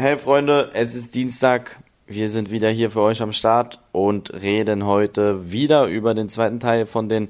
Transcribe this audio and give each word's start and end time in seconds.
Hey 0.00 0.16
Freunde, 0.16 0.70
es 0.72 0.94
ist 0.94 1.14
Dienstag. 1.14 1.78
Wir 2.06 2.30
sind 2.30 2.50
wieder 2.50 2.70
hier 2.70 2.90
für 2.90 3.02
euch 3.02 3.20
am 3.20 3.32
Start 3.32 3.80
und 3.92 4.32
reden 4.32 4.86
heute 4.86 5.52
wieder 5.52 5.88
über 5.88 6.14
den 6.14 6.30
zweiten 6.30 6.58
Teil 6.58 6.86
von 6.86 7.10
den 7.10 7.28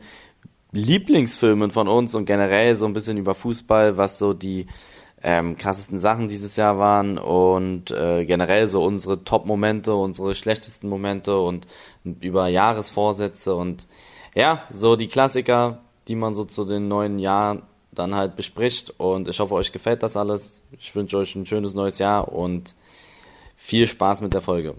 Lieblingsfilmen 0.71 1.72
von 1.72 1.88
uns 1.88 2.14
und 2.14 2.27
generell 2.27 2.77
so 2.77 2.87
ein 2.87 2.93
bisschen 2.93 3.17
über 3.17 3.35
Fußball, 3.35 3.96
was 3.96 4.21
so 4.21 4.35
die 4.35 4.69
ähm, 5.21 5.56
krassesten 5.56 5.98
Sachen 5.98 6.29
dieses 6.29 6.54
Jahr 6.54 6.79
waren 6.79 7.19
und 7.19 7.91
äh, 7.91 8.25
generell 8.25 8.68
so 8.68 8.84
unsere 8.84 9.25
Top-Momente, 9.25 9.93
unsere 9.93 10.37
schlechtesten 10.37 10.89
Momente 10.89 11.41
und 11.41 11.66
über 12.05 12.46
Jahresvorsätze 12.46 13.52
und 13.52 13.89
ja, 14.37 14.62
so 14.71 14.95
die 14.95 15.09
Klassiker, 15.09 15.80
die 16.07 16.14
man 16.14 16.34
so 16.34 16.45
zu 16.45 16.64
den 16.64 16.87
neuen 16.87 17.18
Jahren 17.18 17.62
dann 17.93 18.14
halt 18.14 18.36
bespricht. 18.36 18.91
Und 18.98 19.29
ich 19.29 19.41
hoffe, 19.41 19.54
euch 19.54 19.72
gefällt 19.72 20.02
das 20.02 20.16
alles. 20.16 20.61
Ich 20.79 20.95
wünsche 20.95 21.18
euch 21.18 21.34
ein 21.34 21.46
schönes 21.46 21.75
neues 21.75 21.98
Jahr 21.98 22.32
und 22.32 22.75
viel 23.57 23.86
Spaß 23.86 24.20
mit 24.20 24.34
der 24.34 24.40
Folge. 24.40 24.75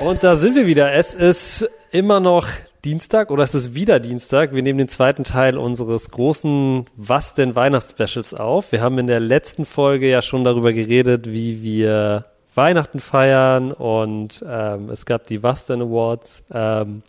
Und 0.00 0.22
da 0.22 0.36
sind 0.36 0.54
wir 0.54 0.66
wieder. 0.66 0.92
Es 0.92 1.14
ist 1.14 1.68
immer 1.90 2.20
noch 2.20 2.46
Dienstag 2.84 3.30
oder 3.30 3.42
es 3.42 3.54
ist 3.54 3.74
wieder 3.74 4.00
Dienstag. 4.00 4.54
Wir 4.54 4.62
nehmen 4.62 4.78
den 4.78 4.88
zweiten 4.88 5.24
Teil 5.24 5.56
unseres 5.56 6.10
großen 6.10 6.84
Was 6.96 7.32
denn 7.32 7.56
Weihnachtsspecials 7.56 8.34
auf. 8.34 8.72
Wir 8.72 8.82
haben 8.82 8.98
in 8.98 9.06
der 9.06 9.20
letzten 9.20 9.64
Folge 9.64 10.10
ja 10.10 10.20
schon 10.20 10.44
darüber 10.44 10.74
geredet, 10.74 11.32
wie 11.32 11.62
wir 11.62 12.26
Weihnachten 12.56 13.00
feiern 13.00 13.72
und 13.72 14.44
ähm, 14.48 14.90
es 14.90 15.06
gab 15.06 15.26
die 15.26 15.42
Was 15.42 15.66
denn 15.66 15.82
Awards. 15.82 16.44
Ähm, 16.52 17.02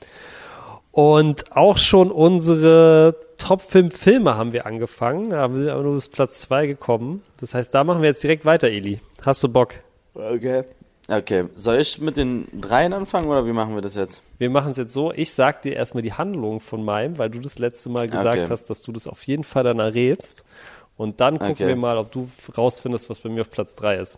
und 0.91 1.55
auch 1.55 1.77
schon 1.77 2.09
unsere 2.09 3.15
Top 3.37 3.61
5 3.61 3.95
Filme 3.95 4.37
haben 4.37 4.53
wir 4.53 4.65
angefangen. 4.65 5.31
Da 5.31 5.39
haben 5.39 5.61
wir 5.61 5.73
aber 5.73 5.83
nur 5.83 5.95
bis 5.95 6.09
Platz 6.09 6.39
2 6.41 6.67
gekommen. 6.67 7.21
Das 7.39 7.53
heißt, 7.53 7.73
da 7.73 7.83
machen 7.83 8.01
wir 8.01 8.09
jetzt 8.09 8.23
direkt 8.23 8.45
weiter, 8.45 8.69
Eli. 8.69 9.01
Hast 9.23 9.43
du 9.43 9.49
Bock? 9.49 9.73
Okay. 10.13 10.63
Okay, 11.07 11.45
soll 11.53 11.77
ich 11.77 12.01
mit 12.01 12.17
den 12.17 12.47
dreien 12.59 12.91
anfangen 12.91 13.27
oder 13.27 13.45
wie 13.45 13.51
machen 13.51 13.75
wir 13.75 13.81
das 13.81 13.93
jetzt? 13.93 14.23
Wir 14.39 14.49
machen 14.49 14.71
es 14.71 14.77
jetzt 14.77 14.91
so, 14.91 15.11
ich 15.11 15.33
sag 15.33 15.61
dir 15.61 15.75
erstmal 15.75 16.01
die 16.01 16.13
Handlung 16.13 16.59
von 16.59 16.83
meinem, 16.83 17.19
weil 17.19 17.29
du 17.29 17.39
das 17.39 17.59
letzte 17.59 17.89
Mal 17.89 18.07
gesagt 18.07 18.39
okay. 18.39 18.47
hast, 18.49 18.71
dass 18.71 18.81
du 18.81 18.91
das 18.91 19.05
auf 19.05 19.21
jeden 19.23 19.43
Fall 19.43 19.63
dann 19.63 19.77
errätst. 19.77 20.43
Und 20.97 21.19
dann 21.19 21.37
gucken 21.37 21.53
okay. 21.53 21.67
wir 21.67 21.75
mal, 21.75 21.97
ob 21.97 22.11
du 22.11 22.27
rausfindest, 22.57 23.09
was 23.09 23.19
bei 23.19 23.29
mir 23.29 23.41
auf 23.41 23.51
Platz 23.51 23.75
3 23.75 23.97
ist. 23.97 24.17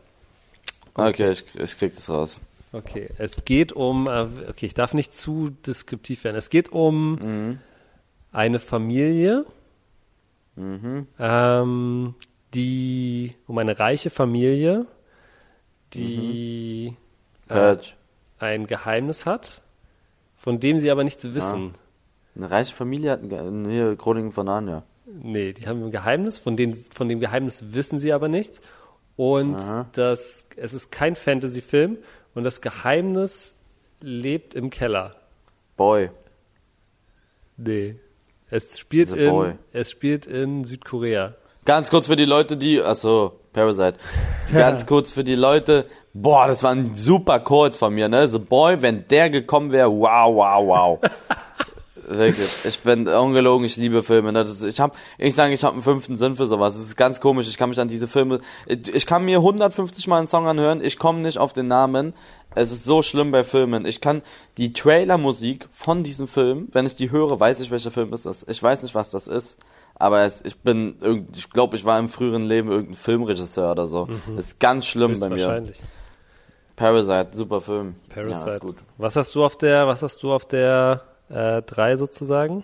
Okay, 0.97 1.09
okay 1.09 1.31
ich, 1.31 1.55
ich 1.55 1.77
krieg 1.77 1.95
das 1.95 2.09
raus. 2.09 2.39
Okay, 2.73 3.09
es 3.17 3.45
geht 3.45 3.71
um, 3.71 4.07
äh, 4.07 4.27
okay, 4.49 4.65
ich 4.65 4.73
darf 4.73 4.93
nicht 4.93 5.13
zu 5.13 5.51
deskriptiv 5.65 6.23
werden. 6.23 6.35
Es 6.35 6.49
geht 6.49 6.71
um 6.71 7.13
mhm. 7.13 7.59
eine 8.31 8.59
Familie, 8.59 9.45
mhm. 10.55 11.07
ähm, 11.17 12.15
die, 12.53 13.35
um 13.47 13.57
eine 13.57 13.79
reiche 13.79 14.09
Familie, 14.09 14.85
die 15.93 16.95
mhm. 17.49 17.55
äh, 17.55 17.77
ein 18.39 18.67
Geheimnis 18.67 19.25
hat, 19.25 19.61
von 20.35 20.59
dem 20.59 20.79
sie 20.79 20.91
aber 20.91 21.03
nichts 21.03 21.23
wissen. 21.33 21.67
Ja. 21.67 21.73
Eine 22.35 22.51
reiche 22.51 22.75
Familie 22.75 23.11
hat 23.11 23.21
ein 23.23 23.63
Ge 23.63 23.95
Chroniken 23.95 24.31
von 24.31 24.45
Narnia. 24.45 24.83
Nee, 25.05 25.53
die 25.53 25.67
haben 25.67 25.83
ein 25.83 25.91
Geheimnis, 25.91 26.37
von 26.37 26.57
dem, 26.57 26.83
von 26.93 27.07
dem 27.07 27.19
Geheimnis 27.19 27.73
wissen 27.73 27.97
sie 27.97 28.11
aber 28.11 28.27
nichts. 28.27 28.61
Und 29.17 29.57
das, 29.93 30.45
es 30.55 30.73
ist 30.73 30.91
kein 30.91 31.15
Fantasy-Film 31.15 31.97
und 32.35 32.43
das 32.43 32.61
Geheimnis 32.61 33.55
lebt 33.99 34.55
im 34.55 34.69
Keller. 34.69 35.15
Boy. 35.75 36.11
Nee. 37.57 37.95
Es 38.49 38.79
spielt, 38.79 39.11
in, 39.11 39.57
es 39.73 39.91
spielt 39.91 40.25
in 40.25 40.63
Südkorea. 40.63 41.33
Ganz 41.65 41.89
kurz 41.89 42.07
für 42.07 42.15
die 42.15 42.25
Leute, 42.25 42.55
die, 42.55 42.81
achso, 42.81 43.39
Parasite. 43.51 43.97
Ganz 44.53 44.85
kurz 44.85 45.11
für 45.11 45.25
die 45.25 45.35
Leute, 45.35 45.85
boah, 46.13 46.47
das 46.47 46.63
war 46.63 46.71
ein 46.71 46.95
super 46.95 47.41
kurz 47.41 47.77
von 47.77 47.93
mir, 47.93 48.07
ne? 48.07 48.29
So, 48.29 48.39
boy, 48.39 48.81
wenn 48.81 49.05
der 49.09 49.29
gekommen 49.29 49.71
wäre, 49.71 49.91
wow, 49.91 50.33
wow, 50.33 50.67
wow. 50.67 50.99
Wirklich. 52.07 52.49
Ich 52.65 52.79
bin 52.79 53.07
ungelogen, 53.07 53.65
ich 53.65 53.75
liebe 53.75 54.01
Filme. 54.01 54.31
Ne? 54.31 54.43
Das, 54.43 54.63
ich 54.63 54.79
habe, 54.79 54.97
ich 55.17 55.35
sage, 55.35 55.53
ich 55.53 55.63
habe 55.63 55.73
einen 55.73 55.81
fünften 55.81 56.15
Sinn 56.15 56.35
für 56.35 56.47
sowas. 56.47 56.73
Das 56.73 56.83
ist 56.83 56.95
ganz 56.95 57.19
komisch. 57.19 57.47
Ich 57.49 57.57
kann 57.57 57.69
mich 57.69 57.79
an 57.79 57.89
diese 57.89 58.07
Filme, 58.07 58.39
ich, 58.65 59.05
kann 59.05 59.25
mir 59.25 59.39
150 59.39 60.07
Mal 60.07 60.19
einen 60.19 60.27
Song 60.27 60.47
anhören, 60.47 60.83
ich 60.83 60.97
komme 60.97 61.19
nicht 61.19 61.37
auf 61.37 61.53
den 61.53 61.67
Namen. 61.67 62.13
Es 62.55 62.71
ist 62.71 62.85
so 62.85 63.01
schlimm 63.01 63.31
bei 63.31 63.43
Filmen. 63.43 63.85
Ich 63.85 64.01
kann 64.01 64.23
die 64.57 64.71
Trailermusik 64.71 65.67
von 65.73 66.03
diesem 66.03 66.27
Film, 66.27 66.69
wenn 66.71 66.85
ich 66.85 66.95
die 66.95 67.11
höre, 67.11 67.39
weiß 67.39 67.59
ich, 67.59 67.71
welcher 67.71 67.91
Film 67.91 68.13
ist 68.13 68.25
das. 68.25 68.45
Ich 68.47 68.63
weiß 68.63 68.83
nicht, 68.83 68.95
was 68.95 69.11
das 69.11 69.27
ist. 69.27 69.59
Aber 69.95 70.21
es, 70.21 70.41
ich 70.43 70.57
bin, 70.57 71.27
ich 71.35 71.49
glaube, 71.49 71.75
ich 71.75 71.83
war 71.83 71.99
im 71.99 72.07
früheren 72.07 72.43
Leben 72.43 72.69
irgendein 72.71 72.95
Filmregisseur 72.95 73.71
oder 73.71 73.85
so. 73.85 74.05
Mhm. 74.05 74.35
Das 74.35 74.45
ist 74.45 74.59
ganz 74.59 74.85
schlimm 74.85 75.19
bei 75.19 75.29
mir. 75.29 75.45
Wahrscheinlich. 75.45 75.77
Parasite, 76.75 77.29
super 77.31 77.59
Film. 77.59 77.95
Parasite. 78.09 78.49
Ja, 78.51 78.57
gut. 78.59 78.77
Was 78.97 79.15
hast 79.15 79.35
du 79.35 79.43
auf 79.43 79.57
der, 79.57 79.87
was 79.87 80.01
hast 80.01 80.21
du 80.23 80.31
auf 80.31 80.45
der 80.45 81.01
äh, 81.29 81.61
3 81.61 81.97
sozusagen? 81.97 82.63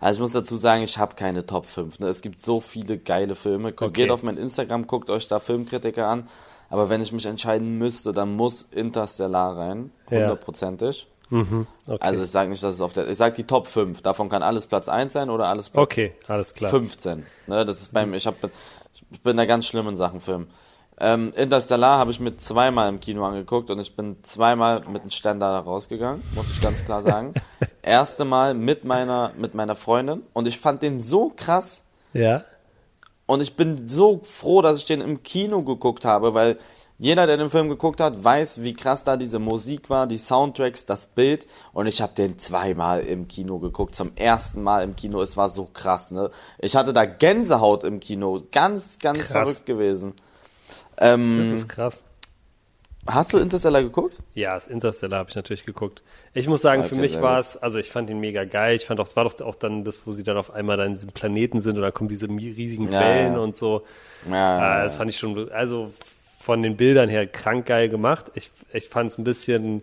Also 0.00 0.18
ich 0.18 0.20
muss 0.22 0.32
dazu 0.32 0.56
sagen, 0.56 0.82
ich 0.82 0.98
habe 0.98 1.14
keine 1.14 1.46
Top 1.46 1.66
5. 1.66 1.98
Ne? 1.98 2.08
Es 2.08 2.22
gibt 2.22 2.40
so 2.40 2.60
viele 2.60 2.98
geile 2.98 3.34
Filme. 3.34 3.72
Guckt, 3.72 3.82
okay. 3.82 4.02
Geht 4.02 4.10
auf 4.10 4.22
mein 4.22 4.36
Instagram, 4.36 4.86
guckt 4.86 5.10
euch 5.10 5.28
da 5.28 5.38
Filmkritiker 5.38 6.06
an. 6.06 6.28
Aber 6.68 6.90
wenn 6.90 7.00
ich 7.00 7.12
mich 7.12 7.26
entscheiden 7.26 7.78
müsste, 7.78 8.12
dann 8.12 8.34
muss 8.34 8.62
Interstellar 8.62 9.56
rein. 9.56 9.90
Hundertprozentig. 10.10 11.06
Ja. 11.30 11.38
Mhm, 11.38 11.66
okay. 11.86 11.98
Also 12.00 12.22
ich 12.22 12.30
sage 12.30 12.50
nicht, 12.50 12.62
dass 12.62 12.74
es 12.74 12.80
auf 12.80 12.92
der. 12.92 13.08
Ich 13.08 13.16
sage 13.16 13.34
die 13.34 13.44
Top 13.44 13.66
5. 13.66 14.00
Davon 14.02 14.28
kann 14.28 14.42
alles 14.42 14.66
Platz 14.66 14.88
1 14.88 15.12
sein 15.12 15.28
oder 15.28 15.48
alles 15.48 15.70
Platz 15.70 15.82
okay, 15.82 16.12
alles 16.28 16.54
klar. 16.54 16.70
15. 16.70 17.26
Ne, 17.48 17.64
das 17.64 17.80
ist 17.80 17.92
beim, 17.92 18.14
ich, 18.14 18.26
hab, 18.26 18.36
ich 19.10 19.20
bin 19.22 19.36
da 19.36 19.44
ganz 19.44 19.66
schlimm 19.66 19.88
in 19.88 19.96
Sachen 19.96 20.20
Film. 20.20 20.46
Ähm, 20.98 21.32
Interstellar 21.36 21.98
habe 21.98 22.10
ich 22.10 22.20
mir 22.20 22.36
zweimal 22.38 22.88
im 22.88 23.00
Kino 23.00 23.24
angeguckt 23.24 23.70
und 23.70 23.78
ich 23.78 23.94
bin 23.94 24.16
zweimal 24.22 24.80
mit 24.88 25.02
einem 25.02 25.10
Standard 25.10 25.66
rausgegangen, 25.66 26.22
muss 26.34 26.50
ich 26.50 26.62
ganz 26.62 26.84
klar 26.84 27.02
sagen. 27.02 27.34
Erste 27.82 28.24
Mal 28.24 28.54
mit 28.54 28.84
meiner, 28.84 29.32
mit 29.36 29.54
meiner 29.54 29.76
Freundin 29.76 30.22
und 30.32 30.48
ich 30.48 30.58
fand 30.58 30.82
den 30.82 31.02
so 31.02 31.32
krass. 31.36 31.82
Ja. 32.14 32.44
Und 33.26 33.42
ich 33.42 33.56
bin 33.56 33.88
so 33.88 34.20
froh, 34.22 34.62
dass 34.62 34.78
ich 34.78 34.86
den 34.86 35.02
im 35.02 35.22
Kino 35.22 35.62
geguckt 35.62 36.04
habe, 36.04 36.32
weil 36.32 36.58
jeder, 36.98 37.26
der 37.26 37.36
den 37.36 37.50
Film 37.50 37.68
geguckt 37.68 38.00
hat, 38.00 38.24
weiß, 38.24 38.62
wie 38.62 38.72
krass 38.72 39.04
da 39.04 39.18
diese 39.18 39.38
Musik 39.38 39.90
war, 39.90 40.06
die 40.06 40.16
Soundtracks, 40.16 40.86
das 40.86 41.06
Bild. 41.06 41.46
Und 41.74 41.86
ich 41.86 42.00
habe 42.00 42.14
den 42.14 42.38
zweimal 42.38 43.00
im 43.00 43.28
Kino 43.28 43.58
geguckt, 43.58 43.94
zum 43.94 44.12
ersten 44.16 44.62
Mal 44.62 44.82
im 44.82 44.96
Kino. 44.96 45.20
Es 45.20 45.36
war 45.36 45.50
so 45.50 45.68
krass, 45.70 46.10
ne? 46.10 46.30
Ich 46.58 46.74
hatte 46.74 46.94
da 46.94 47.04
Gänsehaut 47.04 47.84
im 47.84 48.00
Kino. 48.00 48.40
Ganz, 48.50 48.98
ganz 48.98 49.18
krass. 49.18 49.30
verrückt 49.30 49.66
gewesen. 49.66 50.14
Ähm, 50.98 51.50
das 51.50 51.60
ist 51.60 51.68
krass. 51.68 52.02
Hast 53.06 53.32
du 53.32 53.38
Interstellar 53.38 53.82
geguckt? 53.82 54.18
Ja, 54.34 54.54
das 54.54 54.66
Interstellar 54.66 55.20
habe 55.20 55.30
ich 55.30 55.36
natürlich 55.36 55.64
geguckt. 55.64 56.02
Ich 56.34 56.48
muss 56.48 56.60
sagen, 56.60 56.80
okay, 56.80 56.88
für 56.88 56.94
mich 56.96 57.20
war 57.20 57.38
es, 57.38 57.56
also 57.56 57.78
ich 57.78 57.90
fand 57.90 58.10
ihn 58.10 58.18
mega 58.18 58.44
geil. 58.44 58.74
Ich 58.74 58.84
fand 58.84 58.98
auch, 58.98 59.06
es 59.06 59.14
war 59.14 59.24
doch 59.24 59.40
auch 59.42 59.54
dann 59.54 59.84
das, 59.84 60.06
wo 60.06 60.12
sie 60.12 60.24
dann 60.24 60.36
auf 60.36 60.52
einmal 60.52 60.76
dann 60.76 60.88
in 60.88 60.92
diesem 60.94 61.12
Planeten 61.12 61.60
sind 61.60 61.76
und 61.76 61.82
dann 61.82 61.94
kommen 61.94 62.08
diese 62.08 62.28
riesigen 62.28 62.90
ja, 62.90 63.00
Wellen 63.00 63.34
ja. 63.34 63.38
und 63.38 63.54
so. 63.54 63.84
Ja, 64.28 64.80
äh, 64.80 64.84
das 64.84 64.96
fand 64.96 65.10
ich 65.10 65.18
schon, 65.18 65.50
also 65.52 65.92
von 66.40 66.62
den 66.62 66.76
Bildern 66.76 67.08
her 67.08 67.26
krank 67.26 67.66
geil 67.66 67.88
gemacht. 67.88 68.32
Ich, 68.34 68.50
ich 68.72 68.88
fand 68.88 69.12
es 69.12 69.18
ein 69.18 69.24
bisschen 69.24 69.82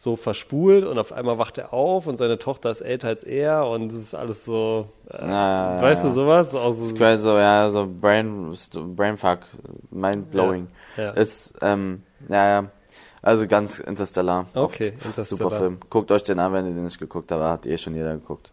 so 0.00 0.16
verspult 0.16 0.86
und 0.86 0.98
auf 0.98 1.12
einmal 1.12 1.36
wacht 1.36 1.58
er 1.58 1.74
auf 1.74 2.06
und 2.06 2.16
seine 2.16 2.38
Tochter 2.38 2.70
ist 2.70 2.80
älter 2.80 3.08
als 3.08 3.22
er 3.22 3.68
und 3.68 3.92
es 3.92 3.98
ist 3.98 4.14
alles 4.14 4.46
so, 4.46 4.88
äh, 5.10 5.28
ja, 5.28 5.82
weißt 5.82 6.04
ja, 6.04 6.08
du 6.08 6.14
sowas? 6.14 6.54
Auch 6.54 6.72
so, 6.72 6.84
ist 6.84 7.22
so, 7.22 7.36
ja, 7.36 7.68
so 7.68 7.86
Brain, 7.86 8.56
Brainfuck, 8.96 9.40
Mindblowing. 9.90 10.68
Ja, 10.96 11.02
ja. 11.02 11.10
Ist, 11.10 11.52
ähm, 11.60 12.02
ja, 12.30 12.48
ja. 12.48 12.70
Also 13.20 13.46
ganz 13.46 13.78
Interstellar. 13.78 14.46
Okay, 14.54 14.88
Interstellar. 14.88 15.26
Super 15.26 15.50
Film. 15.50 15.78
Guckt 15.90 16.10
euch 16.10 16.22
den 16.22 16.38
an, 16.38 16.54
wenn 16.54 16.64
ihr 16.64 16.72
den 16.72 16.84
nicht 16.84 16.98
geguckt 16.98 17.30
habt. 17.30 17.42
Hat 17.42 17.66
eh 17.66 17.76
schon 17.76 17.94
jeder 17.94 18.14
geguckt. 18.14 18.52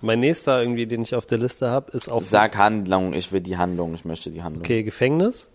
Mein 0.00 0.20
nächster 0.20 0.58
irgendwie, 0.62 0.86
den 0.86 1.02
ich 1.02 1.14
auf 1.14 1.26
der 1.26 1.36
Liste 1.36 1.68
habe, 1.68 1.90
ist 1.92 2.10
auch. 2.10 2.22
Sag 2.22 2.56
Handlung, 2.56 3.12
ich 3.12 3.30
will 3.30 3.42
die 3.42 3.58
Handlung, 3.58 3.92
ich 3.92 4.06
möchte 4.06 4.30
die 4.30 4.42
Handlung. 4.42 4.62
Okay, 4.62 4.84
Gefängnis. 4.84 5.50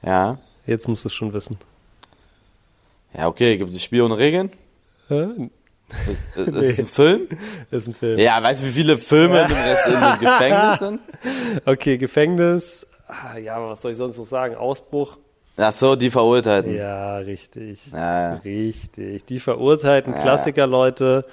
Ja. 0.00 0.38
Jetzt 0.64 0.86
musst 0.86 1.04
du 1.04 1.08
es 1.08 1.14
schon 1.14 1.32
wissen. 1.32 1.56
Ja, 3.16 3.28
okay, 3.28 3.56
gibt 3.56 3.72
es 3.72 3.82
Spiel 3.82 4.02
ohne 4.02 4.18
Regeln? 4.18 4.50
Hä? 5.08 5.26
Ist, 6.08 6.36
ist 6.36 6.46
nee. 6.54 6.66
es 6.66 6.78
ein 6.78 6.86
Film? 6.86 7.28
Ist 7.70 7.88
ein 7.88 7.94
Film. 7.94 8.18
Ja, 8.18 8.42
weißt 8.42 8.62
du, 8.62 8.66
wie 8.66 8.70
viele 8.70 8.96
Filme 8.98 9.38
ja. 9.38 9.44
in, 9.44 10.18
dem 10.18 10.20
Gefängnis 10.20 10.78
sind? 10.78 11.00
Okay, 11.66 11.98
Gefängnis. 11.98 12.86
Ah, 13.08 13.36
ja, 13.36 13.60
was 13.60 13.82
soll 13.82 13.90
ich 13.90 13.96
sonst 13.96 14.18
noch 14.18 14.26
sagen? 14.26 14.54
Ausbruch. 14.54 15.18
Ach 15.56 15.72
so, 15.72 15.96
die 15.96 16.10
Verurteilten. 16.10 16.74
Ja, 16.74 17.18
richtig. 17.18 17.90
Ja, 17.92 18.34
ja. 18.34 18.34
Richtig. 18.36 19.26
Die 19.26 19.40
Verurteilten, 19.40 20.14
ja. 20.14 20.20
Klassiker, 20.20 20.66
Leute. 20.66 21.26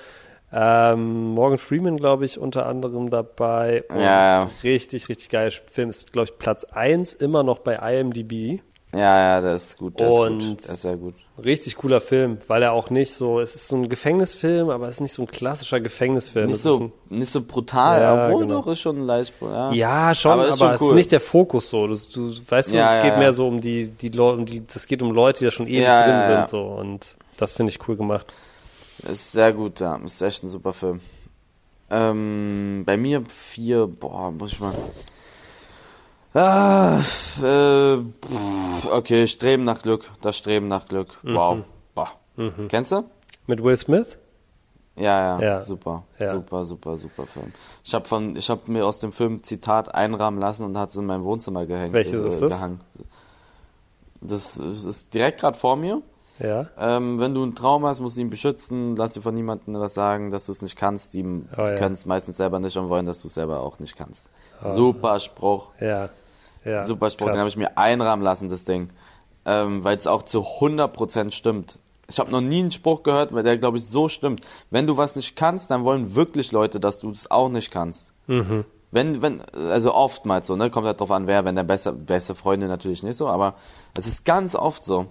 Ähm, 0.52 1.34
Morgan 1.34 1.58
Freeman, 1.58 1.98
glaube 1.98 2.26
ich, 2.26 2.40
unter 2.40 2.66
anderem 2.66 3.10
dabei. 3.10 3.84
Und 3.90 4.00
ja. 4.00 4.50
Richtig, 4.64 5.08
richtig 5.10 5.30
geiler 5.30 5.52
Film. 5.52 5.90
Ist, 5.90 6.12
glaube 6.14 6.30
ich, 6.30 6.38
Platz 6.38 6.64
1 6.64 7.14
immer 7.14 7.44
noch 7.44 7.60
bei 7.60 7.76
IMDb. 7.76 8.62
Ja, 8.94 9.20
ja, 9.36 9.42
der 9.42 9.54
ist 9.54 9.78
gut. 9.78 10.00
Der 10.00 10.10
Und- 10.10 10.42
ist 10.42 10.48
gut. 10.50 10.66
Der 10.68 10.74
ist 10.74 10.82
sehr 10.82 10.96
gut. 10.98 11.14
Richtig 11.44 11.76
cooler 11.76 12.02
Film, 12.02 12.40
weil 12.48 12.64
er 12.64 12.72
auch 12.72 12.90
nicht 12.90 13.14
so, 13.14 13.40
es 13.40 13.54
ist 13.54 13.68
so 13.68 13.76
ein 13.76 13.90
Gefängnisfilm, 13.90 14.70
aber 14.72 14.88
es 14.88 14.96
ist 14.96 15.02
nicht 15.02 15.14
so 15.14 15.22
ein 15.24 15.28
klassischer 15.28 15.80
Gefängnisfilm. 15.80 16.48
Nicht 16.48 16.56
ist 16.56 16.64
so, 16.64 16.80
ein, 17.10 17.18
nicht 17.20 17.32
so 17.32 17.42
brutal, 17.42 18.02
Ja, 18.02 18.26
obwohl 18.28 18.42
genau. 18.48 18.62
doch 18.62 18.72
ist 18.72 18.80
schon 18.80 19.02
leicht. 19.04 19.34
Ja, 19.42 19.72
ja, 19.72 20.16
schon, 20.16 20.32
aber, 20.32 20.48
ist 20.48 20.54
es 20.56 20.60
schon 20.60 20.74
ist 20.74 20.82
cool. 20.82 20.96
nicht 20.96 21.12
der 21.12 21.20
Fokus 21.20 21.70
so. 21.70 21.86
Du, 21.86 21.94
du 21.96 22.32
weißt 22.50 22.72
du, 22.72 22.76
Ja, 22.76 22.96
es 22.98 23.04
ja, 23.04 23.10
geht 23.10 23.20
mehr 23.20 23.34
so 23.34 23.48
um 23.48 23.62
die, 23.62 23.88
die 23.88 24.10
Leute, 24.10 24.40
um 24.40 24.46
die, 24.48 24.64
es 24.74 24.88
geht 24.88 25.04
um 25.04 25.12
Leute, 25.12 25.40
die 25.40 25.46
da 25.46 25.52
schon 25.52 25.68
ewig 25.68 25.86
drin 25.86 26.24
sind, 26.36 26.48
so. 26.48 26.64
Und 26.64 27.16
das 27.38 27.54
finde 27.54 27.72
ich 27.72 27.88
cool 27.88 27.98
gemacht. 27.98 28.26
Ist 29.08 29.32
sehr 29.34 29.54
gut, 29.54 29.80
ja. 29.80 29.98
Ist 29.98 30.22
echt 30.24 30.44
ein 30.44 30.48
super 30.48 30.74
Film. 30.74 31.02
Ähm, 31.92 32.84
bei 32.86 32.98
mir 32.98 33.22
vier, 33.30 33.86
boah, 33.86 34.32
muss 34.32 34.54
ich 34.54 34.60
mal. 34.60 34.74
Ah, 36.34 37.00
äh, 37.42 37.98
okay, 38.92 39.28
Streben 39.28 39.64
nach 39.64 39.82
Glück. 39.82 40.06
Das 40.22 40.38
Streben 40.38 40.68
nach 40.68 40.86
Glück. 40.88 41.18
Mhm. 41.24 41.36
Wow. 41.36 41.58
Boah. 41.96 42.12
Kennst 42.68 42.92
du? 42.92 43.04
Mit 43.48 43.64
Will 43.64 43.76
Smith? 43.78 44.18
Ja, 44.96 45.40
ja, 45.40 45.42
Ja. 45.42 45.60
super, 45.60 46.04
Ja. 46.20 46.32
super, 46.32 46.66
super, 46.66 46.98
super 46.98 47.26
Film. 47.28 47.54
Ich 47.84 47.94
habe 47.94 48.08
von, 48.08 48.36
ich 48.36 48.50
habe 48.50 48.72
mir 48.72 48.86
aus 48.86 49.00
dem 49.00 49.12
Film 49.12 49.44
Zitat 49.44 49.94
einrahmen 49.94 50.40
lassen 50.40 50.64
und 50.66 50.78
hat 50.78 50.90
es 50.90 50.96
in 50.96 51.06
mein 51.06 51.24
Wohnzimmer 51.24 51.66
gehängt. 51.66 51.94
Welches 51.94 52.20
äh, 52.20 52.28
ist 52.28 52.42
das? 52.42 52.50
Gehangen. 52.52 52.82
Das, 54.22 54.56
das 54.56 54.86
ist 54.86 55.14
direkt 55.14 55.40
gerade 55.40 55.58
vor 55.58 55.76
mir. 55.76 56.02
Ja. 56.40 56.68
Ähm, 56.78 57.20
wenn 57.20 57.34
du 57.34 57.44
einen 57.44 57.56
Traum 57.56 57.86
hast, 57.86 58.00
musst 58.00 58.18
du 58.18 58.22
ihn 58.22 58.30
beschützen, 58.30 58.96
lass 58.96 59.14
dir 59.14 59.22
von 59.22 59.34
niemandem 59.34 59.74
was 59.80 59.94
sagen, 59.94 60.30
dass 60.32 60.46
du 60.46 60.52
es 60.52 60.62
nicht 60.62 60.76
kannst. 60.78 61.14
Die 61.14 61.24
Oh, 61.24 61.62
ja. 61.62 61.76
können 61.76 61.94
es 61.94 62.06
meistens 62.06 62.38
selber 62.38 62.60
nicht 62.60 62.78
und 62.78 62.90
wollen, 62.90 63.06
dass 63.06 63.22
du 63.22 63.28
es 63.28 63.34
selber 63.34 63.62
auch 63.62 63.80
nicht 63.80 63.96
kannst. 63.98 64.30
Super 64.64 65.20
Spruch, 65.20 65.70
Ja. 65.80 66.10
ja. 66.66 66.86
super 66.86 67.10
Spruch, 67.10 67.30
den 67.30 67.40
habe 67.40 67.50
ich 67.50 67.58
mir 67.58 67.78
einrahmen 67.78 68.24
lassen, 68.24 68.50
das 68.50 68.64
Ding. 68.66 68.90
Ähm, 69.46 69.84
Weil 69.84 69.98
es 69.98 70.08
auch 70.08 70.24
zu 70.24 70.42
100% 70.42 71.32
stimmt. 71.32 71.80
Ich 72.10 72.20
habe 72.20 72.32
noch 72.32 72.42
nie 72.42 72.60
einen 72.60 72.72
Spruch 72.72 73.04
gehört, 73.04 73.34
weil 73.34 73.44
der, 73.44 73.58
glaube 73.58 73.78
ich, 73.78 73.86
so 73.86 74.08
stimmt. 74.10 74.42
Wenn 74.72 74.88
du 74.88 74.98
was 74.98 75.16
nicht 75.16 75.36
kannst, 75.36 75.72
dann 75.72 75.84
wollen 75.84 76.16
wirklich 76.16 76.52
Leute, 76.52 76.80
dass 76.80 77.00
du 77.00 77.10
es 77.12 77.30
auch 77.32 77.50
nicht 77.50 77.72
kannst. 77.72 78.14
Mhm. 78.28 78.64
Wenn, 78.92 79.22
wenn, 79.22 79.42
also 79.70 79.94
oftmals 79.94 80.48
so, 80.48 80.56
ne, 80.56 80.70
kommt 80.70 80.88
halt 80.88 81.00
drauf 81.02 81.12
an, 81.12 81.28
wer, 81.28 81.44
wenn 81.44 81.56
der 81.56 81.64
beste, 81.64 81.92
beste 81.92 82.36
Freunde 82.36 82.68
natürlich 82.68 83.04
nicht 83.04 83.18
so, 83.18 83.28
aber 83.28 83.56
es 83.96 84.08
ist 84.08 84.24
ganz 84.26 84.56
oft 84.56 84.86
so. 84.86 85.08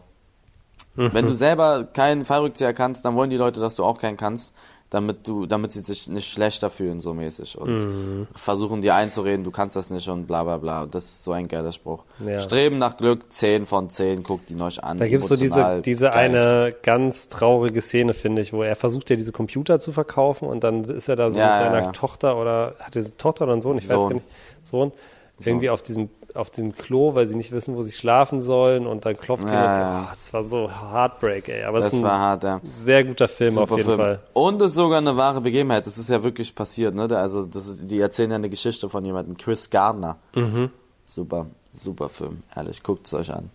Wenn 0.97 1.27
du 1.27 1.35
selber 1.35 1.85
keinen 1.85 2.25
Fallrückzieher 2.25 2.73
kannst, 2.73 3.05
dann 3.05 3.15
wollen 3.17 3.31
die 3.31 3.37
Leute, 3.37 3.61
dass 3.61 3.77
du 3.77 3.85
auch 3.85 3.99
keinen 3.99 4.17
kannst, 4.17 4.53
damit 4.91 5.27
du, 5.27 5.47
damit 5.47 5.73
sie 5.73 5.81
sich 5.81 6.07
nicht 6.09 6.31
schlechter 6.31 6.71
fühlen, 6.71 7.01
so 7.01 7.13
mäßig. 7.13 7.59
Und 7.59 8.29
versuchen 8.35 8.83
dir 8.83 8.95
einzureden, 8.95 9.45
du 9.45 9.51
kannst 9.51 9.75
das 9.75 9.91
nicht 9.91 10.09
und 10.09 10.27
bla 10.27 10.45
bla 10.45 10.59
bla. 10.59 10.83
Und 10.85 10.95
das 10.95 11.05
ist 11.05 11.25
so 11.25 11.33
ein 11.33 11.49
geiler 11.49 11.73
Spruch. 11.73 12.05
Ja. 12.25 12.39
Streben 12.39 12.79
nach 12.79 12.97
Glück, 12.97 13.33
10 13.33 13.67
von 13.67 13.91
10, 13.91 14.23
guckt 14.23 14.51
ihn 14.51 14.63
euch 14.63 14.83
an. 14.83 14.97
Da 14.99 15.09
gibt 15.09 15.25
es 15.25 15.29
so 15.29 15.37
diese, 15.37 15.83
diese 15.83 16.07
geil. 16.11 16.31
eine 16.31 16.75
ganz 16.83 17.29
traurige 17.29 17.83
Szene, 17.83 18.15
finde 18.15 18.43
ich, 18.43 18.53
wo 18.53 18.63
er 18.63 18.77
versucht 18.77 19.11
ja 19.11 19.17
diese 19.17 19.33
Computer 19.33 19.81
zu 19.81 19.93
verkaufen 19.93 20.49
und 20.49 20.63
dann 20.63 20.85
ist 20.85 21.09
er 21.09 21.17
da 21.17 21.31
so 21.31 21.39
Ja, 21.39 21.57
mit 21.57 21.65
seiner 21.65 21.83
ja. 21.87 21.93
Tochter 21.93 22.37
oder 22.39 22.77
hat 22.79 22.95
er 22.95 23.05
Tochter 23.17 23.45
oder 23.45 23.55
einen 23.55 23.63
Sohn, 23.63 23.79
ich 23.79 23.89
weiß 23.89 24.01
Sohn. 24.01 24.09
gar 24.09 24.15
nicht, 24.15 24.27
Sohn, 24.63 24.93
irgendwie 25.41 25.69
auf 25.69 25.83
diesem 25.83 26.09
auf 26.37 26.51
dem 26.51 26.75
Klo, 26.75 27.15
weil 27.15 27.27
sie 27.27 27.35
nicht 27.37 27.53
wissen, 27.53 27.75
wo 27.77 27.83
sie 27.83 27.93
schlafen 27.93 28.41
sollen 28.41 28.87
und 28.87 29.05
dann 29.05 29.17
klopft 29.19 29.49
Ja, 29.49 29.55
jemand. 29.55 29.77
ja. 29.79 30.05
Oh, 30.07 30.11
das 30.13 30.33
war 30.33 30.45
so 30.45 30.71
Heartbreak, 30.71 31.49
ey. 31.49 31.65
Aber 31.65 31.79
es 31.79 31.87
Das 31.87 31.93
ist 31.95 31.99
ein 32.01 32.05
war 32.05 32.19
hart, 32.19 32.45
ja. 32.45 32.61
sehr 32.85 33.05
guter 33.05 33.29
Film 33.29 33.57
auf 33.59 33.69
Super 33.69 33.77
jeden 33.77 33.87
Film. 33.89 33.99
Fall. 34.01 34.21
Und 34.35 34.63
es 34.63 34.71
ist 34.73 34.77
sogar 34.77 34.99
eine 34.99 35.17
wahre 35.17 35.41
Begebenheit. 35.41 35.87
Das 35.87 35.99
ist 35.99 36.11
ja 36.11 36.23
wirklich 36.23 36.55
passiert, 36.55 36.95
ne? 36.95 37.09
Also, 37.17 37.45
das 37.45 37.67
ist, 37.67 37.91
die 37.91 37.99
erzählen 38.01 38.31
ja 38.31 38.37
eine 38.37 38.49
Geschichte 38.51 38.89
von 38.89 39.05
jemandem. 39.05 39.37
Chris 39.37 39.69
Gardner. 39.71 40.17
Mhm. 40.35 40.71
Super, 41.05 41.47
super 41.73 42.09
Film. 42.09 42.43
Ehrlich, 42.55 42.83
guckt 42.83 43.07
es 43.07 43.15
euch 43.15 43.33
an. 43.33 43.51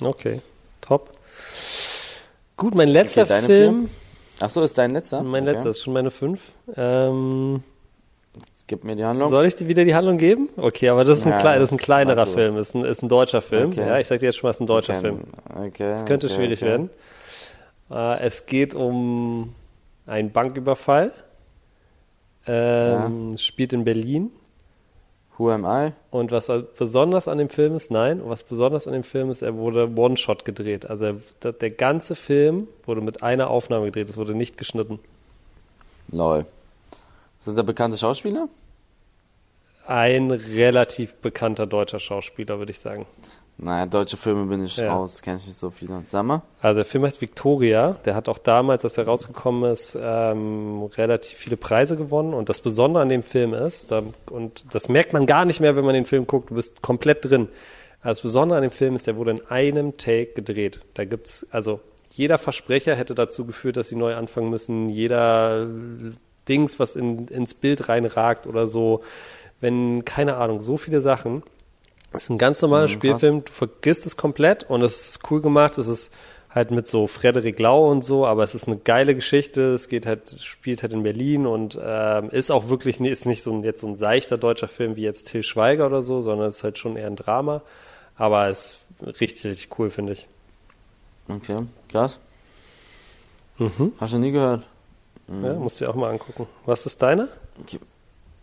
Okay, 0.00 0.40
top. 0.80 1.10
Gut, 2.56 2.74
mein 2.74 2.88
letzter 2.88 3.26
Film, 3.26 3.88
Ach 4.40 4.50
so, 4.50 4.62
ist 4.62 4.76
dein 4.76 4.90
letzter? 4.92 5.22
mein 5.22 5.44
Okay. 5.44 5.52
letzter 5.52 5.70
ist 5.70 5.82
schon 5.82 5.92
meine 5.94 6.10
fünf. 6.10 6.40
Ähm, 6.76 7.62
Gib 8.68 8.82
mir 8.82 8.96
die 8.96 9.04
Handlung. 9.04 9.30
Soll 9.30 9.46
ich 9.46 9.54
dir 9.54 9.68
wieder 9.68 9.84
die 9.84 9.94
Handlung 9.94 10.18
geben? 10.18 10.48
Okay, 10.56 10.88
aber 10.88 11.04
das 11.04 11.20
ist 11.20 11.26
ein, 11.26 11.32
Ja, 11.32 11.38
klei 11.38 11.58
das 11.58 11.68
ist 11.68 11.72
ein 11.72 11.78
kleinerer. 11.78 12.26
Film, 12.26 12.56
ist 12.56 12.74
ein, 12.74 12.84
ist 12.84 13.02
ein 13.02 13.08
deutscher 13.08 13.40
Film. 13.40 13.70
Okay. 13.70 13.86
Ja, 13.86 13.98
ich 13.98 14.08
sag 14.08 14.18
dir 14.18 14.26
jetzt 14.26 14.36
schon 14.36 14.48
mal, 14.48 14.50
es 14.50 14.56
ist 14.56 14.60
ein 14.62 14.66
deutscher 14.66 14.94
Okay, 14.94 15.02
Film. 15.02 15.20
Okay. 15.54 15.92
Es 15.92 16.04
könnte 16.04 16.26
okay, 16.26 16.34
schwierig 16.36 16.62
werden. 16.62 16.90
Äh, 17.90 18.20
es 18.24 18.46
geht 18.46 18.74
um 18.74 19.54
einen 20.06 20.32
Banküberfall. 20.32 21.12
Ähm, 22.48 23.36
Spielt 23.38 23.72
in 23.72 23.84
Berlin. 23.84 24.30
Who 25.38 25.50
am 25.50 25.64
I? 25.64 25.92
Und 26.10 26.32
was 26.32 26.50
besonders 26.78 27.28
an 27.28 27.38
dem 27.38 27.50
Film 27.50 27.76
ist, 27.76 27.90
nein, 27.90 28.22
was 28.24 28.42
besonders 28.42 28.86
an 28.86 28.94
dem 28.94 29.02
Film 29.02 29.30
ist, 29.30 29.42
er 29.42 29.54
wurde 29.56 29.90
One-Shot 29.94 30.44
gedreht. 30.44 30.88
Also 30.88 31.04
er, 31.04 31.16
der, 31.42 31.52
der 31.52 31.70
ganze 31.70 32.14
Film 32.14 32.68
wurde 32.84 33.00
mit 33.00 33.22
einer 33.22 33.50
Aufnahme 33.50 33.86
gedreht, 33.86 34.08
es 34.08 34.16
wurde 34.16 34.34
nicht 34.34 34.56
geschnitten. 34.56 34.98
Lol. 36.10 36.46
Sind 37.46 37.56
da 37.56 37.62
bekannte 37.62 37.96
Schauspieler? 37.96 38.48
Ein 39.86 40.32
relativ 40.32 41.14
bekannter 41.14 41.64
deutscher 41.64 42.00
Schauspieler, 42.00 42.58
würde 42.58 42.72
ich 42.72 42.80
sagen. 42.80 43.06
Naja, 43.56 43.86
deutsche 43.86 44.16
Filme 44.16 44.46
bin 44.46 44.64
ich 44.64 44.76
Ja. 44.76 44.92
raus, 44.92 45.22
kenne 45.22 45.38
ich 45.38 45.46
nicht 45.46 45.56
so 45.56 45.70
viele. 45.70 46.02
Sag 46.06 46.24
mal. 46.24 46.42
Also 46.60 46.74
der 46.74 46.84
Film 46.84 47.04
heißt 47.04 47.20
Victoria. 47.20 48.00
Der 48.04 48.16
hat 48.16 48.28
auch 48.28 48.38
damals, 48.38 48.82
als 48.82 48.98
er 48.98 49.04
rausgekommen 49.06 49.70
ist, 49.70 49.96
ähm, 49.98 50.90
relativ 50.96 51.38
viele 51.38 51.56
Preise 51.56 51.94
gewonnen. 51.96 52.34
Und 52.34 52.48
das 52.48 52.60
Besondere 52.60 53.04
an 53.04 53.08
dem 53.10 53.22
Film 53.22 53.54
ist, 53.54 53.92
da, 53.92 54.02
und 54.28 54.64
das 54.74 54.88
merkt 54.88 55.12
man 55.12 55.24
gar 55.24 55.44
nicht 55.44 55.60
mehr, 55.60 55.76
wenn 55.76 55.84
man 55.84 55.94
den 55.94 56.04
Film 56.04 56.26
guckt, 56.26 56.50
du 56.50 56.56
bist 56.56 56.82
komplett 56.82 57.24
drin. 57.24 57.48
Also 58.00 58.08
das 58.18 58.20
Besondere 58.22 58.56
an 58.56 58.62
dem 58.62 58.72
Film 58.72 58.96
ist, 58.96 59.06
der 59.06 59.14
wurde 59.14 59.30
in 59.30 59.46
einem 59.46 59.96
Take 59.96 60.32
gedreht. 60.32 60.80
Da 60.94 61.04
gibt's, 61.04 61.46
also 61.52 61.78
jeder 62.10 62.38
Versprecher 62.38 62.96
hätte 62.96 63.14
dazu 63.14 63.44
geführt, 63.44 63.76
dass 63.76 63.86
sie 63.88 63.94
neu 63.96 64.16
anfangen 64.16 64.50
müssen. 64.50 64.88
Jeder 64.88 65.68
Dings, 66.48 66.78
was 66.78 66.96
in, 66.96 67.28
ins 67.28 67.54
Bild 67.54 67.88
reinragt 67.88 68.46
oder 68.46 68.66
so. 68.66 69.02
Wenn, 69.60 70.04
keine 70.04 70.36
Ahnung, 70.36 70.60
so 70.60 70.76
viele 70.76 71.00
Sachen. 71.00 71.42
Das 72.12 72.24
ist 72.24 72.30
ein 72.30 72.38
ganz 72.38 72.62
normaler 72.62 72.84
Mhm. 72.86 72.92
Spielfilm, 72.92 73.44
du 73.44 73.52
vergisst 73.52 74.06
es 74.06 74.16
komplett 74.16 74.64
und 74.68 74.82
es 74.82 75.06
ist 75.06 75.30
cool 75.30 75.40
gemacht. 75.40 75.76
Es 75.78 75.88
ist 75.88 76.12
halt 76.50 76.70
mit 76.70 76.86
so 76.88 77.06
Frederik 77.06 77.58
Lau 77.58 77.90
und 77.90 78.02
so, 78.02 78.24
aber 78.26 78.42
es 78.42 78.54
ist 78.54 78.66
eine 78.66 78.78
geile 78.78 79.14
Geschichte. 79.14 79.74
Es 79.74 79.88
geht 79.88 80.06
halt, 80.06 80.40
spielt 80.40 80.82
halt 80.82 80.92
in 80.94 81.02
Berlin 81.02 81.46
und 81.46 81.78
ähm, 81.82 82.30
ist 82.30 82.50
auch 82.50 82.68
wirklich 82.70 82.98
ist 83.00 83.26
nicht 83.26 83.42
so 83.42 83.52
ein, 83.52 83.62
jetzt 83.62 83.82
so 83.82 83.86
ein 83.86 83.96
seichter 83.96 84.38
deutscher 84.38 84.68
Film 84.68 84.96
wie 84.96 85.02
jetzt 85.02 85.28
Till 85.28 85.42
Schweiger 85.42 85.86
oder 85.86 86.00
so, 86.00 86.22
sondern 86.22 86.48
es 86.48 86.58
ist 86.58 86.64
halt 86.64 86.78
schon 86.78 86.96
eher 86.96 87.08
ein 87.08 87.16
Drama. 87.16 87.62
Aber 88.16 88.48
es 88.48 88.82
ist 89.00 89.20
richtig, 89.20 89.44
richtig 89.44 89.78
cool, 89.78 89.90
finde 89.90 90.12
ich. 90.12 90.26
Okay, 91.28 91.58
krass. 91.90 92.18
Mhm. 93.58 93.92
Hast 93.98 94.14
du 94.14 94.18
nie 94.18 94.32
gehört? 94.32 94.66
Ja, 95.28 95.54
musst 95.54 95.80
du 95.80 95.84
dir 95.84 95.90
auch 95.90 95.94
mal 95.96 96.10
angucken. 96.10 96.46
Was 96.66 96.86
ist 96.86 97.02
deine? 97.02 97.28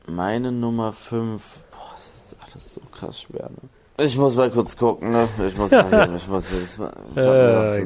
Meine 0.08 0.52
Nummer 0.52 0.92
5. 0.92 1.42
Boah, 1.72 1.78
das 1.96 2.16
ist 2.16 2.36
alles 2.44 2.74
so 2.74 2.82
krass 2.92 3.22
schwer, 3.22 3.50
ne? 3.50 4.04
Ich 4.04 4.18
muss 4.18 4.36
mal 4.36 4.50
kurz 4.50 4.76
gucken, 4.76 5.12
ne? 5.12 5.30
Ich 5.48 5.56
muss 5.56 5.72
mal 5.72 6.14
ich 6.16 6.28
muss 6.28 6.46
das 6.50 6.78
mal. 6.78 6.92
Ich 7.12 7.16
mir 7.16 7.24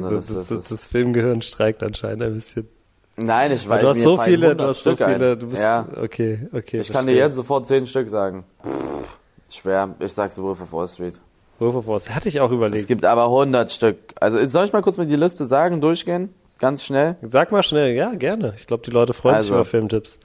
so, 0.00 0.16
das, 0.16 0.26
das, 0.26 0.48
das, 0.48 0.68
das 0.68 0.86
Filmgehirn 0.86 1.42
streikt 1.42 1.82
anscheinend 1.82 2.22
ein 2.22 2.34
bisschen. 2.34 2.68
Nein, 3.16 3.52
ich 3.52 3.68
weiß 3.68 3.80
du 3.82 3.88
hast 3.88 4.02
so 4.02 4.16
viele, 4.16 4.46
100 4.48 4.60
du 4.60 4.64
hast 4.64 4.84
so 4.84 4.90
Stück 4.94 5.06
ein. 5.06 5.14
viele, 5.14 5.36
du 5.36 5.46
bist, 5.48 5.60
Ja, 5.62 5.86
okay, 6.02 6.48
okay. 6.52 6.78
ich 6.80 6.88
kann 6.90 7.06
dir 7.06 7.12
verstehe. 7.12 7.16
jetzt 7.16 7.34
sofort 7.34 7.66
10 7.66 7.86
Stück 7.86 8.08
sagen. 8.08 8.44
Pff, 8.64 9.18
schwer. 9.50 9.94
Ich 9.98 10.12
sag 10.12 10.32
so 10.32 10.44
Wolf 10.44 10.60
of 10.62 10.72
Wall 10.72 10.88
Street. 10.88 11.20
Wolf 11.58 11.74
of 11.74 11.86
Wall 11.88 12.00
Street. 12.00 12.14
Hatte 12.16 12.28
ich 12.28 12.40
auch 12.40 12.50
überlegt. 12.52 12.80
Es 12.80 12.86
gibt 12.86 13.04
aber 13.04 13.24
100 13.24 13.70
Stück. 13.70 13.98
Also, 14.20 14.44
soll 14.46 14.64
ich 14.64 14.72
mal 14.72 14.82
kurz 14.82 14.96
mit 14.96 15.10
die 15.10 15.16
Liste 15.16 15.46
sagen, 15.46 15.80
durchgehen? 15.80 16.32
Ganz 16.58 16.82
schnell. 16.84 17.16
Sag 17.22 17.52
mal 17.52 17.62
schnell, 17.62 17.94
ja, 17.94 18.14
gerne. 18.14 18.52
Ich 18.56 18.66
glaube, 18.66 18.82
die 18.84 18.90
Leute 18.90 19.12
freuen 19.12 19.34
sich 19.40 19.50
Also. 19.50 19.54
über 19.54 19.64
Filmtipps. 19.64 20.18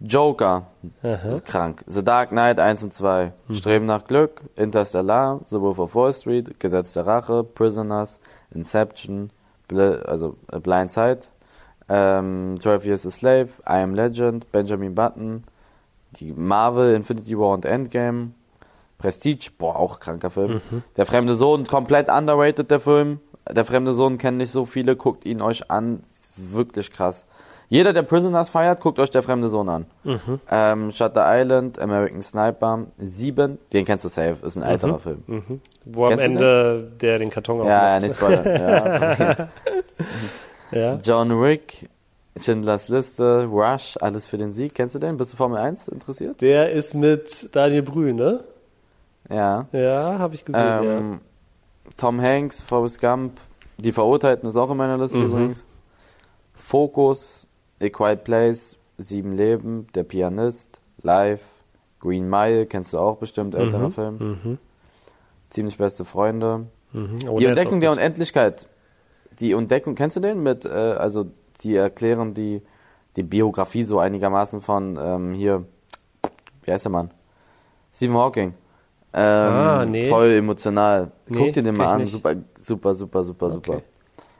Joker. 0.00 0.66
Aha. 1.02 1.40
Krank. 1.44 1.82
The 1.86 2.04
Dark 2.04 2.28
Knight 2.30 2.60
1 2.60 2.84
und 2.84 2.92
2. 2.92 3.32
Streben 3.52 3.86
nach 3.86 4.04
Glück. 4.04 4.42
Interstellar. 4.54 5.40
The 5.44 5.60
Wolf 5.60 5.78
of 5.78 5.94
Wall 5.94 6.12
Street. 6.12 6.60
Gesetz 6.60 6.92
der 6.92 7.06
Rache. 7.06 7.42
Prisoners. 7.44 8.20
Inception. 8.54 9.30
Bl 9.68 10.02
also 10.06 10.36
äh, 10.52 10.60
Blind 10.60 10.92
Side. 10.92 11.20
Ähm, 11.88 12.58
12 12.60 12.84
Years 12.84 13.06
a 13.06 13.10
Slave. 13.10 13.48
I 13.66 13.82
Am 13.82 13.94
Legend. 13.94 14.52
Benjamin 14.52 14.94
Button. 14.94 15.44
Die 16.20 16.32
Marvel 16.32 16.94
Infinity 16.94 17.38
War 17.38 17.54
und 17.54 17.64
Endgame. 17.64 18.32
Prestige. 18.98 19.50
Boah, 19.56 19.76
auch 19.76 19.98
kranker 20.00 20.30
Film. 20.30 20.60
Der 20.96 21.06
fremde 21.06 21.34
Sohn. 21.36 21.66
Komplett 21.66 22.10
underrated, 22.10 22.70
der 22.70 22.80
Film. 22.80 23.20
Der 23.50 23.64
fremde 23.64 23.94
Sohn 23.94 24.18
kennen 24.18 24.38
nicht 24.38 24.50
so 24.50 24.64
viele. 24.66 24.96
Guckt 24.96 25.24
ihn 25.26 25.40
euch 25.42 25.70
an. 25.70 26.02
Wirklich 26.36 26.92
krass. 26.92 27.24
Jeder, 27.68 27.92
der 27.92 28.02
Prisoners 28.02 28.48
feiert, 28.48 28.80
guckt 28.80 29.00
euch 29.00 29.10
der 29.10 29.24
fremde 29.24 29.48
Sohn 29.48 29.68
an. 29.68 29.86
Ähm, 30.50 30.92
Shutter 30.92 31.24
Island, 31.26 31.80
American 31.80 32.22
Sniper, 32.22 32.86
7, 32.98 33.58
den 33.72 33.84
kennst 33.84 34.04
du 34.04 34.08
safe, 34.08 34.36
ist 34.46 34.56
ein 34.56 34.62
älterer 34.62 35.00
Film. 35.00 35.24
Mhm. 35.26 35.60
Wo 35.84 36.04
am 36.04 36.10
Kennst 36.10 36.26
du 36.26 36.30
Ende 36.30 36.92
der 37.00 37.18
den 37.18 37.28
Karton 37.30 37.66
Ja, 37.66 37.66
ja, 37.66 37.96
aufmacht. 37.96 38.02
nicht 38.02 38.14
spoilern. 38.16 38.44
ja. 40.72 40.78
Ja. 40.78 40.98
John 41.02 41.42
Wick, 41.42 41.88
Schindlers 42.36 42.88
Liste, 42.88 43.46
Rush, 43.50 43.96
alles 44.00 44.26
für 44.28 44.38
den 44.38 44.52
Sieg. 44.52 44.74
Kennst 44.74 44.94
du 44.94 44.98
den? 45.00 45.16
Bist 45.16 45.32
du 45.32 45.36
Formel 45.36 45.58
1 45.58 45.88
interessiert? 45.88 46.40
Der 46.40 46.70
ist 46.70 46.94
mit 46.94 47.48
Daniel 47.54 47.82
Brühl, 47.82 48.12
ne? 48.12 48.44
Ja. 49.28 49.66
Ja, 49.72 50.18
habe 50.18 50.34
ich 50.36 50.44
gesehen, 50.44 50.84
Ähm, 50.84 51.20
Tom 51.96 52.20
Hanks, 52.20 52.62
Forrest 52.62 53.00
Gump, 53.00 53.40
Die 53.78 53.92
Verurteilten 53.92 54.48
ist 54.48 54.56
auch 54.56 54.70
in 54.70 54.76
meiner 54.78 54.96
Liste 54.98 55.18
Mhm. 55.18 55.24
übrigens. 55.26 55.66
Focus, 56.54 57.46
A 57.82 57.88
Quiet 57.88 58.24
Place, 58.24 58.76
Sieben 58.98 59.32
Leben, 59.36 59.86
Der 59.94 60.04
Pianist, 60.04 60.80
Live, 61.02 61.42
Green 62.00 62.28
Mile, 62.28 62.66
kennst 62.66 62.94
du 62.94 62.98
auch 62.98 63.16
bestimmt, 63.18 63.54
älterer 63.54 63.90
Film. 63.90 64.16
Mhm. 64.18 64.58
Ziemlich 65.50 65.76
beste 65.76 66.04
Freunde. 66.04 66.66
Mhm. 66.92 67.18
Oh, 67.28 67.38
die 67.38 67.44
Entdeckung 67.44 67.80
der. 67.80 67.92
Unendlichkeit. 67.92 68.66
Die 69.40 69.52
Entdeckung, 69.52 69.94
kennst 69.94 70.16
du 70.16 70.20
den? 70.20 70.42
Mit, 70.42 70.64
äh, 70.64 70.70
also 70.70 71.26
die 71.60 71.76
erklären 71.76 72.32
die, 72.32 72.62
die 73.16 73.22
Biografie 73.22 73.82
so 73.82 73.98
einigermaßen 73.98 74.62
von 74.62 74.98
ähm, 74.98 75.34
hier, 75.34 75.64
wie 76.64 76.72
heißt 76.72 76.86
der 76.86 76.92
Mann? 76.92 77.10
Stephen 77.92 78.16
Hawking. 78.16 78.54
Ähm, 79.12 79.22
Ah, 79.22 79.84
nee. 79.86 80.08
Voll 80.08 80.32
emotional. 80.32 81.10
Nee, 81.28 81.38
Guck 81.38 81.52
dir 81.54 81.62
den 81.62 81.76
mal 81.76 81.86
an. 81.94 82.00
nicht. 82.02 82.12
Super, 82.12 82.34
super, 82.60 82.94
super, 82.94 83.22
super, 83.24 83.50
super. 83.50 83.72
Okay. 83.74 83.82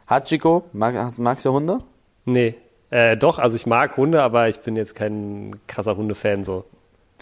Hachiko, 0.09 0.65
mag, 0.73 0.95
magst 1.19 1.45
du 1.45 1.53
Hunde? 1.53 1.79
Nee. 2.25 2.55
Äh, 2.91 3.17
doch, 3.17 3.39
also 3.39 3.57
ich 3.57 3.67
mag 3.67 3.97
Hunde, 3.97 4.23
aber 4.23 4.49
ich 4.49 4.61
bin 4.61 4.77
jetzt 4.77 4.95
kein 4.95 5.57
krasser 5.67 5.97
Hundefan 5.97 6.45
so. 6.45 6.65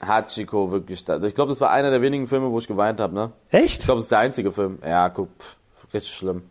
Hachiko, 0.05 0.71
wirklich. 0.71 1.01
Ich 1.01 1.35
glaube, 1.35 1.51
das 1.51 1.61
war 1.61 1.71
einer 1.71 1.91
der 1.91 2.03
wenigen 2.03 2.27
Filme, 2.27 2.51
wo 2.51 2.59
ich 2.59 2.67
geweint 2.69 3.01
habe, 3.01 3.15
ne? 3.15 3.31
Echt? 3.51 3.79
Ich 3.81 3.87
glaube, 3.87 3.99
das 3.99 4.07
ist 4.07 4.13
der 4.13 4.19
einzige 4.19 4.53
Film. 4.53 4.79
Ja, 4.85 5.09
guck, 5.09 5.29
pff, 5.39 5.57
richtig 5.95 6.13
schlimm. 6.15 6.43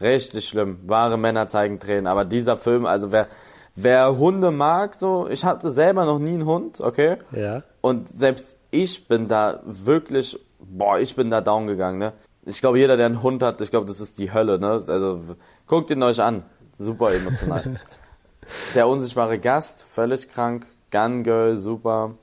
Richtig 0.00 0.46
schlimm. 0.46 0.78
Wahre 0.86 1.16
Männer 1.16 1.48
zeigen 1.48 1.78
Tränen. 1.78 2.06
Aber 2.06 2.24
dieser 2.26 2.58
Film, 2.58 2.84
also 2.84 3.12
wer, 3.12 3.28
wer 3.76 4.18
Hunde 4.18 4.50
mag, 4.50 4.94
so, 4.94 5.26
ich 5.28 5.44
hatte 5.44 5.70
selber 5.72 6.04
noch 6.04 6.18
nie 6.18 6.34
einen 6.34 6.44
Hund, 6.44 6.80
okay? 6.82 7.16
Ja. 7.32 7.62
Und 7.80 8.08
selbst 8.08 8.56
ich 8.82 9.08
bin 9.08 9.28
da 9.28 9.60
wirklich, 9.64 10.38
boah, 10.58 10.98
ich 10.98 11.16
bin 11.16 11.30
da 11.30 11.40
down 11.40 11.66
gegangen, 11.66 11.98
ne? 11.98 12.12
Ich 12.44 12.60
glaube, 12.60 12.78
jeder, 12.78 12.96
der 12.96 13.06
einen 13.06 13.22
Hund 13.22 13.42
hat, 13.42 13.60
ich 13.60 13.70
glaube, 13.70 13.86
das 13.86 14.00
ist 14.00 14.18
die 14.18 14.32
Hölle, 14.32 14.58
ne? 14.58 14.68
Also, 14.86 15.20
guckt 15.66 15.90
ihn 15.90 16.02
euch 16.02 16.20
an. 16.22 16.44
Super 16.74 17.12
emotional. 17.14 17.80
der 18.74 18.86
unsichtbare 18.88 19.38
Gast, 19.38 19.84
völlig 19.88 20.28
krank. 20.28 20.66
Gun 20.92 21.24
Girl, 21.24 21.56
super. 21.56 22.14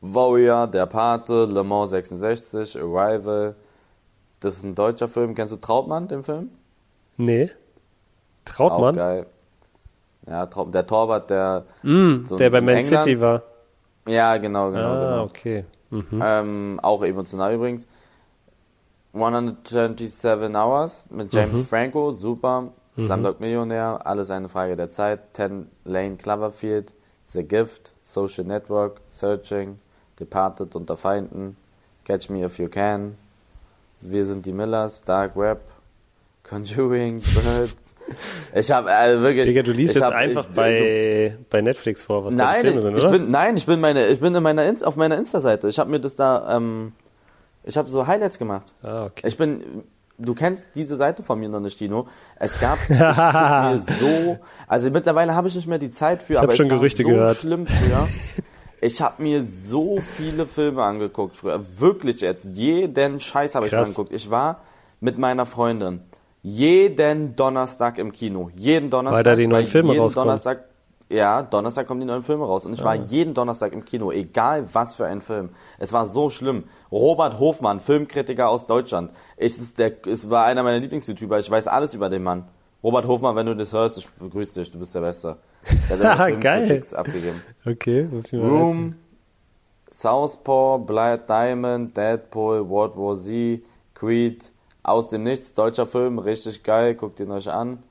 Warrior, 0.00 0.66
Der 0.66 0.86
Pate, 0.86 1.44
Le 1.44 1.62
Mans 1.62 1.90
66, 1.90 2.78
Arrival. 2.80 3.54
Das 4.40 4.56
ist 4.56 4.64
ein 4.64 4.74
deutscher 4.74 5.08
Film. 5.08 5.34
Kennst 5.34 5.52
du 5.52 5.58
Trautmann, 5.58 6.08
den 6.08 6.22
Film? 6.22 6.50
Nee. 7.18 7.50
Auch 7.50 8.44
Trautmann? 8.46 8.96
geil. 8.96 9.26
Ja, 10.26 10.46
der 10.46 10.86
Torwart, 10.86 11.28
der, 11.28 11.66
Mm, 11.82 12.24
So 12.24 12.36
der 12.38 12.50
bei 12.50 12.60
Man 12.62 12.76
England? 12.76 13.04
City 13.04 13.20
war. 13.20 13.42
Ja, 14.06 14.36
genau, 14.38 14.70
genau, 14.70 14.92
ah, 14.92 15.00
genau. 15.00 15.22
okay. 15.24 15.64
Mhm. 15.90 16.22
Ähm, 16.22 16.80
auch 16.82 17.02
emotional 17.02 17.54
übrigens. 17.54 17.86
127 19.12 20.54
Hours 20.54 21.10
mit 21.10 21.34
James 21.34 21.58
Mhm. 21.60 21.66
Franco, 21.66 22.12
super. 22.12 22.68
Slumdog 22.98 23.40
Millionär, 23.40 24.00
alles 24.04 24.30
eine 24.30 24.48
Frage 24.48 24.76
der 24.76 24.90
Zeit. 24.90 25.20
10 25.32 25.68
Lane 25.84 26.16
Cloverfield, 26.16 26.92
The 27.26 27.42
Gift, 27.44 27.92
Social 28.02 28.44
Network, 28.44 29.00
Searching, 29.06 29.78
Departed 30.18 30.74
unter 30.76 30.96
Feinden, 30.96 31.56
Catch 32.04 32.28
Me 32.30 32.44
If 32.44 32.58
You 32.58 32.68
Can, 32.68 33.16
Wir 34.02 34.24
sind 34.24 34.44
die 34.46 34.52
Millers, 34.52 35.02
Dark 35.02 35.36
Web, 35.36 35.60
Conjuring, 36.42 37.20
Bird. 37.20 37.74
Ich 38.54 38.70
habe 38.70 38.90
also 38.90 39.22
wirklich. 39.22 39.46
Digga, 39.46 39.62
du 39.62 39.72
liest 39.72 39.90
ich 39.90 39.96
jetzt 39.96 40.04
hab- 40.04 40.14
einfach 40.14 40.46
ich, 40.48 40.54
bei, 40.56 41.36
bei 41.50 41.60
Netflix 41.60 42.02
vor, 42.02 42.24
was 42.24 42.36
da 42.36 42.44
Nein, 42.44 42.62
die 42.64 42.68
Filme 42.70 42.82
sind, 42.82 42.96
ich 42.96 43.02
oder? 43.04 43.12
bin, 43.12 43.30
nein, 43.30 43.56
ich 43.56 43.66
bin 43.66 43.80
meine, 43.80 44.06
ich 44.08 44.20
bin 44.20 44.34
in 44.34 44.42
meiner, 44.42 44.64
In- 44.66 44.82
auf 44.82 44.96
meiner 44.96 45.16
Insta-Seite. 45.16 45.68
Ich 45.68 45.78
habe 45.78 45.90
mir 45.90 46.00
das 46.00 46.16
da, 46.16 46.56
ähm, 46.56 46.92
ich 47.64 47.76
habe 47.76 47.88
so 47.90 48.06
Highlights 48.06 48.38
gemacht. 48.38 48.72
ah, 48.82 49.04
okay. 49.06 49.26
Ich 49.26 49.36
bin, 49.36 49.84
du 50.18 50.34
kennst 50.34 50.64
diese 50.74 50.96
Seite 50.96 51.22
von 51.22 51.38
mir 51.38 51.48
noch 51.48 51.60
nicht, 51.60 51.78
Dino. 51.80 52.08
Es 52.36 52.58
gab 52.60 52.78
ich 52.88 52.88
mir 52.90 53.80
so, 53.98 54.38
also 54.66 54.90
mittlerweile 54.90 55.34
habe 55.34 55.48
ich 55.48 55.54
nicht 55.54 55.66
mehr 55.68 55.78
die 55.78 55.90
Zeit 55.90 56.22
für, 56.22 56.36
hab 56.38 56.44
aber 56.44 56.54
schon 56.54 56.66
es 56.66 56.70
war 56.72 56.78
Gerüchte 56.78 57.02
so 57.02 57.08
gehört. 57.10 57.36
schlimm 57.38 57.66
früher. 57.66 58.08
Ich 58.82 59.02
habe 59.02 59.22
mir 59.22 59.42
so 59.42 59.98
viele 60.16 60.46
Filme 60.46 60.82
angeguckt 60.82 61.36
früher, 61.36 61.60
wirklich 61.78 62.22
jetzt. 62.22 62.46
Jeden 62.54 63.20
Scheiß 63.20 63.54
habe 63.54 63.66
ich 63.66 63.72
mir 63.72 63.78
angeguckt. 63.80 64.10
Ich 64.12 64.30
war 64.30 64.62
mit 65.00 65.18
meiner 65.18 65.44
Freundin 65.46 66.00
jeden 66.42 67.36
Donnerstag 67.36 67.98
im 67.98 68.12
Kino, 68.12 68.50
jeden 68.56 68.90
Donnerstag. 68.90 69.16
Weil 69.18 69.24
da 69.24 69.36
die 69.36 69.46
neuen 69.46 69.66
Filme 69.66 69.90
jeden 69.92 70.02
rauskommen. 70.02 70.26
Donnerstag 70.28 70.64
ja, 71.12 71.42
Donnerstag 71.42 71.88
kommen 71.88 71.98
die 71.98 72.06
neuen 72.06 72.22
Filme 72.22 72.44
raus. 72.44 72.64
Und 72.64 72.72
ich 72.72 72.82
Ah. 72.82 72.84
war 72.84 72.94
jeden 72.94 73.34
Donnerstag 73.34 73.72
im 73.72 73.84
Kino, 73.84 74.12
egal 74.12 74.64
was 74.72 74.94
für 74.94 75.06
ein 75.06 75.22
Film. 75.22 75.48
Es 75.80 75.92
war 75.92 76.06
so 76.06 76.30
schlimm. 76.30 76.64
Robert 76.92 77.40
Hofmann, 77.40 77.80
Filmkritiker 77.80 78.48
aus 78.48 78.66
Deutschland. 78.68 79.10
Ich, 79.36 79.58
ist 79.58 79.78
der, 79.80 80.06
es 80.06 80.30
war 80.30 80.44
einer 80.44 80.62
meiner 80.62 80.78
Lieblings-YouTuber. 80.78 81.40
Ich 81.40 81.50
weiß 81.50 81.66
alles 81.66 81.94
über 81.94 82.08
den 82.10 82.22
Mann. 82.22 82.44
Robert 82.84 83.08
Hofmann, 83.08 83.34
wenn 83.34 83.46
du 83.46 83.56
das 83.56 83.72
hörst, 83.72 83.98
ich 83.98 84.08
begrüße 84.08 84.60
dich, 84.60 84.70
du 84.70 84.78
bist 84.78 84.94
der 84.94 85.00
Beste. 85.00 85.36
Der 85.90 86.16
hat 86.16 86.40
Geil. 86.40 86.80
Abgegeben. 86.94 87.42
Okay, 87.66 88.04
muss 88.08 88.32
ich 88.32 88.38
mal 88.40 88.48
Room, 88.48 88.94
Southpaw, 89.90 90.78
Blood 90.78 91.28
Diamond, 91.28 91.96
Deadpool, 91.96 92.68
World 92.68 92.96
War 92.96 93.16
Z, 93.16 93.62
Creed, 93.94 94.52
aus 94.82 95.10
dem 95.10 95.24
Nichts, 95.24 95.54
deutscher 95.54 95.86
Film, 95.86 96.18
richtig 96.18 96.62
geil, 96.62 96.94
guckt 96.94 97.20
ihn 97.20 97.30
euch 97.30 97.50
an. 97.50 97.82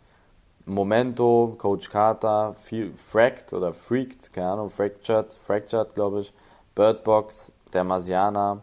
Momento, 0.66 1.56
Coach 1.58 1.90
Carter, 1.90 2.56
Fracked 2.96 3.54
oder 3.54 3.74
Freaked, 3.74 4.32
keine 4.34 4.52
Ahnung, 4.52 4.70
Fractured, 4.70 5.34
Fractured, 5.34 5.96
glaube 5.96 6.22
ich, 6.22 6.34
Bird 6.76 7.04
Box, 7.04 7.52
Der 7.74 7.84
Marsianer, 7.84 8.62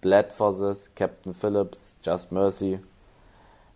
Blood 0.00 0.32
Forces, 0.32 0.92
Captain 0.94 1.32
Phillips, 1.32 1.96
Just 2.02 2.32
Mercy, 2.32 2.80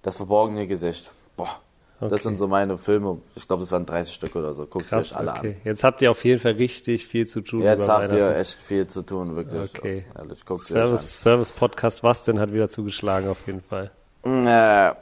Das 0.02 0.16
verborgene 0.16 0.66
Gesicht. 0.66 1.12
Boah, 1.37 1.61
Okay. 2.00 2.09
das 2.11 2.23
sind 2.23 2.38
so 2.38 2.49
meine 2.49 2.78
Filme. 2.78 3.19
Ich 3.35 3.47
glaube, 3.47 3.62
es 3.62 3.71
waren 3.73 3.85
30 3.85 4.14
Stück 4.14 4.35
oder 4.35 4.54
so. 4.54 4.64
Guckt 4.66 4.88
Krass, 4.88 5.12
euch 5.12 5.16
alle 5.19 5.33
an. 5.33 5.38
okay. 5.38 5.57
Jetzt 5.64 5.85
habt 5.85 6.00
ihr 6.00 6.11
auf 6.11 6.25
jeden 6.25 6.40
Fall 6.40 6.52
richtig 6.52 7.07
viel 7.07 7.26
zu 7.26 7.42
tun. 7.42 7.62
Jetzt 7.62 7.88
habt 7.88 8.12
ihr 8.12 8.37
echt 8.37 8.54
viel 8.62 8.87
zu 8.87 9.02
tun, 9.02 9.37
wirklich. 9.37 9.71
Okay. 9.76 10.04
Ehrlich, 10.16 10.45
guckt 10.47 10.62
sie 10.64 10.75
euch 10.75 10.80
Service, 10.87 11.21
Service 11.23 11.52
Podcast, 11.52 12.02
was 12.02 12.25
denn 12.25 12.40
hat 12.40 12.52
wieder 12.54 12.69
zugeschlagen 12.71 13.28
auf 13.28 13.47
jeden 13.47 13.61
Fall. 13.61 13.90
an. 14.23 14.47
Äh, 14.47 14.95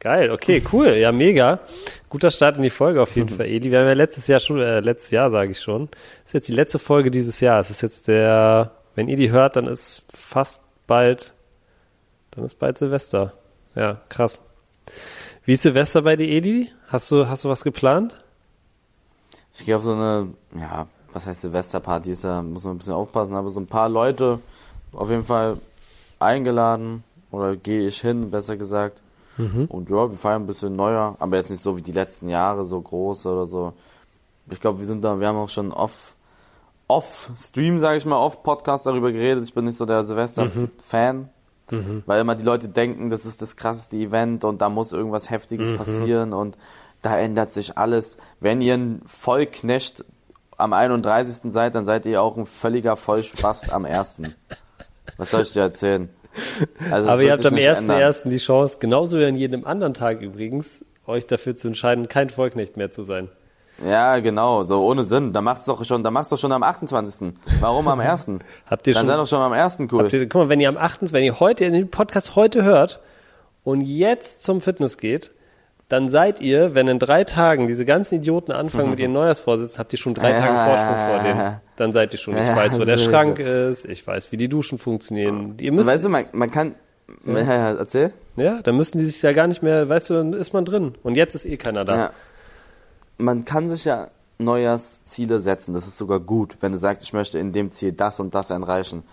Geil, 0.00 0.30
okay, 0.32 0.62
cool, 0.72 0.88
ja 0.88 1.12
mega. 1.12 1.60
Guter 2.10 2.30
Start 2.30 2.58
in 2.58 2.62
die 2.62 2.68
Folge 2.70 3.00
auf 3.00 3.10
Mhm. 3.16 3.22
jeden 3.22 3.28
Fall, 3.36 3.46
Eli. 3.46 3.70
Wir 3.70 3.80
haben 3.80 3.86
ja 3.86 3.94
letztes 3.94 4.26
Jahr 4.26 4.38
schon, 4.40 4.60
äh, 4.60 4.80
letztes 4.80 5.10
Jahr 5.10 5.30
sage 5.30 5.52
ich 5.52 5.60
schon. 5.60 5.88
Ist 6.26 6.34
jetzt 6.34 6.48
die 6.48 6.52
letzte 6.54 6.78
Folge 6.78 7.10
dieses 7.10 7.40
Jahr. 7.40 7.60
Es 7.60 7.70
ist 7.70 7.80
jetzt 7.80 8.06
der, 8.08 8.72
wenn 8.94 9.08
ihr 9.08 9.16
die 9.16 9.30
hört, 9.30 9.56
dann 9.56 9.66
ist 9.66 10.04
fast 10.14 10.60
bald, 10.86 11.32
dann 12.32 12.44
ist 12.44 12.56
bald 12.58 12.76
Silvester. 12.76 13.32
Ja, 13.74 14.00
krass. 14.10 14.42
Wie 15.44 15.52
ist 15.52 15.62
Silvester 15.62 16.02
bei 16.02 16.16
dir, 16.16 16.28
Eli? 16.28 16.70
Hast 16.88 17.10
du, 17.10 17.28
hast 17.28 17.44
du 17.44 17.48
was 17.48 17.64
geplant? 17.64 18.14
ich 19.56 19.64
gehe 19.64 19.76
auf 19.76 19.82
so 19.82 19.92
eine, 19.92 20.28
ja, 20.58 20.86
was 21.12 21.26
heißt 21.26 21.42
Silvesterparty, 21.42 22.10
ist 22.10 22.24
ja, 22.24 22.42
muss 22.42 22.64
man 22.64 22.74
ein 22.74 22.78
bisschen 22.78 22.94
aufpassen, 22.94 23.34
aber 23.34 23.50
so 23.50 23.60
ein 23.60 23.66
paar 23.66 23.88
Leute 23.88 24.40
auf 24.92 25.10
jeden 25.10 25.24
Fall 25.24 25.58
eingeladen 26.18 27.04
oder 27.30 27.56
gehe 27.56 27.86
ich 27.86 28.00
hin, 28.00 28.30
besser 28.30 28.56
gesagt. 28.56 29.00
Und 29.68 29.90
ja, 29.90 30.08
wir 30.10 30.16
feiern 30.16 30.42
ein 30.42 30.46
bisschen 30.46 30.76
neuer, 30.76 31.16
aber 31.18 31.36
jetzt 31.36 31.50
nicht 31.50 31.62
so 31.62 31.76
wie 31.76 31.82
die 31.82 31.92
letzten 31.92 32.28
Jahre, 32.28 32.64
so 32.64 32.80
groß 32.80 33.26
oder 33.26 33.46
so. 33.46 33.72
Ich 34.48 34.60
glaube, 34.60 34.78
wir 34.78 34.86
sind 34.86 35.02
da, 35.02 35.18
wir 35.18 35.26
haben 35.26 35.38
auch 35.38 35.48
schon 35.48 35.72
off, 35.72 36.14
off 36.86 37.30
Stream, 37.34 37.80
sage 37.80 37.96
ich 37.96 38.06
mal, 38.06 38.16
off 38.16 38.44
Podcast 38.44 38.86
darüber 38.86 39.10
geredet. 39.10 39.42
Ich 39.42 39.52
bin 39.52 39.64
nicht 39.64 39.76
so 39.76 39.86
der 39.86 40.04
Silvester-Fan, 40.04 41.28
weil 42.06 42.20
immer 42.20 42.34
die 42.34 42.44
Leute 42.44 42.68
denken, 42.68 43.10
das 43.10 43.26
ist 43.26 43.42
das 43.42 43.56
krasseste 43.56 43.96
Event 43.96 44.44
und 44.44 44.60
da 44.62 44.68
muss 44.68 44.92
irgendwas 44.92 45.30
Heftiges 45.30 45.74
passieren 45.76 46.32
und 46.32 46.58
da 47.02 47.18
ändert 47.18 47.52
sich 47.52 47.76
alles. 47.76 48.16
Wenn 48.40 48.60
ihr 48.60 48.74
ein 48.74 49.02
Vollknecht 49.06 50.04
am 50.56 50.72
31. 50.72 51.52
seid, 51.52 51.74
dann 51.74 51.84
seid 51.84 52.06
ihr 52.06 52.22
auch 52.22 52.36
ein 52.36 52.46
völliger 52.46 52.96
Vollspast 52.96 53.72
am 53.72 53.84
1. 53.84 54.22
Was 55.16 55.30
soll 55.30 55.42
ich 55.42 55.52
dir 55.52 55.60
erzählen? 55.60 56.08
Also, 56.90 57.08
Aber 57.08 57.22
ihr 57.22 57.32
habt 57.32 57.46
am 57.46 57.54
nicht 57.54 57.66
ändern. 57.66 58.00
1.1. 58.00 58.28
die 58.28 58.38
Chance, 58.38 58.78
genauso 58.80 59.18
wie 59.18 59.24
an 59.24 59.36
jedem 59.36 59.64
anderen 59.64 59.94
Tag 59.94 60.20
übrigens, 60.20 60.84
euch 61.06 61.26
dafür 61.26 61.56
zu 61.56 61.68
entscheiden, 61.68 62.08
kein 62.08 62.30
Vollknecht 62.30 62.76
mehr 62.76 62.90
zu 62.90 63.04
sein. 63.04 63.28
Ja, 63.82 64.18
genau, 64.20 64.62
so 64.62 64.84
ohne 64.86 65.02
Sinn. 65.02 65.32
Da 65.32 65.40
macht's 65.40 65.66
doch 65.66 65.84
schon, 65.84 66.02
da 66.02 66.10
macht's 66.10 66.28
doch 66.30 66.38
schon 66.38 66.52
am 66.52 66.62
28. 66.62 67.32
Warum 67.60 67.88
am 67.88 68.00
1.? 68.00 68.28
Habt 68.66 68.86
ihr 68.86 68.94
Dann 68.94 69.02
schon, 69.02 69.06
sei 69.08 69.16
doch 69.16 69.26
schon 69.26 69.40
am 69.40 69.52
1. 69.52 69.78
cool. 69.92 70.08
ihr, 70.12 70.28
guck 70.28 70.42
mal, 70.42 70.48
wenn 70.48 70.60
ihr 70.60 70.68
am 70.68 70.76
8., 70.76 71.12
wenn 71.12 71.24
ihr 71.24 71.40
heute 71.40 71.70
den 71.70 71.90
Podcast 71.90 72.36
heute 72.36 72.62
hört 72.62 73.00
und 73.64 73.80
jetzt 73.80 74.44
zum 74.44 74.60
Fitness 74.60 74.96
geht, 74.96 75.32
dann 75.88 76.08
seid 76.08 76.40
ihr, 76.40 76.74
wenn 76.74 76.88
in 76.88 76.98
drei 76.98 77.24
Tagen 77.24 77.66
diese 77.66 77.84
ganzen 77.84 78.16
Idioten 78.16 78.52
anfangen 78.52 78.90
mit 78.90 78.98
ihren 79.00 79.12
Neujahrsvorsätzen, 79.12 79.78
habt 79.78 79.92
ihr 79.92 79.98
schon 79.98 80.14
drei 80.14 80.32
Tage 80.32 80.54
Vorsprung 80.54 81.08
vor 81.08 81.18
denen. 81.22 81.60
Dann 81.76 81.92
seid 81.92 82.12
ihr 82.12 82.18
schon. 82.18 82.36
Ich 82.36 82.46
weiß, 82.56 82.78
wo 82.78 82.84
der 82.84 82.98
Schrank 82.98 83.38
ist, 83.38 83.84
ich 83.84 84.06
weiß, 84.06 84.32
wie 84.32 84.36
die 84.36 84.48
Duschen 84.48 84.78
funktionieren. 84.78 85.56
Ihr 85.60 85.72
müsst, 85.72 85.88
Weißt 85.88 86.04
du, 86.04 86.08
man, 86.08 86.26
man 86.32 86.50
kann, 86.50 86.74
ja. 87.26 87.38
Ja, 87.40 87.72
erzähl. 87.72 88.12
ja, 88.36 88.62
dann 88.62 88.76
müssen 88.76 88.98
die 88.98 89.06
sich 89.06 89.20
ja 89.20 89.32
gar 89.32 89.46
nicht 89.46 89.62
mehr, 89.62 89.88
weißt 89.88 90.10
du, 90.10 90.14
dann 90.14 90.32
ist 90.32 90.52
man 90.52 90.64
drin. 90.64 90.94
Und 91.02 91.16
jetzt 91.16 91.34
ist 91.34 91.44
eh 91.44 91.56
keiner 91.56 91.84
da. 91.84 91.96
Ja. 91.96 92.10
Man 93.18 93.44
kann 93.44 93.68
sich 93.68 93.84
ja 93.84 94.08
Neujahrsziele 94.38 95.40
setzen. 95.40 95.74
Das 95.74 95.86
ist 95.86 95.96
sogar 95.96 96.20
gut, 96.20 96.56
wenn 96.60 96.72
du 96.72 96.78
sagst, 96.78 97.02
ich 97.02 97.12
möchte 97.12 97.38
in 97.38 97.52
dem 97.52 97.70
Ziel 97.70 97.92
das 97.92 98.20
und 98.20 98.34
das 98.34 98.50
erreichen. 98.50 99.04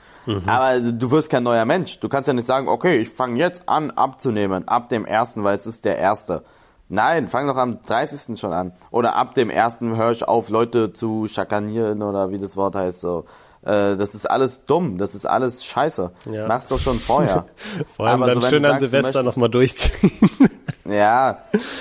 Aber 0.45 0.79
du 0.79 1.11
wirst 1.11 1.29
kein 1.29 1.43
neuer 1.43 1.65
Mensch. 1.65 1.99
Du 1.99 2.09
kannst 2.09 2.27
ja 2.27 2.33
nicht 2.33 2.45
sagen, 2.45 2.67
okay, 2.67 2.97
ich 2.97 3.09
fange 3.09 3.39
jetzt 3.39 3.67
an 3.67 3.91
abzunehmen, 3.91 4.67
ab 4.67 4.89
dem 4.89 5.05
ersten, 5.05 5.43
weil 5.43 5.55
es 5.55 5.67
ist 5.67 5.85
der 5.85 5.97
erste. 5.97 6.43
Nein, 6.89 7.29
fang 7.29 7.47
doch 7.47 7.55
am 7.55 7.81
30. 7.83 8.37
schon 8.37 8.51
an. 8.51 8.73
Oder 8.91 9.15
ab 9.15 9.33
dem 9.33 9.49
ersten 9.49 9.95
höre 9.95 10.11
ich 10.11 10.27
auf, 10.27 10.49
Leute 10.49 10.91
zu 10.91 11.27
schakanieren 11.27 12.03
oder 12.03 12.31
wie 12.31 12.37
das 12.37 12.57
Wort 12.57 12.75
heißt 12.75 13.01
so. 13.01 13.25
Äh, 13.63 13.95
Das 13.95 14.15
ist 14.15 14.29
alles 14.29 14.65
dumm, 14.65 14.97
das 14.97 15.15
ist 15.15 15.25
alles 15.25 15.63
scheiße. 15.65 16.11
Ja. 16.31 16.47
Mach's 16.47 16.67
doch 16.67 16.79
schon 16.79 16.99
vorher. 16.99 17.45
Vor 17.95 18.07
allem 18.07 18.23
Aber 18.23 18.33
dann 18.33 18.41
so, 18.41 18.47
schön 18.49 18.65
an 18.65 18.71
sagst, 18.79 18.91
Silvester 18.91 19.23
nochmal 19.23 19.49
durchziehen. 19.49 20.11
Ja, 20.83 21.37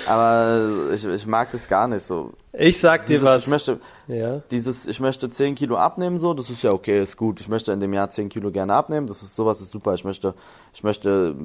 aber 0.07 0.69
ich, 0.93 1.03
ich 1.03 1.25
mag 1.25 1.51
das 1.51 1.67
gar 1.67 1.87
nicht 1.87 2.03
so. 2.03 2.31
Ich 2.53 2.79
sag 2.79 3.05
dir 3.07 3.13
Dieses, 3.15 3.25
was. 3.25 3.41
Ich 3.43 3.47
möchte, 3.47 3.79
ja. 4.07 4.41
dieses, 4.51 4.87
ich 4.87 4.99
möchte 4.99 5.29
10 5.29 5.55
Kilo 5.55 5.75
abnehmen, 5.75 6.19
so, 6.19 6.33
das 6.33 6.49
ist 6.49 6.61
ja 6.61 6.71
okay, 6.71 7.01
ist 7.01 7.17
gut. 7.17 7.41
Ich 7.41 7.49
möchte 7.49 7.73
in 7.73 7.79
dem 7.79 7.93
Jahr 7.93 8.09
10 8.09 8.29
Kilo 8.29 8.51
gerne 8.51 8.73
abnehmen, 8.73 9.07
das 9.07 9.21
ist 9.21 9.35
sowas 9.35 9.59
ist 9.59 9.71
super. 9.71 9.95
Ich 9.95 10.05
möchte, 10.05 10.33
ich 10.73 10.83
möchte 10.83 11.35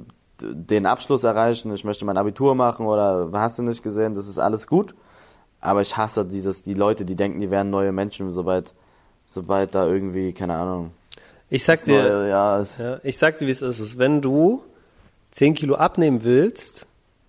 den 0.41 0.87
Abschluss 0.87 1.25
erreichen, 1.25 1.73
ich 1.75 1.83
möchte 1.85 2.05
mein 2.05 2.19
Abitur 2.19 2.55
machen 2.55 2.87
oder 2.87 3.31
hast 3.33 3.59
du 3.59 3.63
nicht 3.63 3.83
gesehen, 3.83 4.15
das 4.15 4.29
ist 4.29 4.39
alles 4.39 4.67
gut. 4.67 4.95
Aber 5.61 5.81
ich 5.81 5.97
hasse 5.97 6.25
dieses, 6.27 6.63
die 6.63 6.75
Leute, 6.75 7.05
die 7.05 7.17
denken, 7.17 7.41
die 7.41 7.51
wären 7.51 7.71
neue 7.71 7.91
Menschen, 7.91 8.31
sobald, 8.31 8.75
sobald 9.27 9.75
da 9.75 9.87
irgendwie, 9.87 10.33
keine 10.33 10.55
Ahnung, 10.55 10.93
Ich 11.49 11.65
sag 11.65 11.85
dir. 11.85 12.27
Ja, 12.27 12.61
ich 13.03 13.19
sag 13.19 13.39
dir, 13.39 13.47
wie 13.47 13.53
es 13.53 13.63
ist. 13.63 13.99
Wenn 13.99 14.21
du 14.21 14.63
10 15.33 15.55
Kilo 15.55 15.75
abnehmen 15.77 16.25
willst, 16.25 16.87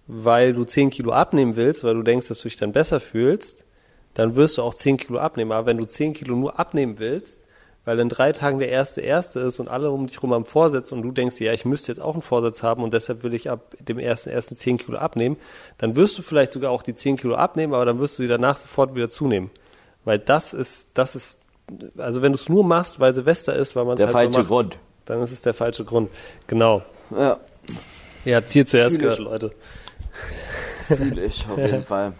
weil 0.07 0.53
du 0.53 0.63
10 0.63 0.89
Kilo 0.89 1.11
abnehmen 1.11 1.55
willst, 1.55 1.83
weil 1.83 1.93
du 1.93 2.01
denkst, 2.01 2.27
dass 2.27 2.39
du 2.39 2.47
dich 2.47 2.57
dann 2.57 2.71
besser 2.71 2.99
fühlst, 2.99 3.65
dann 4.13 4.35
wirst 4.35 4.57
du 4.57 4.63
auch 4.63 4.73
10 4.73 4.97
Kilo 4.97 5.19
abnehmen. 5.19 5.51
Aber 5.51 5.67
wenn 5.67 5.77
du 5.77 5.85
10 5.85 6.13
Kilo 6.13 6.35
nur 6.35 6.59
abnehmen 6.59 6.97
willst, 6.97 7.41
weil 7.85 7.99
in 7.99 8.09
drei 8.09 8.33
Tagen 8.33 8.59
der 8.59 8.69
erste 8.69 8.99
erste 8.99 9.39
ist 9.39 9.59
und 9.59 9.69
alle 9.69 9.91
um 9.91 10.07
dich 10.07 10.21
rum 10.21 10.33
am 10.33 10.43
Vorsatz 10.45 10.91
und 10.91 11.03
du 11.03 11.11
denkst, 11.11 11.39
ja, 11.39 11.53
ich 11.53 11.63
müsste 11.63 11.91
jetzt 11.91 12.01
auch 12.01 12.13
einen 12.13 12.21
Vorsatz 12.21 12.61
haben 12.61 12.83
und 12.83 12.93
deshalb 12.93 13.23
will 13.23 13.33
ich 13.33 13.49
ab 13.49 13.75
dem 13.79 13.97
ersten 13.97 14.29
ersten 14.29 14.57
10 14.57 14.79
Kilo 14.79 14.97
abnehmen, 14.97 15.37
dann 15.77 15.95
wirst 15.95 16.17
du 16.17 16.21
vielleicht 16.21 16.51
sogar 16.51 16.71
auch 16.71 16.83
die 16.83 16.95
10 16.95 17.15
Kilo 17.15 17.35
abnehmen, 17.35 17.73
aber 17.73 17.85
dann 17.85 17.99
wirst 17.99 18.17
du 18.17 18.23
die 18.23 18.27
danach 18.27 18.57
sofort 18.57 18.95
wieder 18.95 19.09
zunehmen. 19.09 19.51
Weil 20.03 20.19
das 20.19 20.53
ist, 20.53 20.89
das 20.95 21.15
ist, 21.15 21.39
also 21.97 22.21
wenn 22.21 22.31
du 22.31 22.37
es 22.37 22.49
nur 22.49 22.63
machst, 22.63 22.99
weil 22.99 23.13
Silvester 23.13 23.55
ist, 23.55 23.75
weil 23.75 23.85
man 23.85 23.93
es 23.93 23.97
Der 23.97 24.07
halt 24.07 24.13
falsche 24.15 24.33
so 24.33 24.39
macht, 24.39 24.47
Grund. 24.49 24.77
dann 25.05 25.21
ist 25.21 25.31
es 25.31 25.41
der 25.41 25.53
falsche 25.53 25.83
Grund. 25.85 26.09
Genau. 26.47 26.81
Ja, 27.11 27.37
Ja, 28.25 28.45
Ziel 28.45 28.65
zuerst 28.65 28.99
gehört. 28.99 29.19
Leute. 29.19 29.51
fühle 30.87 31.25
ich 31.25 31.45
auf 31.49 31.57
jeden 31.57 31.83
Fall. 31.85 32.13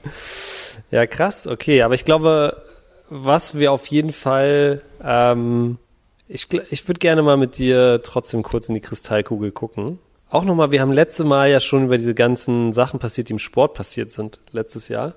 Ja, 0.92 1.06
krass, 1.06 1.48
okay. 1.48 1.82
Aber 1.82 1.94
ich 1.96 2.06
glaube, 2.06 2.62
was 3.10 3.56
wir 3.56 3.72
auf 3.72 3.86
jeden 3.88 4.12
Fall, 4.14 4.82
ähm, 5.04 5.78
ich, 6.28 6.48
ich 6.70 6.88
würde 6.88 7.00
gerne 7.00 7.22
mal 7.22 7.38
mit 7.38 7.58
dir 7.58 8.02
trotzdem 8.04 8.44
kurz 8.44 8.68
in 8.70 8.76
die 8.76 8.82
Kristallkugel 8.82 9.52
gucken. 9.52 10.00
Auch 10.30 10.44
nochmal, 10.44 10.72
wir 10.72 10.82
haben 10.82 10.92
letzte 10.92 11.24
Mal 11.24 11.50
ja 11.50 11.62
schon 11.62 11.86
über 11.86 11.98
diese 11.98 12.14
ganzen 12.14 12.74
Sachen 12.74 13.00
passiert, 13.00 13.30
die 13.30 13.34
im 13.34 13.40
Sport 13.40 13.74
passiert 13.74 14.12
sind, 14.12 14.40
letztes 14.52 14.90
Jahr. 14.90 15.14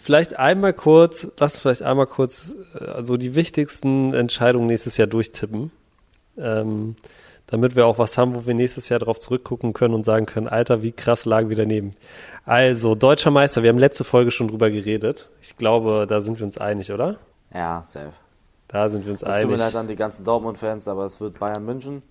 Vielleicht 0.00 0.38
einmal 0.38 0.72
kurz, 0.72 1.26
lass 1.38 1.54
uns 1.54 1.60
vielleicht 1.60 1.82
einmal 1.82 2.06
kurz 2.06 2.54
äh, 2.78 2.84
also 2.84 3.16
die 3.16 3.34
wichtigsten 3.34 4.14
Entscheidungen 4.14 4.66
nächstes 4.66 4.96
Jahr 4.96 5.08
durchtippen. 5.08 5.70
Ähm, 6.38 6.96
damit 7.48 7.76
wir 7.76 7.86
auch 7.86 7.98
was 7.98 8.18
haben, 8.18 8.34
wo 8.34 8.46
wir 8.46 8.54
nächstes 8.54 8.88
Jahr 8.88 8.98
darauf 8.98 9.20
zurückgucken 9.20 9.72
können 9.72 9.94
und 9.94 10.04
sagen 10.04 10.26
können, 10.26 10.48
Alter, 10.48 10.82
wie 10.82 10.92
krass 10.92 11.24
lagen 11.24 11.48
wir 11.48 11.56
daneben. 11.56 11.92
Also, 12.44 12.94
deutscher 12.94 13.30
Meister, 13.30 13.62
wir 13.62 13.70
haben 13.70 13.78
letzte 13.78 14.04
Folge 14.04 14.30
schon 14.32 14.48
drüber 14.48 14.70
geredet. 14.70 15.30
Ich 15.40 15.56
glaube, 15.56 16.06
da 16.08 16.20
sind 16.20 16.38
wir 16.40 16.46
uns 16.46 16.58
einig, 16.58 16.90
oder? 16.90 17.16
Ja, 17.54 17.82
safe. 17.84 18.12
Da 18.68 18.90
sind 18.90 19.04
wir 19.04 19.12
uns 19.12 19.22
Es 19.22 19.28
tut 19.28 19.34
mir 19.36 19.42
einig. 19.42 19.58
leid 19.58 19.76
an 19.76 19.86
die 19.86 19.94
ganzen 19.94 20.24
Dortmund-Fans, 20.24 20.88
aber 20.88 21.04
es 21.04 21.20
wird 21.20 21.38
Bayern 21.38 21.64
München. 21.64 22.02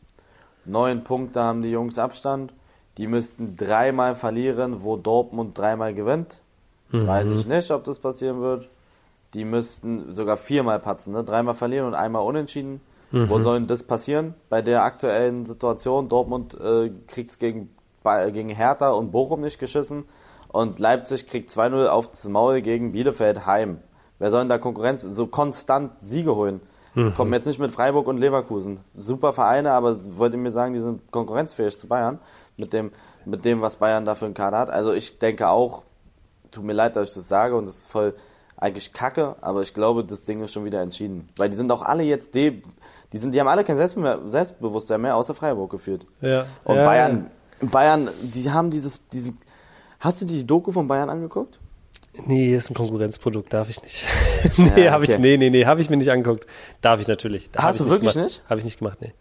Neun 0.64 1.04
Punkte 1.04 1.44
haben 1.44 1.62
die 1.62 1.70
Jungs 1.70 2.00
Abstand. 2.00 2.54
Die 2.98 3.08
müssten 3.08 3.58
dreimal 3.58 4.16
verlieren, 4.16 4.84
wo 4.84 4.96
Dortmund 4.96 5.58
dreimal 5.58 5.94
gewinnt. 5.94 6.40
Weiß 6.92 7.30
ich 7.32 7.46
nicht, 7.48 7.72
ob 7.72 7.84
das 7.84 8.00
passieren 8.00 8.42
wird. 8.42 8.70
Die 9.34 9.44
müssten 9.46 10.14
sogar 10.14 10.38
viermal 10.38 10.80
patzen, 10.80 11.14
ne? 11.14 11.24
Dreimal 11.24 11.56
verlieren 11.56 11.88
und 11.88 11.94
einmal 11.96 12.22
unentschieden. 12.24 12.80
Wo 13.12 13.40
soll 13.40 13.60
denn 13.60 13.68
das 13.68 13.84
passieren? 13.84 14.34
Bei 14.50 14.62
der 14.62 14.84
aktuellen 14.84 15.46
Situation, 15.46 16.10
Dortmund 16.10 16.54
äh, 16.60 16.92
kriegt's 17.08 17.38
gegen, 17.40 17.70
Ba- 18.04 18.30
gegen 18.30 18.50
Hertha 18.50 18.92
und 18.92 19.12
Bochum 19.12 19.42
nicht 19.42 19.60
geschissen 19.60 20.06
und 20.50 20.80
Leipzig 20.80 21.28
kriegt 21.28 21.50
2-0 21.50 21.88
aufs 21.88 22.28
Maul 22.28 22.62
gegen 22.62 22.92
Bielefeld 22.94 23.46
heim. 23.46 23.80
Wer 24.20 24.32
soll 24.32 24.42
denn 24.42 24.50
da 24.50 24.58
Konkurrenz, 24.58 25.02
so 25.02 25.28
konstant 25.28 25.92
Siege 26.02 26.36
holen? 26.36 26.62
Kommen 27.16 27.34
jetzt 27.34 27.46
nicht 27.46 27.60
mit 27.60 27.72
Freiburg 27.72 28.08
und 28.08 28.18
Leverkusen. 28.18 28.80
Super 28.96 29.34
Vereine, 29.34 29.72
aber 29.74 29.98
wollt 30.18 30.32
ihr 30.34 30.40
mir 30.40 30.52
sagen, 30.52 30.74
die 30.74 30.80
sind 30.80 31.12
konkurrenzfähig 31.12 31.78
zu 31.78 31.88
Bayern 31.88 32.20
mit 32.58 32.72
dem, 32.72 32.92
mit 33.26 33.44
dem, 33.44 33.60
was 33.62 33.76
Bayern 33.76 34.06
da 34.06 34.16
für 34.16 34.26
einen 34.26 34.34
Kader 34.34 34.60
hat. 34.60 34.70
Also 34.70 34.94
ich 34.94 35.20
denke 35.20 35.50
auch, 35.50 35.84
tut 36.52 36.64
mir 36.64 36.74
leid, 36.74 36.96
dass 36.96 37.10
ich 37.10 37.16
das 37.16 37.28
sage 37.28 37.56
und 37.56 37.66
das 37.66 37.80
ist 37.80 37.88
voll 37.88 38.16
eigentlich 38.58 38.94
kacke, 38.94 39.36
aber 39.42 39.62
ich 39.62 39.74
glaube, 39.74 40.04
das 40.04 40.24
Ding 40.24 40.42
ist 40.44 40.54
schon 40.54 40.66
wieder 40.66 40.82
entschieden. 40.82 41.30
Weil 41.38 41.50
die 41.50 41.56
sind 41.56 41.72
auch 41.72 41.82
alle 41.82 42.04
jetzt, 42.04 42.34
de, 42.36 42.62
die 43.12 43.18
sind, 43.18 43.34
die 43.34 43.40
haben 43.40 43.48
alle 43.48 43.64
kein 43.64 43.78
Selbstbe 43.78 44.22
Selbstbewusstsein 44.30 45.02
mehr, 45.02 45.16
außer 45.16 45.36
Freiburg 45.36 45.72
geführt. 45.72 46.06
Ja. 46.22 46.46
Und 46.64 46.78
ja, 46.78 46.86
Bayern, 46.86 47.32
Bayern, 47.60 48.10
die 48.22 48.50
haben 48.50 48.72
dieses, 48.72 49.08
diesen, 49.10 49.38
hast 50.00 50.22
du 50.22 50.26
die 50.26 50.46
Doku 50.46 50.72
von 50.72 50.88
Bayern 50.88 51.10
angeguckt? 51.10 51.60
Nee, 52.26 52.56
ist 52.56 52.70
ein 52.70 52.76
Konkurrenzprodukt, 52.76 53.52
darf 53.54 53.70
ich 53.70 53.82
nicht. 53.82 54.06
nee, 54.58 54.86
Ja, 54.86 54.92
habe 54.92 55.04
ich, 55.04 55.10
okay. 55.10 55.20
nee, 55.20 55.36
nee, 55.36 55.50
nee, 55.50 55.66
habe 55.66 55.82
ich 55.82 55.90
mir 55.90 55.98
nicht 55.98 56.12
angeguckt. 56.12 56.48
Darf 56.80 57.02
ich 57.02 57.08
natürlich. 57.08 57.50
Hast 57.58 57.82
du 57.82 57.90
wirklich 57.90 58.14
gemacht. 58.14 58.30
nicht? 58.30 58.42
Habe 58.50 58.60
ich 58.60 58.66
nicht 58.66 58.80
gemacht, 58.80 59.00
nee. 59.02 59.14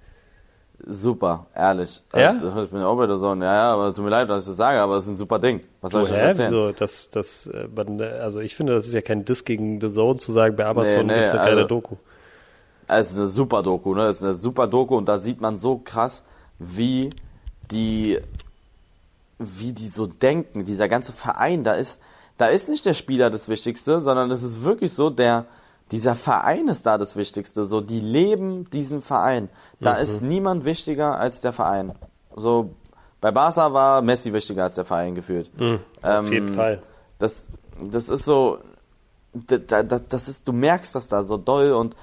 Super, 0.86 1.46
ehrlich. 1.54 2.02
Ja? 2.14 2.32
Also, 2.32 2.62
Ich 2.62 2.70
bin 2.70 2.82
auch 2.82 2.96
bei 2.96 3.06
der 3.06 3.16
Sonne. 3.16 3.44
Ja, 3.46 3.54
ja, 3.54 3.72
aber 3.72 3.86
es 3.86 3.94
tut 3.94 4.04
mir 4.04 4.10
leid, 4.10 4.28
dass 4.28 4.42
ich 4.42 4.48
das 4.48 4.56
sage, 4.56 4.80
aber 4.80 4.96
es 4.96 5.04
ist 5.04 5.10
ein 5.10 5.16
super 5.16 5.38
Ding. 5.38 5.60
Was 5.80 5.92
soll 5.92 6.02
ich 6.02 6.10
Oh, 6.10 6.12
euch 6.14 6.20
hä? 6.20 6.26
erzählen? 6.26 6.48
Wieso? 6.50 6.72
Das, 6.72 7.08
das, 7.10 7.46
äh, 7.46 7.68
man, 7.74 8.00
also 8.02 8.40
ich 8.40 8.54
finde, 8.54 8.74
das 8.74 8.86
ist 8.86 8.92
ja 8.92 9.00
kein 9.00 9.24
Diss 9.24 9.44
gegen 9.44 9.80
The 9.80 9.88
Zone 9.90 10.18
zu 10.18 10.30
sagen, 10.32 10.56
bei 10.56 10.66
Amazon 10.66 11.06
Nee, 11.06 11.12
nee, 11.12 11.14
gibt's 11.20 11.30
eine 11.30 11.40
geile 11.40 11.56
also- 11.62 11.68
Doku. 11.68 11.96
Es 12.86 13.12
ist 13.12 13.16
eine 13.16 13.28
super 13.28 13.62
Doku, 13.62 13.94
ne? 13.94 14.02
Es 14.08 14.18
ist 14.18 14.24
eine 14.24 14.34
super 14.34 14.66
Doku 14.66 14.94
und 14.98 15.06
da 15.08 15.16
sieht 15.18 15.40
man 15.40 15.56
so 15.56 15.78
krass, 15.78 16.22
wie 16.58 17.10
die, 17.70 18.18
wie 19.38 19.72
die 19.72 19.88
so 19.88 20.06
denken. 20.06 20.66
Dieser 20.66 20.86
ganze 20.88 21.14
Verein, 21.14 21.64
da 21.64 21.72
ist, 21.72 22.02
da 22.36 22.46
ist 22.46 22.68
nicht 22.68 22.84
der 22.84 22.92
Spieler 22.92 23.30
das 23.30 23.48
Wichtigste, 23.48 24.02
sondern 24.02 24.30
es 24.30 24.42
ist 24.42 24.64
wirklich 24.64 24.92
so, 24.92 25.08
der, 25.08 25.46
dieser 25.94 26.16
Verein 26.16 26.66
ist 26.66 26.86
da 26.86 26.98
das 26.98 27.14
Wichtigste. 27.14 27.64
So, 27.66 27.80
die 27.80 28.00
leben 28.00 28.68
diesen 28.70 29.00
Verein. 29.00 29.48
Da 29.78 29.94
ist 29.94 30.22
niemand 30.22 30.64
wichtiger 30.64 31.20
als 31.20 31.40
der 31.40 31.52
Verein. 31.52 31.92
So, 32.34 32.70
bei 33.20 33.30
Barca 33.30 33.72
war 33.72 34.02
Messi 34.02 34.32
wichtiger 34.32 34.64
als 34.64 34.74
der 34.74 34.84
Verein 34.84 35.14
gefühlt. 35.14 35.52
Auf 36.02 36.30
jeden 36.30 36.48
Ähm, 36.48 36.54
Fall. 36.54 36.80
Das, 37.20 37.46
das 37.80 38.08
ist 38.08 38.24
so, 38.24 38.58
da, 39.34 39.84
da, 39.84 40.00
das 40.00 40.28
ist, 40.28 40.48
du 40.48 40.52
merkst 40.52 40.96
das 40.96 41.08
da 41.08 41.22
so 41.22 41.36
doll 41.36 41.70
und 41.70 41.94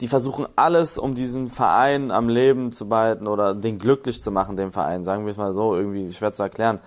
die 0.00 0.08
versuchen 0.08 0.46
alles, 0.56 0.96
um 0.96 1.14
diesen 1.14 1.50
Verein 1.50 2.10
am 2.10 2.30
Leben 2.30 2.72
zu 2.72 2.88
behalten 2.88 3.26
oder 3.26 3.54
den 3.54 3.76
glücklich 3.78 4.22
zu 4.22 4.30
machen, 4.30 4.56
den 4.56 4.72
Verein, 4.72 5.04
sagen 5.04 5.26
wir 5.26 5.32
es 5.32 5.36
mal 5.36 5.52
so, 5.52 5.74
irgendwie 5.74 6.10
schwer 6.10 6.32
zu 6.32 6.42
erklären. 6.42 6.80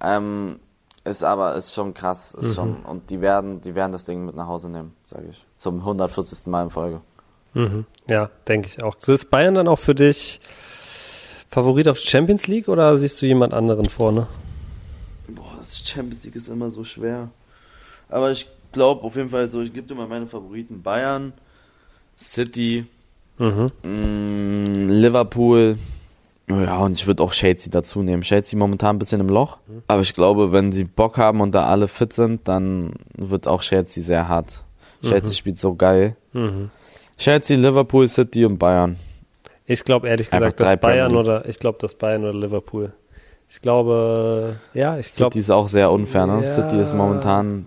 Ähm, 0.00 0.60
ist 1.04 1.22
aber, 1.22 1.54
ist 1.54 1.74
schon 1.74 1.94
krass, 1.94 2.34
ist 2.34 2.54
schon, 2.54 2.76
und 2.84 3.10
die 3.10 3.20
werden, 3.20 3.60
die 3.60 3.74
werden 3.74 3.92
das 3.92 4.04
Ding 4.04 4.24
mit 4.24 4.34
nach 4.34 4.46
Hause 4.46 4.70
nehmen, 4.70 4.94
sage 5.04 5.28
ich. 5.30 5.44
Zum 5.58 5.80
140. 5.80 6.46
Mal 6.46 6.64
in 6.64 6.70
Folge. 6.70 7.00
Mhm. 7.52 7.84
Ja, 8.06 8.30
denke 8.48 8.68
ich 8.68 8.82
auch. 8.82 8.96
Ist 9.06 9.30
Bayern 9.30 9.54
dann 9.54 9.68
auch 9.68 9.78
für 9.78 9.94
dich 9.94 10.40
Favorit 11.50 11.88
auf 11.88 11.98
Champions 11.98 12.46
League 12.46 12.68
oder 12.68 12.96
siehst 12.96 13.20
du 13.22 13.26
jemand 13.26 13.54
anderen 13.54 13.88
vorne? 13.88 14.26
Boah, 15.28 15.54
das 15.58 15.78
Champions 15.78 16.24
League 16.24 16.36
ist 16.36 16.48
immer 16.48 16.70
so 16.70 16.84
schwer. 16.84 17.28
Aber 18.08 18.32
ich 18.32 18.48
glaube 18.72 19.04
auf 19.04 19.16
jeden 19.16 19.30
Fall 19.30 19.48
so, 19.48 19.60
ich 19.62 19.72
gebe 19.72 19.86
dir 19.86 19.94
mal 19.94 20.08
meine 20.08 20.26
Favoriten. 20.26 20.82
Bayern, 20.82 21.32
City, 22.18 22.86
Mhm. 23.38 23.72
Mm, 23.82 24.88
Liverpool. 24.88 25.76
Ja, 26.48 26.78
und 26.78 26.92
ich 26.92 27.06
würde 27.06 27.22
auch 27.22 27.32
Chelsea 27.32 27.70
dazu 27.70 28.02
nehmen. 28.02 28.22
Chelsea 28.22 28.58
momentan 28.58 28.96
ein 28.96 28.98
bisschen 28.98 29.20
im 29.20 29.28
Loch. 29.28 29.58
Aber 29.88 30.02
ich 30.02 30.12
glaube, 30.14 30.52
wenn 30.52 30.72
sie 30.72 30.84
Bock 30.84 31.16
haben 31.16 31.40
und 31.40 31.54
da 31.54 31.66
alle 31.66 31.88
fit 31.88 32.12
sind, 32.12 32.46
dann 32.48 32.92
wird 33.16 33.48
auch 33.48 33.62
Chelsea 33.62 34.02
sehr 34.04 34.28
hart. 34.28 34.62
Chelsea 35.02 35.32
spielt 35.34 35.58
so 35.58 35.74
geil. 35.74 36.16
Mhm. 36.32 36.70
Chelsea, 37.16 37.56
Liverpool, 37.56 38.08
City 38.08 38.44
und 38.44 38.58
Bayern. 38.58 38.96
Ich 39.66 39.84
glaube 39.84 40.08
ehrlich 40.08 40.28
gesagt, 40.30 40.60
dass 40.60 40.76
Bayern 40.80 41.16
oder 41.16 41.48
ich 41.48 41.58
glaube, 41.58 41.78
dass 41.80 41.94
Bayern 41.94 42.24
oder 42.24 42.34
Liverpool. 42.34 42.92
Ich 43.48 43.60
glaube, 43.62 44.56
ja, 44.74 44.98
ich 44.98 45.12
glaube, 45.14 45.32
City 45.32 45.38
ist 45.40 45.50
auch 45.50 45.68
sehr 45.68 45.90
unfair, 45.90 46.26
ne? 46.26 46.40
Ja. 46.42 46.46
City 46.46 46.78
ist 46.78 46.92
momentan, 46.94 47.66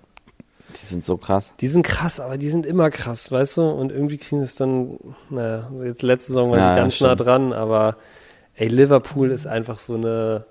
die 0.80 0.86
sind 0.86 1.04
so 1.04 1.18
krass. 1.18 1.54
die 1.62 1.68
sind 1.68 1.84
krass, 1.84 2.20
aber 2.20 2.38
die 2.38 2.50
sind 2.50 2.66
immer 2.66 2.90
krass, 2.92 3.32
weißt 3.32 3.58
du? 3.58 3.62
Und 3.70 3.92
irgendwie 3.92 4.18
kriegen 4.18 4.42
es 4.42 4.56
dann, 4.56 4.98
naja, 5.30 5.70
jetzt 5.84 6.02
letzte 6.02 6.34
Saison 6.34 6.52
war 6.52 6.58
Ja, 6.58 6.64
sie 6.66 6.70
ja, 6.70 6.76
ganz 6.84 7.02
nah 7.02 7.08
stimmt. 7.14 7.28
dran, 7.28 7.54
aber 7.54 7.96
ey, 8.58 8.68
Liverpool 8.68 9.32
ist 9.32 9.48
einfach 9.48 9.80
so 9.80 9.96
eine, 9.96 10.46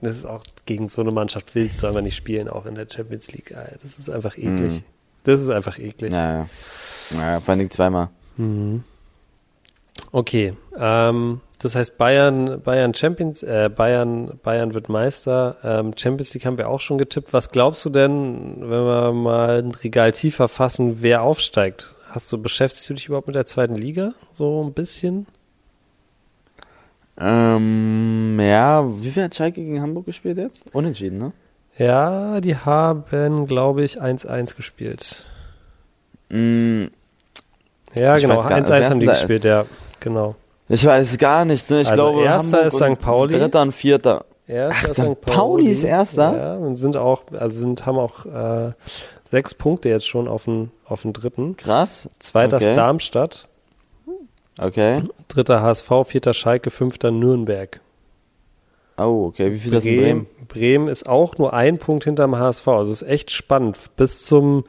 das 0.00 0.16
ist 0.16 0.24
auch 0.24 0.44
gegen 0.64 0.88
so 0.88 1.02
eine 1.02 1.10
Mannschaft 1.10 1.54
willst 1.54 1.82
du 1.82 1.86
einfach 1.86 2.00
nicht 2.00 2.16
spielen, 2.16 2.48
auch 2.48 2.66
in 2.66 2.74
der 2.74 2.86
Champions 2.90 3.30
League. 3.32 3.50
Ey, 3.50 3.76
Das 3.82 3.98
ist 3.98 4.08
einfach 4.08 4.38
eklig. 4.38 4.74
Mhm. 4.74 4.84
Das 5.24 5.40
ist 5.40 5.50
einfach 5.50 5.78
eklig. 5.78 6.12
Naja. 6.12 6.48
Naja, 7.10 7.40
vor 7.40 7.50
allen 7.50 7.58
Dingen 7.58 7.70
zweimal. 7.70 8.08
Okay, 10.12 10.54
ähm, 10.78 11.40
das 11.58 11.74
heißt 11.74 11.98
Bayern, 11.98 12.62
Bayern 12.62 12.94
Champions, 12.94 13.42
äh, 13.42 13.68
Bayern, 13.74 14.38
Bayern 14.42 14.74
wird 14.74 14.88
Meister. 14.88 15.56
Ähm, 15.64 15.92
Champions 15.96 16.32
League 16.34 16.46
haben 16.46 16.56
wir 16.56 16.68
auch 16.68 16.80
schon 16.80 16.98
getippt. 16.98 17.32
Was 17.32 17.50
glaubst 17.50 17.84
du 17.84 17.90
denn, 17.90 18.60
wenn 18.60 18.70
wir 18.70 19.12
mal 19.12 19.58
ein 19.58 19.72
Regal 19.72 20.12
tiefer 20.12 20.48
fassen, 20.48 21.02
wer 21.02 21.22
aufsteigt? 21.22 21.94
Hast 22.08 22.32
du 22.32 22.38
beschäftigst 22.38 22.88
du 22.88 22.94
dich 22.94 23.06
überhaupt 23.06 23.26
mit 23.26 23.36
der 23.36 23.46
zweiten 23.46 23.74
Liga 23.74 24.12
so 24.32 24.64
ein 24.64 24.72
bisschen? 24.72 25.26
Ähm, 27.20 28.38
ja, 28.40 28.84
wie 29.02 29.10
viel 29.10 29.24
hat 29.24 29.34
Schalke 29.34 29.60
gegen 29.60 29.80
Hamburg 29.82 30.06
gespielt 30.06 30.38
jetzt? 30.38 30.64
Unentschieden, 30.72 31.18
ne? 31.18 31.32
Ja, 31.76 32.40
die 32.40 32.56
haben, 32.56 33.46
glaube 33.46 33.84
ich, 33.84 34.00
1-1 34.00 34.56
gespielt. 34.56 35.26
Mm, 36.28 36.84
Ja, 37.94 38.16
Ich 38.16 38.22
genau, 38.22 38.36
weiß 38.38 38.48
gar- 38.48 38.58
1-1 38.58 38.68
wer 38.68 38.80
ist 38.82 38.90
haben 38.90 39.00
die 39.00 39.06
gespielt, 39.06 39.44
ja, 39.44 39.64
genau. 40.00 40.34
ich 40.68 40.84
weiß 40.84 41.16
gar 41.18 41.44
nicht, 41.44 41.68
ne? 41.70 41.80
Ich 41.80 41.88
Also 41.90 42.02
glaube, 42.12 42.24
erster 42.24 42.56
Hamburg 42.58 42.66
ist 42.66 42.76
St. 42.98 42.98
Pauli. 43.04 43.38
Dritter 43.38 43.62
und 43.62 43.72
Vierter. 43.72 44.24
Erster 44.46 45.04
Ach, 45.10 45.14
St. 45.14 45.20
Pauli 45.22 45.70
ist 45.70 45.84
Erster? 45.84 46.36
Ja, 46.36 46.54
und 46.56 46.76
sind 46.76 46.96
auch, 46.96 47.22
also 47.32 47.58
sind, 47.58 47.84
haben 47.86 47.98
auch 47.98 48.24
äh, 48.26 48.72
sechs 49.30 49.54
Punkte 49.54 49.88
jetzt 49.88 50.06
schon 50.08 50.26
auf 50.28 50.44
den, 50.44 50.70
auf 50.86 51.02
den 51.02 51.12
dritten. 51.12 51.56
Krass. 51.56 52.08
Zweiter 52.18 52.56
Okay. 52.56 52.70
ist 52.70 52.76
Darmstadt, 52.76 53.46
Okay. 54.58 55.02
dritter 55.28 55.62
HSV, 55.62 55.90
vierter 56.04 56.34
Schalke, 56.34 56.70
fünfter 56.70 57.10
Nürnberg. 57.10 57.80
Oh, 58.96 59.26
okay. 59.26 59.52
Wie 59.52 59.58
viel 59.58 59.72
ist 59.72 59.76
das 59.76 59.84
in 59.84 60.00
Bremen? 60.00 60.26
Bremen 60.48 60.88
ist 60.88 61.08
auch 61.08 61.38
nur 61.38 61.52
ein 61.52 61.78
Punkt 61.78 62.04
hinterm 62.04 62.36
HSV. 62.36 62.66
Also 62.66 62.92
es 62.92 63.02
ist 63.02 63.08
echt 63.08 63.30
spannend. 63.30 63.78
Bis 63.96 64.24
zum, 64.24 64.64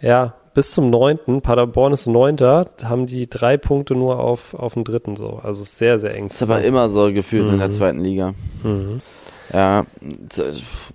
ja, 0.00 0.34
bis 0.54 0.70
zum 0.70 0.88
neunten, 0.88 1.42
Paderborn 1.42 1.92
ist 1.92 2.06
neunter, 2.06 2.70
haben 2.84 3.06
die 3.06 3.28
drei 3.28 3.56
Punkte 3.56 3.94
nur 3.94 4.20
auf, 4.20 4.54
auf 4.54 4.74
den 4.74 4.84
dritten 4.84 5.16
so. 5.16 5.40
Also 5.42 5.62
es 5.62 5.70
ist 5.70 5.78
sehr, 5.78 5.98
sehr 5.98 6.14
eng. 6.14 6.28
Das 6.28 6.40
ist 6.40 6.48
aber 6.48 6.62
immer 6.62 6.88
so 6.88 7.12
gefühlt 7.12 7.48
in 7.48 7.58
der 7.58 7.72
zweiten 7.72 8.00
Liga. 8.00 8.34
Mhm. 8.62 9.02
Ja, 9.52 9.84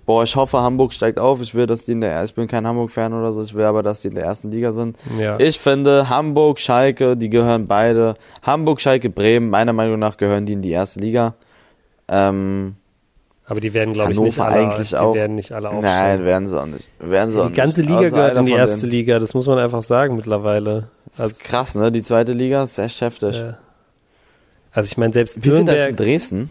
boah, 0.04 0.24
ich 0.24 0.36
hoffe, 0.36 0.60
Hamburg 0.60 0.92
steigt 0.92 1.18
auf. 1.18 1.40
Ich 1.40 1.54
will, 1.54 1.66
dass 1.66 1.84
die 1.86 1.92
in 1.92 2.00
der, 2.02 2.22
ich 2.24 2.34
bin 2.34 2.46
kein 2.46 2.66
Hamburg-Fan 2.66 3.12
oder 3.14 3.32
so, 3.32 3.42
ich 3.42 3.54
will 3.54 3.64
aber, 3.64 3.82
dass 3.82 4.02
die 4.02 4.08
in 4.08 4.14
der 4.14 4.24
ersten 4.24 4.50
Liga 4.50 4.72
sind. 4.72 4.98
Ja. 5.18 5.38
Ich 5.40 5.58
finde, 5.58 6.08
Hamburg, 6.10 6.60
Schalke, 6.60 7.16
die 7.16 7.30
gehören 7.30 7.66
beide. 7.66 8.14
Hamburg, 8.42 8.80
Schalke, 8.80 9.08
Bremen, 9.08 9.48
meiner 9.50 9.72
Meinung 9.72 9.98
nach 9.98 10.16
gehören 10.18 10.44
die 10.46 10.52
in 10.52 10.62
die 10.62 10.70
erste 10.70 11.00
Liga. 11.00 11.34
Ähm, 12.08 12.76
aber 13.44 13.60
die 13.60 13.74
werden, 13.74 13.92
glaube 13.94 14.12
ich, 14.12 14.20
nicht 14.20 14.38
alle, 14.38 14.68
eigentlich 14.70 14.90
die 14.90 14.96
auch. 14.96 15.14
werden 15.14 15.34
nicht 15.34 15.52
alle 15.52 15.70
aufsteigen. 15.70 16.18
nein, 16.20 16.24
werden 16.24 16.48
sie 16.48 16.60
auch 16.60 16.66
nicht. 16.66 16.88
Werden 17.00 17.32
sie 17.32 17.42
auch 17.42 17.46
Die 17.48 17.52
ganze 17.54 17.80
nicht. 17.80 17.88
Liga 17.90 18.00
Außer 18.00 18.10
gehört 18.10 18.36
in 18.38 18.46
die 18.46 18.52
erste 18.52 18.80
denen. 18.82 18.92
Liga, 18.92 19.18
das 19.18 19.34
muss 19.34 19.46
man 19.46 19.58
einfach 19.58 19.82
sagen 19.82 20.14
mittlerweile. 20.16 20.88
Das 21.10 21.20
Also, 21.20 21.30
ist 21.32 21.44
krass, 21.44 21.74
ne? 21.74 21.90
Die 21.90 22.02
zweite 22.02 22.32
Liga 22.32 22.62
ist 22.62 22.78
echt 22.78 23.00
heftig. 23.00 23.36
äh, 23.36 23.54
also 24.72 24.86
ich 24.86 24.96
meine, 24.96 25.12
selbst 25.12 25.38
Wie 25.44 25.50
viel 25.50 25.50
da 25.52 25.56
ist 25.58 25.60
in 25.60 25.66
Nürnberg, 25.66 25.96
Dresden? 25.96 26.50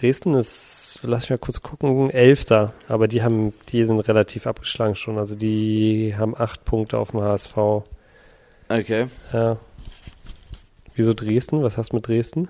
Dresden 0.00 0.34
ist, 0.34 1.00
lass 1.02 1.24
mich 1.24 1.30
mal 1.30 1.38
kurz 1.38 1.60
gucken, 1.60 2.10
Elfter, 2.10 2.72
aber 2.88 3.06
die 3.06 3.22
haben, 3.22 3.52
die 3.68 3.84
sind 3.84 4.00
relativ 4.00 4.46
abgeschlagen 4.46 4.94
schon. 4.94 5.18
Also 5.18 5.34
die 5.34 6.14
haben 6.16 6.34
acht 6.36 6.64
Punkte 6.64 6.98
auf 6.98 7.10
dem 7.10 7.20
HSV. 7.20 7.56
Okay. 8.68 9.08
Ja. 9.32 9.58
Wieso 10.94 11.12
Dresden? 11.12 11.62
Was 11.62 11.76
hast 11.76 11.92
du 11.92 11.96
mit 11.96 12.08
Dresden? 12.08 12.48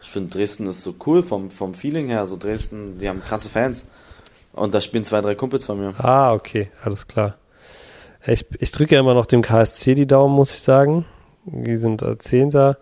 Ich 0.00 0.08
finde 0.08 0.30
Dresden 0.30 0.66
ist 0.66 0.82
so 0.82 0.94
cool 1.06 1.22
vom, 1.22 1.50
vom 1.50 1.74
Feeling 1.74 2.08
her. 2.08 2.24
So 2.26 2.36
Dresden, 2.36 2.98
die 2.98 3.08
haben 3.08 3.22
krasse 3.22 3.48
Fans. 3.48 3.86
Und 4.52 4.74
da 4.74 4.80
spielen 4.80 5.04
zwei, 5.04 5.20
drei 5.20 5.34
Kumpels 5.34 5.66
von 5.66 5.78
mir. 5.78 5.94
Ah, 5.98 6.32
okay, 6.32 6.70
alles 6.82 7.06
klar. 7.08 7.36
Ich, 8.26 8.46
ich 8.58 8.72
drücke 8.72 8.94
ja 8.94 9.00
immer 9.00 9.14
noch 9.14 9.26
dem 9.26 9.42
KSC 9.42 9.94
die 9.94 10.06
Daumen, 10.06 10.34
muss 10.34 10.54
ich 10.54 10.62
sagen. 10.62 11.04
Die 11.44 11.76
sind 11.76 12.00
äh, 12.02 12.16
Zehnter. 12.18 12.78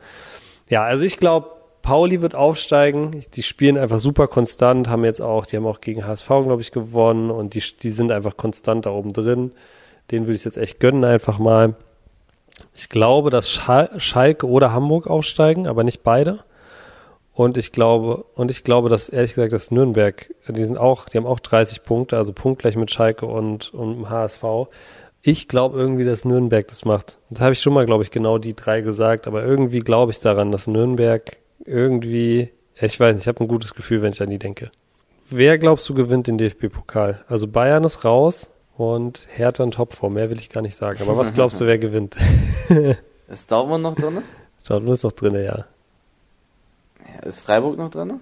Ja, 0.68 0.84
also 0.84 1.04
ich 1.04 1.16
glaube, 1.16 1.61
Pauli 1.82 2.22
wird 2.22 2.34
aufsteigen. 2.34 3.10
Die 3.34 3.42
spielen 3.42 3.76
einfach 3.76 3.98
super 3.98 4.28
konstant, 4.28 4.88
haben 4.88 5.04
jetzt 5.04 5.20
auch, 5.20 5.46
die 5.46 5.56
haben 5.56 5.66
auch 5.66 5.80
gegen 5.80 6.06
HSV, 6.06 6.26
glaube 6.26 6.62
ich, 6.62 6.70
gewonnen 6.70 7.30
und 7.30 7.54
die, 7.54 7.62
die 7.82 7.90
sind 7.90 8.12
einfach 8.12 8.36
konstant 8.36 8.86
da 8.86 8.90
oben 8.90 9.12
drin. 9.12 9.52
Den 10.10 10.22
würde 10.22 10.34
ich 10.34 10.44
jetzt 10.44 10.56
echt 10.56 10.80
gönnen, 10.80 11.04
einfach 11.04 11.38
mal. 11.38 11.74
Ich 12.74 12.88
glaube, 12.88 13.30
dass 13.30 13.50
Schal 13.50 13.90
Schalke 13.98 14.48
oder 14.48 14.72
Hamburg 14.72 15.06
aufsteigen, 15.08 15.66
aber 15.66 15.84
nicht 15.84 16.02
beide. 16.02 16.40
Und 17.34 17.56
ich 17.56 17.72
glaube, 17.72 18.24
und 18.34 18.50
ich 18.50 18.62
glaube, 18.62 18.88
dass 18.88 19.08
ehrlich 19.08 19.34
gesagt, 19.34 19.52
dass 19.52 19.70
Nürnberg, 19.70 20.32
die 20.48 20.64
sind 20.64 20.76
auch, 20.76 21.08
die 21.08 21.16
haben 21.16 21.26
auch 21.26 21.40
30 21.40 21.82
Punkte, 21.82 22.16
also 22.16 22.32
punktgleich 22.32 22.76
mit 22.76 22.90
Schalke 22.90 23.26
und, 23.26 23.72
und 23.72 24.08
HSV. 24.10 24.44
Ich 25.22 25.48
glaube 25.48 25.78
irgendwie, 25.78 26.04
dass 26.04 26.24
Nürnberg 26.24 26.66
das 26.68 26.84
macht. 26.84 27.18
Das 27.30 27.40
habe 27.40 27.52
ich 27.52 27.60
schon 27.60 27.72
mal, 27.72 27.86
glaube 27.86 28.02
ich, 28.02 28.10
genau 28.10 28.38
die 28.38 28.54
drei 28.54 28.82
gesagt, 28.82 29.26
aber 29.26 29.44
irgendwie 29.44 29.80
glaube 29.80 30.12
ich 30.12 30.20
daran, 30.20 30.52
dass 30.52 30.66
Nürnberg 30.66 31.38
irgendwie, 31.64 32.50
ich 32.80 32.98
weiß 32.98 33.14
nicht, 33.14 33.24
ich 33.24 33.28
habe 33.28 33.40
ein 33.40 33.48
gutes 33.48 33.74
Gefühl, 33.74 34.02
wenn 34.02 34.12
ich 34.12 34.22
an 34.22 34.30
die 34.30 34.38
denke. 34.38 34.70
Wer 35.30 35.58
glaubst 35.58 35.88
du 35.88 35.94
gewinnt 35.94 36.26
den 36.26 36.38
DFB-Pokal? 36.38 37.24
Also 37.28 37.48
Bayern 37.48 37.84
ist 37.84 38.04
raus 38.04 38.50
und 38.76 39.28
Hertha 39.30 39.64
in 39.64 39.70
Topform, 39.70 40.14
mehr 40.14 40.30
will 40.30 40.38
ich 40.38 40.50
gar 40.50 40.60
nicht 40.60 40.76
sagen. 40.76 40.98
Aber 41.02 41.16
was 41.16 41.32
glaubst 41.34 41.60
du, 41.60 41.66
wer 41.66 41.78
gewinnt? 41.78 42.16
Ist 43.28 43.50
Dortmund 43.50 43.82
noch 43.82 43.94
drin? 43.94 44.18
Dortmund 44.66 44.94
ist 44.94 45.04
noch 45.04 45.12
drin, 45.12 45.34
ja. 45.34 45.64
Ist 47.24 47.40
Freiburg 47.40 47.78
noch 47.78 47.90
drin? 47.90 48.20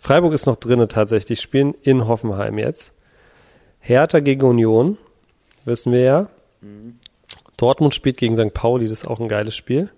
Freiburg 0.00 0.32
ist 0.32 0.46
noch 0.46 0.56
drinne 0.56 0.88
tatsächlich, 0.88 1.40
spielen 1.40 1.74
in 1.82 2.08
Hoffenheim 2.08 2.58
jetzt. 2.58 2.92
Hertha 3.78 4.18
gegen 4.18 4.42
Union, 4.42 4.98
wissen 5.64 5.92
wir 5.92 6.00
ja. 6.00 6.28
Dortmund 7.56 7.94
spielt 7.94 8.16
gegen 8.16 8.36
St. 8.36 8.52
Pauli, 8.52 8.88
das 8.88 9.02
ist 9.02 9.06
auch 9.06 9.20
ein 9.20 9.28
geiles 9.28 9.54
Spiel. 9.54 9.90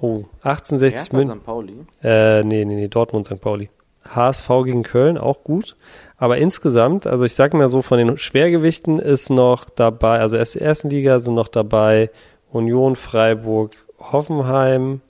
Oh, 0.00 0.24
1860 0.42 1.00
Hertha, 1.00 1.16
München. 1.16 1.38
St. 1.38 1.46
Pauli. 1.46 1.74
Äh, 2.02 2.44
nee, 2.44 2.64
nee, 2.64 2.74
nee, 2.74 2.88
Dortmund, 2.88 3.26
St. 3.26 3.40
Pauli. 3.40 3.70
HSV 4.14 4.48
gegen 4.64 4.82
Köln, 4.82 5.18
auch 5.18 5.42
gut. 5.42 5.76
Aber 6.18 6.38
insgesamt, 6.38 7.06
also 7.06 7.24
ich 7.24 7.34
sag 7.34 7.54
mal 7.54 7.68
so, 7.68 7.82
von 7.82 7.98
den 7.98 8.18
Schwergewichten 8.18 8.98
ist 8.98 9.30
noch 9.30 9.68
dabei, 9.68 10.20
also 10.20 10.36
erst 10.36 10.54
die 10.54 10.60
ersten 10.60 10.90
Liga 10.90 11.20
sind 11.20 11.34
noch 11.34 11.48
dabei 11.48 12.10
Union, 12.50 12.96
Freiburg, 12.96 13.72
Hoffenheim, 13.98 15.00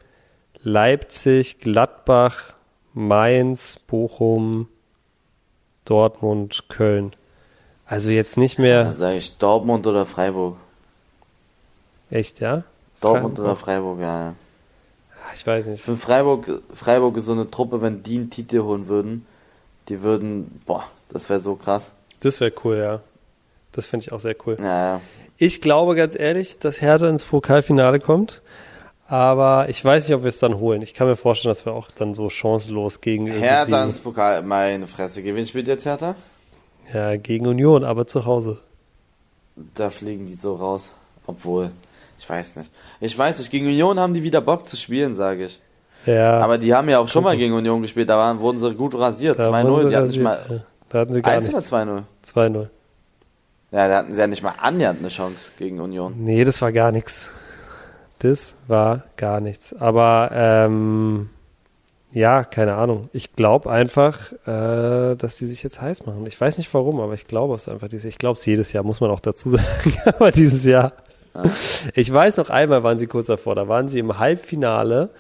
Leipzig, 0.63 1.59
Gladbach, 1.59 2.55
Mainz, 2.93 3.79
Bochum, 3.87 4.69
Dortmund, 5.85 6.65
Köln. 6.69 7.15
Also 7.87 8.11
jetzt 8.11 8.37
nicht 8.37 8.59
mehr, 8.59 8.91
sage 8.93 9.17
ich 9.17 9.37
Dortmund 9.39 9.87
oder 9.87 10.07
Freiburg. 10.07 10.57
echt, 12.11 12.41
ja? 12.41 12.65
Dortmund 13.01 13.37
Freiburg. 13.37 13.45
oder 13.45 13.57
Freiburg, 13.57 14.01
ja. 14.01 14.21
ja. 14.21 14.35
Ich 15.37 15.47
weiß 15.47 15.65
Ich 15.67 15.71
nicht. 15.71 15.85
finde 15.85 16.01
Freiburg, 16.01 16.63
Freiburg 16.73 17.17
ist 17.19 17.27
so 17.27 17.33
eine 17.33 17.51
Truppe, 17.51 17.83
wenn 17.83 18.03
die 18.03 18.17
einen 18.17 18.31
Titel 18.31 18.63
holen 18.63 18.89
würden, 18.89 19.27
die 19.89 20.03
würden, 20.03 20.61
boah, 20.67 20.85
das 21.11 21.29
wäre 21.29 21.41
so 21.41 21.55
krass. 21.57 21.93
Das 22.21 22.41
wäre 22.41 22.53
cool, 22.65 22.79
ja. 22.79 23.01
Das 23.73 23.87
finde 23.87 24.05
ich 24.07 24.13
auch 24.13 24.21
sehr 24.21 24.35
cool. 24.47 24.57
Ja, 24.59 24.95
ja. 24.95 25.01
Ich 25.37 25.61
glaube 25.61 25.95
ganz 25.95 26.19
ehrlich, 26.19 26.59
dass 26.59 26.81
Hertha 26.81 27.09
ins 27.09 27.25
Pokalfinale 27.25 28.01
kommt. 28.01 28.41
Aber 29.09 29.69
ich 29.69 29.85
weiß 29.85 30.09
nicht, 30.09 30.17
ob 30.17 30.23
wir 30.23 30.31
es 30.31 30.39
dann 30.39 30.59
holen. 30.59 30.83
Ich 30.83 30.95
kann 30.95 31.07
mir 31.07 31.15
vorstellen, 31.15 31.51
dass 31.55 31.65
wir 31.65 31.75
auch 31.75 31.91
dann 31.93 32.15
so 32.15 32.29
chancenlos 32.31 33.01
gegen 33.01 33.27
Hertha 33.29 33.85
ins 33.85 34.01
Pokal, 34.01 34.43
meine 34.43 34.87
Fresse. 34.89 35.23
Gegen 35.23 35.37
wen 35.37 35.47
spielt 35.47 35.69
jetzt 35.69 35.85
Hertha? 35.85 36.17
ja, 36.93 37.17
gegen 37.17 37.47
Union, 37.47 37.85
aber 37.85 38.07
zu 38.07 38.25
Hause. 38.25 38.59
Da 39.75 39.91
fliegen 39.91 40.27
die 40.27 40.35
so 40.35 40.55
raus. 40.55 40.93
Obwohl, 41.27 41.71
ich 42.19 42.29
weiß 42.29 42.57
nicht. 42.57 42.71
Ich 43.01 43.19
weiß 43.19 43.39
nicht, 43.39 43.51
gegen 43.51 43.67
Union 43.67 43.99
haben 44.01 44.15
die 44.15 44.23
wieder 44.23 44.41
Bock 44.41 44.69
zu 44.69 44.77
spielen, 44.77 45.15
sage 45.15 45.47
ich. 45.47 45.61
Ja, 46.07 46.39
Aber 46.41 46.57
die 46.59 46.73
haben 46.75 46.89
ja 46.89 47.01
auch 47.01 47.09
schon 47.09 47.25
mal 47.25 47.37
gegen 47.37 47.53
Union 47.55 47.83
gespielt, 47.83 48.09
da 48.09 48.17
waren, 48.17 48.39
wurden 48.41 48.59
sie 48.59 48.73
gut 48.75 48.95
rasiert. 48.95 49.39
da 49.39 49.51
2-0, 49.51 49.69
wurden 49.69 49.83
sie 49.85 49.89
die 49.91 49.97
hatten 49.97 50.07
nicht 50.09 50.23
mal. 50.23 50.65
Da 50.89 50.99
hatten 51.01 51.15
sie 51.15 51.23
gar 51.23 51.33
1 51.33 51.49
oder 51.49 51.59
nichts. 51.59 51.73
2-0? 51.73 52.03
2-0. 52.55 52.69
Ja, 53.73 53.89
da 53.89 53.97
hatten 53.97 54.15
sie 54.15 54.21
ja 54.21 54.27
nicht 54.29 54.43
mal 54.43 54.55
annähernd 54.59 55.01
eine 55.01 55.09
Chance 55.09 55.51
gegen 55.59 55.81
Union. 55.81 56.15
Nee, 56.19 56.45
das 56.45 56.63
war 56.63 56.71
gar 56.71 56.93
nichts. 56.93 57.29
Das 58.21 58.55
war 58.69 59.03
gar 59.17 59.41
nichts. 59.41 59.75
Aber 59.75 60.31
ähm, 60.33 61.29
ja, 62.13 62.45
keine 62.45 62.75
Ahnung. 62.77 63.11
Ich 63.13 63.35
glaube 63.35 63.71
einfach, 63.71 64.33
äh, 64.47 65.17
dass 65.17 65.37
die 65.39 65.47
sich 65.47 65.63
jetzt 65.63 65.81
heiß 65.83 66.07
machen. 66.07 66.25
Ich 66.27 66.41
weiß 66.41 66.57
nicht 66.57 66.73
warum, 66.73 67.01
aber 67.01 67.15
ich 67.15 67.27
glaube 67.27 67.55
es 67.57 67.69
einfach. 67.69 67.93
Ich 67.93 68.19
glaube 68.19 68.39
es 68.39 68.47
jedes 68.47 68.73
Jahr, 68.73 68.85
muss 68.85 69.01
man 69.01 69.11
auch 69.11 69.21
dazu 69.21 69.51
sagen. 69.51 69.97
aber 70.07 70.31
dieses 70.31 70.65
Jahr. 70.65 70.93
Ich 71.95 72.13
weiß 72.13 72.37
noch 72.37 72.51
einmal, 72.51 72.83
waren 72.83 72.99
sie 72.99 73.07
kurz 73.07 73.27
davor. 73.27 73.55
Da 73.55 73.69
waren 73.69 73.89
sie 73.89 73.99
im 73.99 74.19
Halbfinale, 74.19 75.11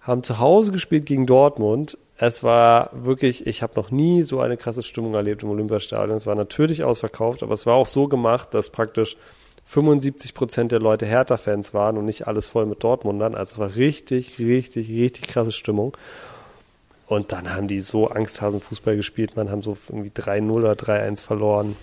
haben 0.00 0.22
zu 0.22 0.38
Hause 0.38 0.72
gespielt 0.72 1.06
gegen 1.06 1.26
Dortmund. 1.26 1.98
Es 2.18 2.42
war 2.42 2.90
wirklich, 2.92 3.46
ich 3.46 3.62
habe 3.62 3.74
noch 3.76 3.90
nie 3.90 4.22
so 4.22 4.40
eine 4.40 4.56
krasse 4.56 4.82
Stimmung 4.82 5.14
erlebt 5.14 5.42
im 5.42 5.50
Olympiastadion. 5.50 6.16
Es 6.16 6.26
war 6.26 6.34
natürlich 6.34 6.82
ausverkauft, 6.82 7.42
aber 7.42 7.54
es 7.54 7.66
war 7.66 7.74
auch 7.74 7.88
so 7.88 8.08
gemacht, 8.08 8.54
dass 8.54 8.70
praktisch 8.70 9.16
75 9.66 10.32
Prozent 10.32 10.72
der 10.72 10.78
Leute 10.80 11.06
Hertha-Fans 11.06 11.74
waren 11.74 11.98
und 11.98 12.04
nicht 12.04 12.26
alles 12.26 12.46
voll 12.46 12.66
mit 12.66 12.82
Dortmundern. 12.82 13.34
Also 13.34 13.54
es 13.54 13.58
war 13.58 13.76
richtig, 13.76 14.38
richtig, 14.38 14.88
richtig 14.88 15.28
krasse 15.28 15.52
Stimmung. 15.52 15.96
Und 17.08 17.32
dann 17.32 17.54
haben 17.54 17.68
die 17.68 17.80
so 17.80 18.08
Angsthasen 18.08 18.60
Fußball 18.60 18.96
gespielt, 18.96 19.36
man 19.36 19.50
haben 19.50 19.62
so 19.62 19.76
irgendwie 19.88 20.10
3-0 20.10 20.50
oder 20.52 20.72
3-1 20.72 21.20
verloren. 21.20 21.76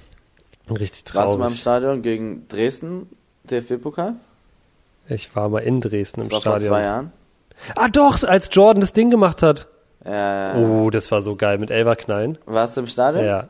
Richtig 0.69 1.13
Warst 1.13 1.33
du 1.33 1.37
mal 1.37 1.45
im 1.45 1.49
traurig. 1.49 1.59
Stadion 1.59 2.01
gegen 2.01 2.47
Dresden, 2.47 3.09
DFB-Pokal? 3.49 4.15
Ich 5.10 5.36
war 5.36 5.49
mal 5.49 5.60
in 5.60 5.82
Dresden 5.82 6.21
Das 6.21 6.25
im 6.27 6.32
war 6.32 6.41
vor 6.41 6.51
Stadion. 6.53 6.69
zwei 6.71 6.84
Jahren. 6.84 7.12
Ah 7.75 7.88
doch, 7.89 8.23
als 8.23 8.49
Jordan 8.51 8.82
das 8.82 8.93
Ding 8.93 9.10
gemacht 9.10 9.41
hat. 9.41 9.67
Ja, 10.06 10.56
Oh, 10.56 10.89
das 10.89 11.12
war 11.12 11.21
so 11.21 11.36
geil 11.36 11.58
mit 11.58 11.71
Elverknallen. 11.71 12.38
Warst 12.45 12.75
du 12.77 12.82
im 12.82 12.88
Stadion? 12.88 13.23
Ja. 13.25 13.49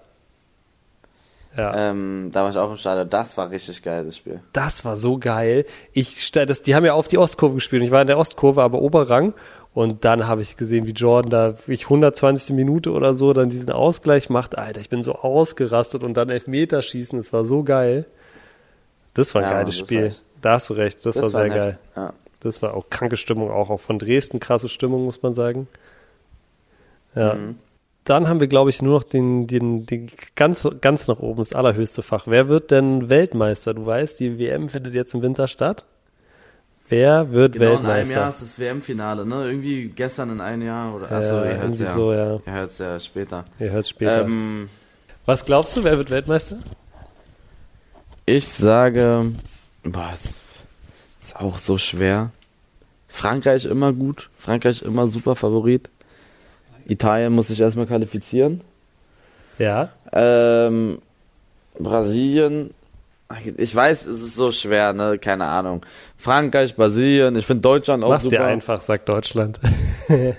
Ja. 1.55 1.75
Ähm, 1.91 2.29
da 2.33 2.43
war 2.43 2.49
ich 2.49 2.57
auch 2.57 2.71
im 2.71 2.77
Stadion. 2.77 3.09
Das 3.09 3.37
war 3.37 3.51
richtig 3.51 3.83
geil, 3.83 4.05
das 4.05 4.17
Spiel. 4.17 4.39
Das 4.53 4.85
war 4.85 4.97
so 4.97 5.19
geil. 5.19 5.65
Ich 5.93 6.31
das, 6.31 6.63
die 6.63 6.73
haben 6.75 6.85
ja 6.85 6.93
auf 6.93 7.07
die 7.07 7.19
Ostkurve 7.19 7.55
gespielt. 7.55 7.83
Ich 7.83 7.91
war 7.91 8.01
in 8.01 8.07
der 8.07 8.17
Ostkurve, 8.17 8.63
aber 8.63 8.81
Oberrang. 8.81 9.33
Und 9.75 10.05
dann 10.05 10.27
habe 10.27 10.41
ich 10.41 10.57
gesehen, 10.57 10.85
wie 10.87 10.91
Jordan 10.91 11.29
da 11.29 11.53
ich 11.67 11.83
120. 11.85 12.55
Minute 12.55 12.91
oder 12.91 13.13
so 13.13 13.33
dann 13.33 13.49
diesen 13.49 13.71
Ausgleich 13.71 14.29
macht. 14.29 14.57
Alter, 14.57 14.81
ich 14.81 14.89
bin 14.89 15.01
so 15.03 15.13
ausgerastet 15.15 16.03
und 16.03 16.15
dann 16.15 16.29
Elfmeter 16.29 16.81
schießen. 16.81 17.17
Das 17.19 17.33
war 17.33 17.45
so 17.45 17.63
geil. 17.63 18.05
Das 19.13 19.35
war 19.35 19.43
ein 19.43 19.49
Ja, 19.49 19.57
geiles 19.57 19.77
das 19.77 19.87
Spiel. 19.87 20.13
Da 20.41 20.53
hast 20.53 20.69
du 20.69 20.73
recht. 20.73 21.05
Das, 21.05 21.21
war 21.21 21.29
sehr 21.29 21.49
geil. 21.49 21.79
Ja. 21.95 22.13
Das 22.39 22.61
war 22.61 22.73
auch 22.73 22.89
kranke 22.89 23.15
Stimmung, 23.15 23.51
auch, 23.51 23.69
auch 23.69 23.79
von 23.79 23.99
Dresden 23.99 24.39
krasse 24.39 24.67
Stimmung, 24.67 25.05
muss 25.05 25.21
man 25.21 25.33
sagen. 25.33 25.67
Ja. 27.15 27.35
Mhm. 27.35 27.55
Dann 28.03 28.27
haben 28.27 28.41
wir, 28.41 28.47
glaube 28.47 28.69
ich, 28.69 28.81
nur 28.81 28.95
noch 28.95 29.03
den, 29.03 29.47
den, 29.47 29.85
den 29.85 30.07
ganz, 30.35 30.67
ganz 30.81 31.07
nach 31.07 31.19
oben, 31.19 31.37
das 31.37 31.53
allerhöchste 31.53 32.03
Fach. 32.03 32.27
Wer 32.27 32.49
wird 32.49 32.71
denn 32.71 33.09
Weltmeister? 33.09 33.73
Du 33.73 33.85
weißt, 33.85 34.19
die 34.19 34.39
WM 34.39 34.67
findet 34.67 34.93
jetzt 34.93 35.13
im 35.13 35.21
Winter 35.21 35.47
statt. 35.47 35.85
Wer 36.89 37.31
wird 37.31 37.53
Genau 37.53 37.65
in 37.65 37.71
einem 37.77 37.87
Weltmeister? 37.87 38.19
Jahr 38.19 38.29
ist 38.29 38.41
das 38.41 38.59
WM-Finale, 38.59 39.25
ne? 39.25 39.45
Irgendwie 39.45 39.87
gestern 39.87 40.31
in 40.31 40.41
einem 40.41 40.63
Jahr 40.63 40.93
oder. 40.93 41.09
Ja, 41.09 41.17
Achso, 41.17 41.35
ihr 41.45 41.61
irgendwie 41.61 41.83
ja. 41.83 41.93
so, 41.93 42.13
ja. 42.13 42.39
Ihr 42.45 42.53
hört's 42.53 42.77
ja 42.79 42.99
später. 42.99 43.45
Ihr 43.57 43.71
hört 43.71 43.87
später. 43.87 44.21
Ähm, 44.25 44.67
Was 45.25 45.45
glaubst 45.45 45.75
du, 45.77 45.85
wer 45.85 45.97
wird 45.97 46.11
Weltmeister? 46.11 46.57
Ich 48.25 48.47
sage, 48.47 49.31
boah, 49.83 50.11
das 50.11 50.25
ist 51.21 51.35
auch 51.35 51.57
so 51.57 51.77
schwer. 51.77 52.31
Frankreich 53.07 53.65
immer 53.65 53.93
gut. 53.93 54.29
Frankreich 54.37 54.81
immer 54.81 55.07
super 55.07 55.35
Favorit. 55.35 55.89
Italien 56.85 57.33
muss 57.33 57.47
sich 57.47 57.61
erstmal 57.61 57.85
qualifizieren. 57.85 58.61
Ja. 59.59 59.89
Ähm, 60.11 60.99
Brasilien. 61.77 62.71
Ich 63.57 63.73
weiß, 63.75 64.05
es 64.05 64.21
ist 64.21 64.35
so 64.35 64.51
schwer, 64.51 64.93
ne? 64.93 65.17
Keine 65.17 65.45
Ahnung. 65.45 65.85
Frankreich, 66.17 66.75
Brasilien. 66.75 67.35
Ich 67.35 67.45
finde 67.45 67.61
Deutschland 67.61 68.03
auch 68.03 68.09
Mach's 68.09 68.23
super. 68.23 68.37
dir 68.37 68.45
einfach, 68.45 68.81
sagt 68.81 69.09
Deutschland. 69.09 69.59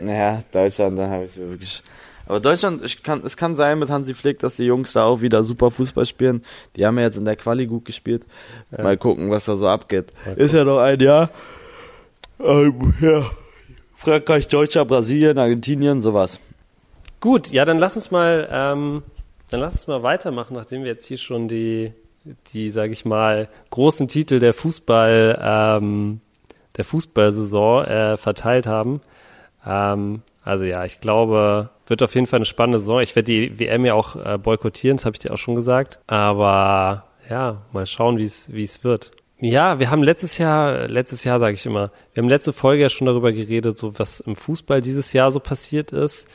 Naja, 0.00 0.42
Deutschland, 0.52 0.98
da 0.98 1.08
habe 1.08 1.24
ich 1.24 1.36
mir 1.36 1.48
wirklich. 1.48 1.82
Aber 2.26 2.40
Deutschland, 2.40 2.82
ich 2.84 3.02
kann, 3.02 3.22
es 3.24 3.36
kann 3.36 3.54
sein 3.56 3.78
mit 3.78 3.90
Hansi 3.90 4.14
Flick, 4.14 4.38
dass 4.38 4.56
die 4.56 4.64
Jungs 4.64 4.94
da 4.94 5.04
auch 5.04 5.20
wieder 5.20 5.44
super 5.44 5.70
Fußball 5.70 6.06
spielen. 6.06 6.42
Die 6.76 6.86
haben 6.86 6.96
ja 6.98 7.04
jetzt 7.04 7.18
in 7.18 7.24
der 7.24 7.36
Quali 7.36 7.66
gut 7.66 7.84
gespielt. 7.84 8.24
Mal 8.70 8.96
gucken, 8.96 9.30
was 9.30 9.44
da 9.44 9.56
so 9.56 9.68
abgeht. 9.68 10.12
Ist 10.36 10.54
ja 10.54 10.64
noch 10.64 10.78
ein 10.78 11.00
Jahr. 11.00 11.30
Ähm, 12.40 12.94
ja. 13.00 13.22
Frankreich, 13.94 14.48
Deutschland, 14.48 14.88
Brasilien, 14.88 15.38
Argentinien, 15.38 16.00
sowas. 16.00 16.40
Gut, 17.20 17.50
ja, 17.50 17.64
dann 17.64 17.78
lass 17.78 17.96
uns 17.96 18.10
mal, 18.10 18.48
ähm, 18.50 19.02
dann 19.50 19.60
lass 19.60 19.74
uns 19.74 19.86
mal 19.86 20.02
weitermachen, 20.02 20.54
nachdem 20.54 20.82
wir 20.82 20.90
jetzt 20.90 21.06
hier 21.06 21.16
schon 21.16 21.48
die, 21.48 21.92
die, 22.52 22.70
sage 22.70 22.92
ich 22.92 23.04
mal, 23.04 23.48
großen 23.70 24.08
Titel 24.08 24.40
der 24.40 24.52
Fußball, 24.52 25.38
ähm, 25.42 26.20
der 26.76 26.84
Fußballsaison 26.84 27.84
äh, 27.84 28.16
verteilt 28.16 28.66
haben. 28.66 29.00
Ähm, 29.66 30.22
also 30.42 30.64
ja, 30.64 30.84
ich 30.84 31.00
glaube, 31.00 31.70
wird 31.86 32.02
auf 32.02 32.14
jeden 32.14 32.26
Fall 32.26 32.38
eine 32.38 32.46
spannende 32.46 32.80
Saison. 32.80 33.00
Ich 33.00 33.14
werde 33.16 33.30
die 33.32 33.58
WM 33.58 33.84
ja 33.84 33.94
auch 33.94 34.16
äh, 34.16 34.38
boykottieren, 34.38 34.96
das 34.96 35.04
habe 35.04 35.14
ich 35.14 35.20
dir 35.20 35.32
auch 35.32 35.38
schon 35.38 35.54
gesagt. 35.54 35.98
Aber 36.06 37.04
ja, 37.28 37.62
mal 37.72 37.86
schauen, 37.86 38.18
wie 38.18 38.24
es 38.24 38.84
wird. 38.84 39.12
Ja, 39.40 39.78
wir 39.78 39.90
haben 39.90 40.02
letztes 40.02 40.38
Jahr, 40.38 40.88
letztes 40.88 41.24
Jahr 41.24 41.40
sage 41.40 41.54
ich 41.54 41.66
immer, 41.66 41.90
wir 42.12 42.22
haben 42.22 42.28
letzte 42.28 42.52
Folge 42.52 42.82
ja 42.82 42.88
schon 42.88 43.06
darüber 43.06 43.32
geredet, 43.32 43.76
so 43.76 43.98
was 43.98 44.20
im 44.20 44.36
Fußball 44.36 44.80
dieses 44.80 45.12
Jahr 45.12 45.32
so 45.32 45.40
passiert 45.40 45.92
ist. 45.92 46.26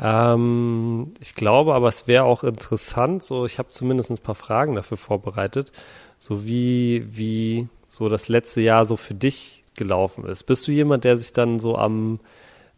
Ähm, 0.00 1.12
ich 1.20 1.34
glaube, 1.34 1.74
aber 1.74 1.88
es 1.88 2.06
wäre 2.06 2.24
auch 2.24 2.44
interessant, 2.44 3.22
so 3.22 3.44
ich 3.44 3.58
habe 3.58 3.68
zumindest 3.68 4.10
ein 4.10 4.18
paar 4.18 4.34
Fragen 4.34 4.74
dafür 4.74 4.96
vorbereitet, 4.96 5.72
so 6.18 6.44
wie, 6.44 7.04
wie 7.10 7.68
so 7.86 8.08
das 8.08 8.28
letzte 8.28 8.60
Jahr 8.60 8.86
so 8.86 8.96
für 8.96 9.14
dich 9.14 9.64
gelaufen 9.76 10.24
ist. 10.24 10.44
Bist 10.44 10.66
du 10.66 10.72
jemand, 10.72 11.04
der 11.04 11.18
sich 11.18 11.32
dann 11.32 11.60
so 11.60 11.76
am, 11.76 12.20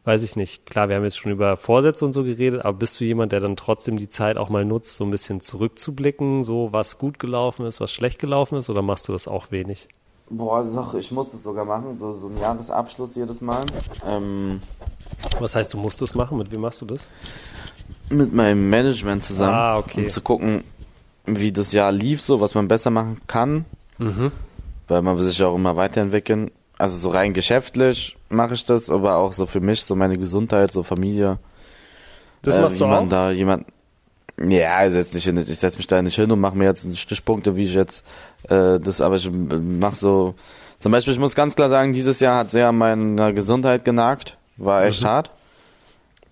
weiß 0.05 0.23
ich 0.23 0.37
nicht, 0.37 0.67
klar, 0.67 0.89
wir 0.89 0.97
haben 0.97 1.05
jetzt 1.05 1.19
schon 1.19 1.33
über 1.33 1.57
Vorsätze 1.57 2.05
und 2.05 2.13
so 2.13 2.25
geredet, 2.25 2.65
aber 2.65 2.79
bist 2.79 2.99
du 3.01 3.05
jemand, 3.05 3.33
der 3.33 3.41
dann 3.41 3.57
trotzdem 3.57 3.97
die 3.97 4.09
Zeit 4.09 4.37
auch 4.37 4.49
mal 4.49 4.65
nutzt, 4.65 4.97
so 4.97 5.05
ein 5.05 5.11
bisschen 5.11 5.41
zurückzublicken, 5.41 6.45
so 6.45 6.73
was 6.73 6.99
gut 6.99 7.19
gelaufen 7.19 7.67
ist, 7.67 7.81
was 7.81 7.93
schlecht 7.93 8.19
gelaufen 8.19 8.57
ist, 8.57 8.71
oder 8.71 8.83
machst 8.83 9.09
du 9.09 9.13
das 9.13 9.29
auch 9.29 9.51
wenig? 9.51 9.89
Boah, 10.31 10.65
doch, 10.65 10.95
ich 10.95 11.11
muss 11.11 11.35
es 11.35 11.43
sogar 11.43 11.65
machen. 11.65 11.99
So, 11.99 12.15
so 12.15 12.29
ein 12.29 12.39
Jahresabschluss 12.39 13.17
jedes 13.17 13.41
Mal. 13.41 13.67
Ähm, 14.07 14.63
Was 15.41 15.57
heißt, 15.57 15.75
du 15.75 15.79
musst 15.79 16.01
es 16.03 16.15
machen? 16.15 16.39
Mit 16.39 16.53
wem 16.53 16.61
machst 16.61 16.81
du 16.81 16.87
das? 16.87 17.09
mit 18.11 18.33
meinem 18.33 18.69
Management 18.69 19.23
zusammen. 19.25 19.55
Ah, 19.55 19.79
okay. 19.79 20.05
Um 20.05 20.11
zu 20.11 20.21
gucken, 20.21 20.65
wie 21.27 21.53
das 21.53 21.73
Jahr 21.73 21.93
lief, 21.93 22.21
so, 22.21 22.41
was 22.41 22.55
man 22.55 22.69
besser 22.69 22.91
machen 22.91 23.21
kann. 23.27 23.65
Mhm. 23.99 24.33
weil 24.89 25.03
man 25.03 25.17
will 25.19 25.25
sich 25.25 25.39
ja 25.39 25.47
auch 25.47 25.57
immer 25.57 25.77
weiterentwickeln. 25.77 26.51
Also 26.81 26.97
so 26.97 27.11
rein 27.11 27.35
geschäftlich 27.35 28.17
mache 28.31 28.55
ich 28.55 28.65
das, 28.65 28.89
aber 28.89 29.17
auch 29.17 29.35
so 29.35 29.45
für 29.45 29.61
mich, 29.61 29.85
so 29.85 29.95
meine 29.95 30.17
Gesundheit, 30.17 30.73
so 30.73 30.83
Familie. 30.83 31.39
Das 32.41 32.57
äh, 32.57 32.63
machst 32.63 32.81
du 32.81 32.87
man 32.87 33.05
auch? 33.05 33.09
da 33.11 33.31
jemand. 33.31 33.67
Ja, 34.43 34.77
also 34.77 34.97
jetzt 34.97 35.15
nicht, 35.15 35.27
ich 35.27 35.59
setze 35.59 35.77
mich 35.77 35.87
da 35.87 36.01
nicht 36.01 36.15
hin 36.15 36.33
und 36.33 36.41
mache 36.41 36.57
mir 36.57 36.65
jetzt 36.65 36.97
Stichpunkte, 36.97 37.55
wie 37.57 37.65
ich 37.65 37.75
jetzt 37.75 38.07
äh, 38.49 38.81
das, 38.81 39.03
aber 39.03 39.17
ich 39.17 39.31
mache 39.31 39.95
so. 39.95 40.35
Zum 40.79 40.93
Beispiel, 40.93 41.13
ich 41.13 41.21
muss 41.21 41.35
ganz 41.35 41.55
klar 41.55 41.69
sagen, 41.69 41.93
dieses 41.93 42.19
Jahr 42.21 42.37
hat 42.37 42.51
sehr 42.51 42.69
an 42.69 42.79
meiner 42.79 43.35
Gesundheit 43.35 43.85
genagt, 43.85 44.39
war 44.57 44.85
echt 44.85 45.05
hart. 45.05 45.31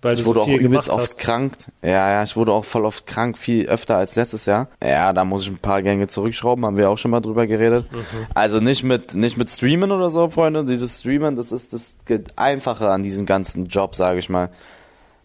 Weil 0.01 0.15
Ich 0.15 0.25
wurde 0.25 0.39
so 0.39 0.43
auch 0.43 0.47
viel 0.47 0.61
übelst 0.61 0.89
oft 0.89 1.09
hast. 1.09 1.17
krank. 1.17 1.53
Ja, 1.83 2.09
ja, 2.09 2.23
ich 2.23 2.35
wurde 2.37 2.53
auch 2.53 2.63
voll 2.63 2.85
oft 2.85 3.05
krank, 3.05 3.37
viel 3.37 3.67
öfter 3.67 3.97
als 3.97 4.15
letztes 4.15 4.45
Jahr. 4.45 4.69
Ja, 4.81 5.11
da 5.11 5.25
muss 5.25 5.43
ich 5.43 5.49
ein 5.49 5.57
paar 5.57 5.81
Gänge 5.81 6.07
zurückschrauben, 6.07 6.65
haben 6.65 6.77
wir 6.77 6.89
auch 6.89 6.97
schon 6.97 7.11
mal 7.11 7.19
drüber 7.19 7.47
geredet. 7.47 7.91
Mhm. 7.91 8.27
Also 8.33 8.59
nicht 8.61 8.83
mit 8.83 9.13
nicht 9.13 9.37
mit 9.37 9.49
Streamen 9.51 9.91
oder 9.91 10.09
so, 10.09 10.29
Freunde. 10.29 10.63
Dieses 10.63 10.99
Streamen, 10.99 11.35
das 11.35 11.51
ist 11.51 11.73
das 11.73 11.97
Einfache 12.37 12.89
an 12.89 13.03
diesem 13.03 13.25
ganzen 13.25 13.65
Job, 13.65 13.95
sage 13.95 14.19
ich 14.19 14.29
mal. 14.29 14.49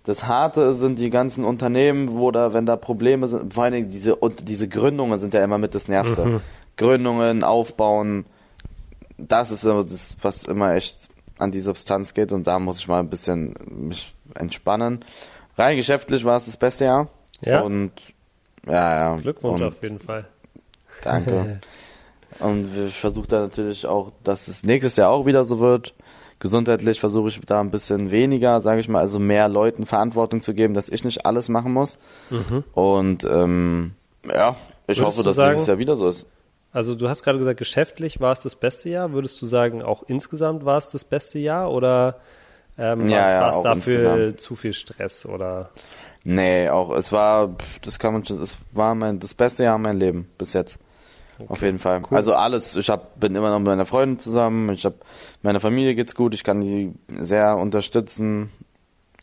Das 0.04 0.26
Harte 0.26 0.74
sind 0.74 0.98
die 0.98 1.08
ganzen 1.08 1.44
Unternehmen, 1.44 2.18
wo 2.18 2.30
da, 2.30 2.52
wenn 2.52 2.66
da 2.66 2.76
Probleme 2.76 3.26
sind, 3.26 3.54
vor 3.54 3.64
allen 3.64 3.72
Dingen 3.72 3.90
diese, 3.90 4.18
diese 4.42 4.68
Gründungen 4.68 5.18
sind 5.18 5.32
ja 5.34 5.42
immer 5.42 5.56
mit 5.58 5.74
das 5.74 5.88
Nervste. 5.88 6.26
Mhm. 6.26 6.40
Gründungen, 6.76 7.42
Aufbauen, 7.44 8.26
das 9.16 9.50
ist 9.50 9.64
das, 9.64 10.16
was 10.20 10.44
immer 10.44 10.74
echt 10.74 11.08
an 11.38 11.52
die 11.52 11.60
Substanz 11.60 12.14
geht 12.14 12.32
und 12.32 12.46
da 12.46 12.58
muss 12.58 12.78
ich 12.78 12.88
mal 12.88 13.00
ein 13.00 13.08
bisschen 13.08 13.54
mich 13.68 14.14
entspannen. 14.34 15.04
Rein 15.56 15.76
geschäftlich 15.76 16.24
war 16.24 16.36
es 16.36 16.46
das 16.46 16.56
beste 16.56 16.86
Jahr. 16.86 17.08
Ja. 17.42 17.60
Und 17.60 17.92
ja, 18.66 19.12
ja. 19.12 19.16
Glückwunsch 19.16 19.60
und, 19.60 19.66
auf 19.66 19.82
jeden 19.82 20.00
Fall. 20.00 20.26
Danke. 21.02 21.60
und 22.40 22.70
ich 22.86 22.98
versuche 22.98 23.28
da 23.28 23.40
natürlich 23.40 23.86
auch, 23.86 24.12
dass 24.22 24.48
es 24.48 24.62
nächstes 24.62 24.96
Jahr 24.96 25.10
auch 25.10 25.26
wieder 25.26 25.44
so 25.44 25.60
wird. 25.60 25.94
Gesundheitlich 26.40 27.00
versuche 27.00 27.28
ich 27.28 27.40
da 27.40 27.60
ein 27.60 27.70
bisschen 27.70 28.10
weniger, 28.10 28.60
sage 28.60 28.80
ich 28.80 28.88
mal, 28.88 28.98
also 28.98 29.18
mehr 29.18 29.48
Leuten 29.48 29.86
Verantwortung 29.86 30.42
zu 30.42 30.52
geben, 30.52 30.74
dass 30.74 30.90
ich 30.90 31.04
nicht 31.04 31.24
alles 31.24 31.48
machen 31.48 31.72
muss. 31.72 31.96
Und 32.74 33.24
ähm, 33.24 33.92
ja, 34.28 34.54
ich 34.86 34.98
Würdest 34.98 35.06
hoffe, 35.06 35.22
dass 35.22 35.36
sagen- 35.36 35.52
dieses 35.54 35.68
Jahr 35.68 35.78
wieder 35.78 35.96
so 35.96 36.08
ist. 36.08 36.26
Also 36.72 36.96
du 36.96 37.08
hast 37.08 37.22
gerade 37.22 37.38
gesagt, 37.38 37.58
geschäftlich 37.60 38.20
war 38.20 38.32
es 38.32 38.40
das 38.40 38.56
beste 38.56 38.90
Jahr. 38.90 39.12
Würdest 39.12 39.40
du 39.40 39.46
sagen, 39.46 39.80
auch 39.82 40.02
insgesamt 40.08 40.64
war 40.64 40.76
es 40.76 40.90
das 40.90 41.04
beste 41.04 41.38
Jahr 41.38 41.70
oder 41.70 42.16
ähm, 42.78 43.08
Ja, 43.08 43.18
war 43.18 43.26
es, 43.26 43.32
ja, 43.32 43.40
war 43.40 43.50
es 43.50 43.56
auch 43.56 43.62
dafür 43.62 43.94
insgesamt. 43.96 44.40
zu 44.40 44.56
viel 44.56 44.72
Stress 44.72 45.26
oder? 45.26 45.70
Nee, 46.24 46.68
auch 46.70 46.90
es 46.96 47.12
war, 47.12 47.54
das 47.82 47.98
kann 47.98 48.14
man 48.14 48.24
schon, 48.24 48.40
es 48.40 48.58
war 48.72 48.94
mein 48.94 49.18
das 49.18 49.34
beste 49.34 49.64
Jahr 49.64 49.76
in 49.76 49.82
meinem 49.82 49.98
Leben 49.98 50.30
bis 50.38 50.52
jetzt. 50.54 50.78
Auf 51.48 51.62
jeden 51.62 51.78
Fall. 51.80 52.02
Also 52.10 52.32
alles, 52.32 52.76
ich 52.76 52.88
hab, 52.88 53.18
bin 53.18 53.34
immer 53.34 53.50
noch 53.50 53.58
mit 53.58 53.66
meiner 53.66 53.86
Freundin 53.86 54.18
zusammen, 54.20 54.70
ich 54.70 54.84
hab, 54.84 54.94
meiner 55.42 55.60
Familie 55.60 55.94
geht's 55.96 56.14
gut, 56.14 56.32
ich 56.32 56.44
kann 56.44 56.60
die 56.60 56.92
sehr 57.18 57.56
unterstützen. 57.56 58.50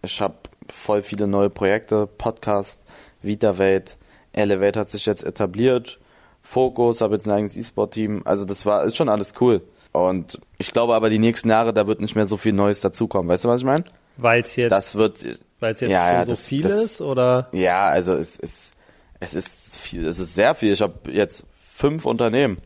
Ich 0.01 0.21
habe 0.21 0.35
voll 0.69 1.01
viele 1.01 1.27
neue 1.27 1.49
Projekte, 1.49 2.07
Podcast, 2.07 2.81
VitaWelt, 3.21 3.97
Elevate 4.33 4.79
hat 4.79 4.89
sich 4.89 5.05
jetzt 5.05 5.23
etabliert, 5.23 5.99
Focus, 6.41 7.01
habe 7.01 7.13
jetzt 7.13 7.27
ein 7.27 7.31
eigenes 7.31 7.55
E-Sport-Team, 7.55 8.23
also 8.25 8.45
das 8.45 8.65
war, 8.65 8.83
ist 8.83 8.97
schon 8.97 9.09
alles 9.09 9.33
cool. 9.39 9.61
Und 9.91 10.39
ich 10.57 10.71
glaube 10.71 10.95
aber 10.95 11.09
die 11.09 11.19
nächsten 11.19 11.49
Jahre, 11.49 11.73
da 11.73 11.85
wird 11.87 11.99
nicht 12.01 12.15
mehr 12.15 12.25
so 12.25 12.37
viel 12.37 12.53
Neues 12.53 12.81
dazukommen, 12.81 13.29
weißt 13.29 13.45
du, 13.45 13.49
was 13.49 13.61
ich 13.61 13.65
meine? 13.65 13.83
Weil 14.17 14.41
es 14.41 14.55
jetzt, 14.55 14.71
Das 14.71 14.95
wird, 14.95 15.39
weil 15.59 15.73
es 15.73 15.79
jetzt 15.81 15.91
ja, 15.91 16.15
schon 16.17 16.25
so 16.25 16.31
das- 16.31 16.45
viel 16.47 16.61
das- 16.63 16.75
ist 16.75 17.01
oder? 17.01 17.47
ja, 17.51 17.85
also 17.87 18.13
es 18.13 18.37
ist 18.37 18.73
es 19.19 19.33
ist 19.35 19.77
viel, 19.77 20.05
es 20.05 20.17
ist 20.19 20.33
sehr 20.33 20.55
viel. 20.55 20.71
Ich 20.71 20.81
habe 20.81 21.11
jetzt 21.11 21.45
fünf 21.53 22.05
Unternehmen. 22.05 22.57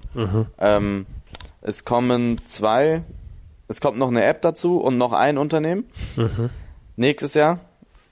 Ähm, 0.57 1.05
es 1.61 1.83
kommen 1.83 2.39
zwei, 2.45 3.03
es 3.67 3.81
kommt 3.81 3.97
noch 3.97 4.07
eine 4.09 4.23
App 4.23 4.41
dazu 4.41 4.77
und 4.79 4.97
noch 4.97 5.11
ein 5.13 5.38
Unternehmen 5.38 5.85
nächstes 6.95 7.33
Jahr 7.33 7.59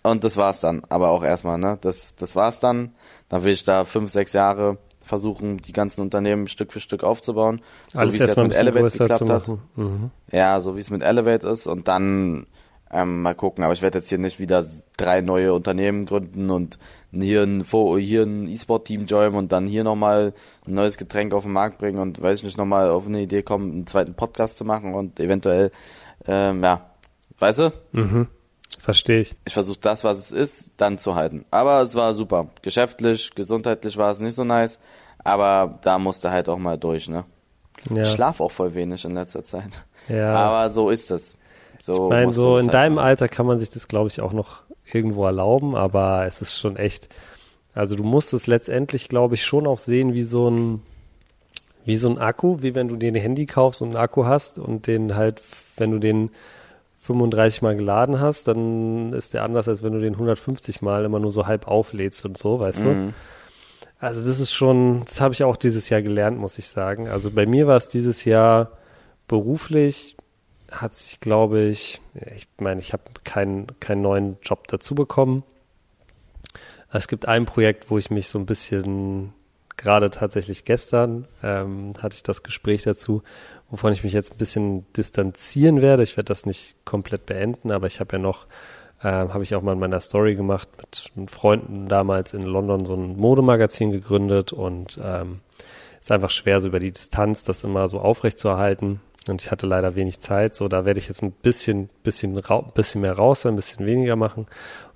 und 0.02 0.24
das 0.24 0.38
war's 0.38 0.60
dann. 0.60 0.82
Aber 0.90 1.10
auch 1.12 1.24
erstmal, 1.24 1.58
ne? 1.58 1.78
Das 1.82 2.16
das 2.16 2.36
war's 2.36 2.60
dann. 2.60 2.94
Dann 3.30 3.44
will 3.44 3.54
ich 3.54 3.64
da 3.64 3.86
fünf, 3.86 4.12
sechs 4.12 4.34
Jahre 4.34 4.78
versuchen, 5.04 5.58
die 5.58 5.74
ganzen 5.74 6.02
Unternehmen 6.02 6.48
Stück 6.48 6.74
für 6.74 6.80
Stück 6.80 7.04
aufzubauen. 7.04 7.62
Alles 7.94 8.16
so 8.16 8.20
wie 8.20 8.24
es 8.24 8.30
jetzt 8.30 8.44
mit 8.44 8.56
Elevate 8.56 8.98
geklappt 8.98 9.30
hat. 9.30 9.48
Mhm. 9.76 10.12
Ja, 10.32 10.60
so 10.60 10.76
wie 10.76 10.80
es 10.80 10.90
mit 10.90 11.02
Elevate 11.02 11.48
ist 11.48 11.68
und 11.68 11.88
dann 11.88 12.48
ähm, 12.92 13.22
mal 13.22 13.36
gucken. 13.36 13.64
Aber 13.64 13.74
ich 13.74 13.82
werde 13.82 14.00
jetzt 14.00 14.10
hier 14.10 14.18
nicht 14.18 14.40
wieder 14.40 14.66
drei 14.98 15.22
neue 15.22 15.54
Unternehmen 15.54 16.06
gründen 16.06 16.50
und 16.50 16.80
hier 17.12 17.44
ein, 17.44 17.64
hier 18.00 18.24
ein 18.24 18.48
E-Sport-Team 18.48 19.06
joinen 19.06 19.36
und 19.36 19.52
dann 19.52 19.68
hier 19.68 19.84
nochmal 19.84 20.34
ein 20.66 20.74
neues 20.74 20.98
Getränk 20.98 21.34
auf 21.34 21.44
den 21.44 21.54
Markt 21.54 21.80
bringen 21.80 22.00
und 22.00 22.22
weiß 22.22 22.40
ich 22.40 22.44
nicht, 22.46 22.58
nochmal 22.58 22.90
auf 22.90 23.06
eine 23.08 23.22
Idee 23.22 23.42
kommen, 23.42 23.72
einen 23.72 23.88
zweiten 23.88 24.14
Podcast 24.14 24.58
zu 24.58 24.66
machen 24.66 24.94
und 24.94 25.20
eventuell, 25.20 25.72
ähm, 26.26 26.64
ja, 26.64 26.90
weißt 27.40 27.60
du, 27.60 27.74
Mhm. 27.92 28.28
Verstehe 28.84 29.22
ich. 29.22 29.34
ich 29.46 29.54
versuche 29.54 29.80
das, 29.80 30.04
was 30.04 30.18
es 30.18 30.32
ist, 30.34 30.72
dann 30.76 30.98
zu 30.98 31.16
halten. 31.16 31.46
Aber 31.52 31.82
es 31.84 31.96
war 31.96 32.14
super. 32.14 32.50
Geschäftlich, 32.64 33.34
gesundheitlich 33.34 33.96
war 33.96 34.12
es 34.12 34.20
nicht 34.20 34.36
so 34.36 34.44
nice, 34.44 34.78
aber 35.24 35.80
da 35.84 35.98
musste 35.98 36.32
halt 36.32 36.50
auch 36.50 36.58
mal 36.58 36.78
durch, 36.78 37.08
ne? 37.08 37.24
Ja. 37.90 38.02
Ich 38.02 38.10
schlaf 38.10 38.42
auch 38.42 38.52
voll 38.52 38.76
wenig 38.76 39.06
in 39.06 39.12
letzter 39.12 39.46
Zeit. 39.46 39.86
ja. 40.10 40.36
Aber 40.36 40.70
so 40.70 40.90
ist 40.90 41.12
es. 41.12 41.38
So 41.80 42.08
Ich 42.08 42.10
meine, 42.10 42.34
so 42.34 42.58
in 42.58 42.66
halt 42.66 42.74
deinem 42.74 42.96
machen. 42.96 43.06
Alter 43.06 43.30
kann 43.30 43.46
man 43.46 43.58
sich 43.58 43.70
das, 43.70 43.88
glaube 43.88 44.10
ich, 44.10 44.20
auch 44.20 44.34
noch 44.34 44.64
irgendwo 44.92 45.26
erlauben, 45.26 45.78
aber 45.78 46.26
es 46.26 46.42
ist 46.42 46.60
schon 46.60 46.76
echt, 46.76 47.08
also 47.74 47.96
du 47.96 48.04
musst 48.04 48.34
es 48.34 48.48
letztendlich, 48.48 49.08
glaube 49.08 49.36
ich, 49.36 49.46
schon 49.46 49.66
auch 49.66 49.80
sehen 49.80 50.14
wie 50.14 50.24
so 50.24 50.50
ein, 50.50 50.82
wie 51.86 51.96
so 51.96 52.10
ein 52.10 52.18
Akku, 52.18 52.58
wie 52.60 52.76
wenn 52.76 52.90
du 52.90 52.98
dir 52.98 53.14
ein 53.14 53.16
Handy 53.16 53.46
kaufst 53.46 53.82
und 53.82 53.96
einen 53.96 54.04
Akku 54.04 54.26
hast 54.26 54.60
und 54.60 54.88
den 54.88 55.16
halt, 55.16 55.42
wenn 55.78 55.92
du 55.92 56.00
den 56.00 56.32
35 57.04 57.62
Mal 57.62 57.76
geladen 57.76 58.22
hast, 58.22 58.48
dann 58.48 59.12
ist 59.12 59.34
der 59.34 59.44
anders, 59.44 59.68
als 59.68 59.84
wenn 59.84 59.92
du 59.92 60.00
den 60.00 60.14
150 60.14 60.82
Mal 60.82 61.04
immer 61.04 61.20
nur 61.20 61.34
so 61.34 61.48
halb 61.48 61.68
auflädst 61.68 62.24
und 62.26 62.38
so, 62.38 62.60
weißt 62.62 62.84
du? 62.84 62.88
Mhm. 62.88 63.14
Also 64.00 64.26
das 64.26 64.40
ist 64.40 64.54
schon, 64.54 65.04
das 65.06 65.20
habe 65.20 65.34
ich 65.34 65.44
auch 65.44 65.58
dieses 65.58 65.90
Jahr 65.90 66.02
gelernt, 66.02 66.38
muss 66.38 66.58
ich 66.58 66.68
sagen. 66.68 67.10
Also 67.10 67.32
bei 67.32 67.46
mir 67.46 67.68
war 67.68 67.76
es 67.76 67.90
dieses 67.90 68.24
Jahr 68.24 68.72
beruflich, 69.28 70.16
hat 70.72 70.94
sich, 70.94 71.20
glaube 71.20 71.62
ich, 71.64 72.02
ich 72.36 72.48
meine, 72.58 72.80
ich 72.80 72.94
habe 72.94 73.04
keinen 73.24 73.68
keinen 73.80 74.02
neuen 74.02 74.38
Job 74.42 74.68
dazu 74.68 74.96
bekommen. 74.96 75.44
Es 76.92 77.08
gibt 77.08 77.28
ein 77.28 77.46
Projekt, 77.46 77.90
wo 77.90 77.98
ich 77.98 78.12
mich 78.12 78.30
so 78.30 78.40
ein 78.40 78.46
bisschen, 78.46 79.34
gerade 79.78 80.10
tatsächlich 80.10 80.64
gestern, 80.64 81.28
ähm, 81.42 81.94
hatte 82.02 82.16
ich 82.16 82.24
das 82.24 82.44
Gespräch 82.44 82.84
dazu, 82.84 83.24
wovon 83.74 83.92
ich 83.92 84.04
mich 84.04 84.14
jetzt 84.14 84.34
ein 84.34 84.38
bisschen 84.38 84.86
distanzieren 84.94 85.82
werde. 85.82 86.04
Ich 86.04 86.16
werde 86.16 86.28
das 86.28 86.46
nicht 86.46 86.76
komplett 86.86 87.26
beenden, 87.26 87.72
aber 87.72 87.88
ich 87.88 88.00
habe 88.00 88.18
ja 88.18 88.20
noch, 88.20 88.46
ähm, 89.04 89.34
habe 89.34 89.42
ich 89.42 89.56
auch 89.56 89.64
mal 89.64 89.74
in 89.74 89.80
meiner 89.80 90.00
Story 90.00 90.36
gemacht, 90.36 90.70
mit, 90.78 91.12
mit 91.16 91.32
Freunden 91.32 91.88
damals 91.88 92.36
in 92.36 92.44
London 92.44 92.86
so 92.86 92.94
ein 92.94 93.18
Modemagazin 93.18 93.92
gegründet 93.92 94.54
und 94.54 95.00
ähm, 95.04 95.40
ist 96.00 96.12
einfach 96.12 96.30
schwer, 96.30 96.62
so 96.62 96.68
über 96.68 96.80
die 96.80 96.92
Distanz 96.92 97.46
das 97.46 97.64
immer 97.64 97.90
so 97.90 98.00
aufrecht 98.00 98.38
zu 98.38 98.48
erhalten. 98.48 99.02
Und 99.28 99.42
ich 99.42 99.50
hatte 99.50 99.66
leider 99.66 99.96
wenig 99.96 100.20
Zeit, 100.20 100.54
so 100.54 100.68
da 100.68 100.86
werde 100.86 101.00
ich 101.00 101.08
jetzt 101.08 101.24
ein 101.24 101.32
bisschen, 101.32 101.90
bisschen, 102.04 102.40
bisschen 102.76 103.02
mehr 103.02 103.14
raus 103.14 103.42
sein, 103.42 103.54
ein 103.54 103.56
bisschen 103.56 103.88
weniger 103.88 104.16
machen. 104.16 104.46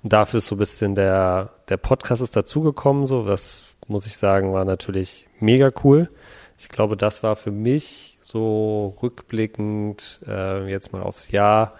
Und 0.04 0.12
dafür 0.12 0.38
ist 0.38 0.46
so 0.46 0.54
ein 0.54 0.58
bisschen 0.58 0.94
der, 0.94 1.50
der 1.68 1.78
Podcast 1.78 2.22
ist 2.22 2.36
dazugekommen, 2.36 3.08
so, 3.08 3.24
das 3.24 3.74
muss 3.88 4.06
ich 4.06 4.16
sagen, 4.18 4.52
war 4.52 4.64
natürlich 4.64 5.26
mega 5.40 5.72
cool. 5.82 6.10
Ich 6.58 6.68
glaube, 6.68 6.96
das 6.96 7.22
war 7.22 7.36
für 7.36 7.52
mich 7.52 8.18
so 8.20 8.96
rückblickend 9.00 10.20
äh, 10.26 10.68
jetzt 10.68 10.92
mal 10.92 11.02
aufs 11.02 11.30
Jahr 11.30 11.74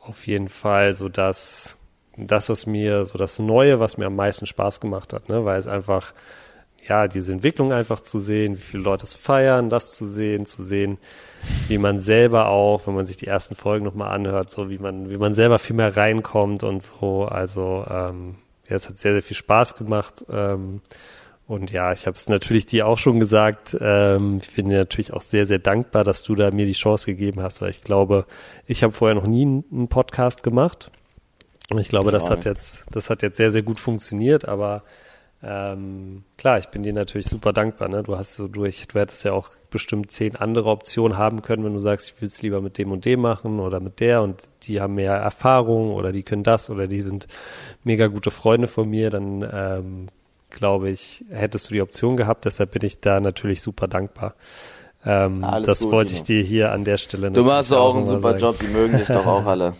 auf 0.00 0.26
jeden 0.26 0.48
Fall 0.48 0.94
so 0.94 1.08
das, 1.08 1.78
das, 2.16 2.48
was 2.48 2.66
mir, 2.66 3.04
so 3.04 3.16
das 3.16 3.38
Neue, 3.38 3.80
was 3.80 3.96
mir 3.96 4.06
am 4.06 4.16
meisten 4.16 4.46
Spaß 4.46 4.80
gemacht 4.80 5.12
hat, 5.12 5.28
ne, 5.28 5.44
weil 5.44 5.58
es 5.58 5.66
einfach, 5.66 6.14
ja, 6.86 7.08
diese 7.08 7.32
Entwicklung 7.32 7.72
einfach 7.72 8.00
zu 8.00 8.20
sehen, 8.20 8.56
wie 8.56 8.62
viele 8.62 8.82
Leute 8.82 9.04
es 9.04 9.14
feiern, 9.14 9.70
das 9.70 9.92
zu 9.92 10.06
sehen, 10.06 10.46
zu 10.46 10.62
sehen, 10.62 10.98
wie 11.68 11.78
man 11.78 11.98
selber 12.00 12.48
auch, 12.48 12.86
wenn 12.86 12.94
man 12.94 13.06
sich 13.06 13.16
die 13.16 13.26
ersten 13.26 13.54
Folgen 13.54 13.84
nochmal 13.84 14.10
anhört, 14.10 14.50
so 14.50 14.68
wie 14.68 14.78
man, 14.78 15.10
wie 15.10 15.16
man 15.16 15.34
selber 15.34 15.58
viel 15.58 15.76
mehr 15.76 15.96
reinkommt 15.96 16.62
und 16.64 16.82
so. 16.82 17.24
Also 17.24 17.86
ähm, 17.88 18.34
ja, 18.68 18.76
es 18.76 18.88
hat 18.88 18.98
sehr, 18.98 19.12
sehr 19.12 19.22
viel 19.22 19.36
Spaß 19.36 19.76
gemacht. 19.76 20.24
Ähm, 20.28 20.80
und 21.46 21.72
ja, 21.72 21.92
ich 21.92 22.06
habe 22.06 22.16
es 22.16 22.28
natürlich 22.28 22.64
dir 22.64 22.86
auch 22.86 22.96
schon 22.96 23.20
gesagt. 23.20 23.76
Ähm, 23.78 24.40
ich 24.42 24.54
bin 24.54 24.70
dir 24.70 24.78
natürlich 24.78 25.12
auch 25.12 25.22
sehr, 25.22 25.46
sehr 25.46 25.58
dankbar, 25.58 26.02
dass 26.02 26.22
du 26.22 26.34
da 26.34 26.50
mir 26.50 26.64
die 26.64 26.72
Chance 26.72 27.06
gegeben 27.06 27.42
hast, 27.42 27.60
weil 27.60 27.70
ich 27.70 27.82
glaube, 27.82 28.24
ich 28.66 28.82
habe 28.82 28.94
vorher 28.94 29.14
noch 29.14 29.26
nie 29.26 29.42
einen 29.42 29.88
Podcast 29.88 30.42
gemacht. 30.42 30.90
Und 31.70 31.78
ich 31.78 31.88
glaube, 31.88 32.12
das 32.12 32.24
auch 32.24 32.30
hat 32.30 32.44
jetzt, 32.44 32.84
das 32.90 33.10
hat 33.10 33.22
jetzt 33.22 33.36
sehr, 33.36 33.50
sehr 33.50 33.62
gut 33.62 33.78
funktioniert, 33.80 34.46
aber 34.46 34.84
ähm, 35.42 36.24
klar, 36.38 36.58
ich 36.58 36.68
bin 36.68 36.82
dir 36.82 36.94
natürlich 36.94 37.26
super 37.26 37.52
dankbar. 37.52 37.88
Ne? 37.88 38.02
Du 38.02 38.16
hast 38.16 38.36
so 38.36 38.48
durch, 38.48 38.88
du 38.88 38.98
hättest 38.98 39.24
ja 39.24 39.32
auch 39.32 39.50
bestimmt 39.70 40.10
zehn 40.10 40.36
andere 40.36 40.70
Optionen 40.70 41.18
haben 41.18 41.42
können, 41.42 41.64
wenn 41.64 41.74
du 41.74 41.80
sagst, 41.80 42.08
ich 42.08 42.20
will 42.22 42.28
es 42.28 42.40
lieber 42.40 42.62
mit 42.62 42.78
dem 42.78 42.90
und 42.92 43.04
dem 43.04 43.20
machen 43.20 43.60
oder 43.60 43.80
mit 43.80 44.00
der 44.00 44.22
und 44.22 44.42
die 44.62 44.80
haben 44.80 44.94
mehr 44.94 45.12
Erfahrung 45.12 45.92
oder 45.92 46.12
die 46.12 46.22
können 46.22 46.44
das 46.44 46.70
oder 46.70 46.86
die 46.86 47.02
sind 47.02 47.26
mega 47.82 48.06
gute 48.06 48.30
Freunde 48.30 48.68
von 48.68 48.88
mir, 48.88 49.10
dann 49.10 49.46
ähm, 49.52 50.08
glaube 50.54 50.90
ich, 50.90 51.24
hättest 51.30 51.68
du 51.68 51.74
die 51.74 51.82
Option 51.82 52.16
gehabt. 52.16 52.44
Deshalb 52.44 52.70
bin 52.70 52.84
ich 52.84 53.00
da 53.00 53.20
natürlich 53.20 53.60
super 53.60 53.88
dankbar. 53.88 54.34
Ähm, 55.04 55.44
Alles 55.44 55.66
das 55.66 55.80
gut, 55.80 55.92
wollte 55.92 56.14
ich 56.14 56.22
dir 56.22 56.42
hier 56.42 56.72
an 56.72 56.84
der 56.84 56.96
Stelle 56.98 57.30
Du 57.30 57.44
machst 57.44 57.74
auch 57.74 57.94
einen 57.94 58.06
super 58.06 58.38
sagen. 58.38 58.42
Job, 58.42 58.58
die 58.60 58.68
mögen 58.68 58.96
dich 58.96 59.08
doch 59.08 59.26
auch 59.26 59.44
alle. 59.46 59.74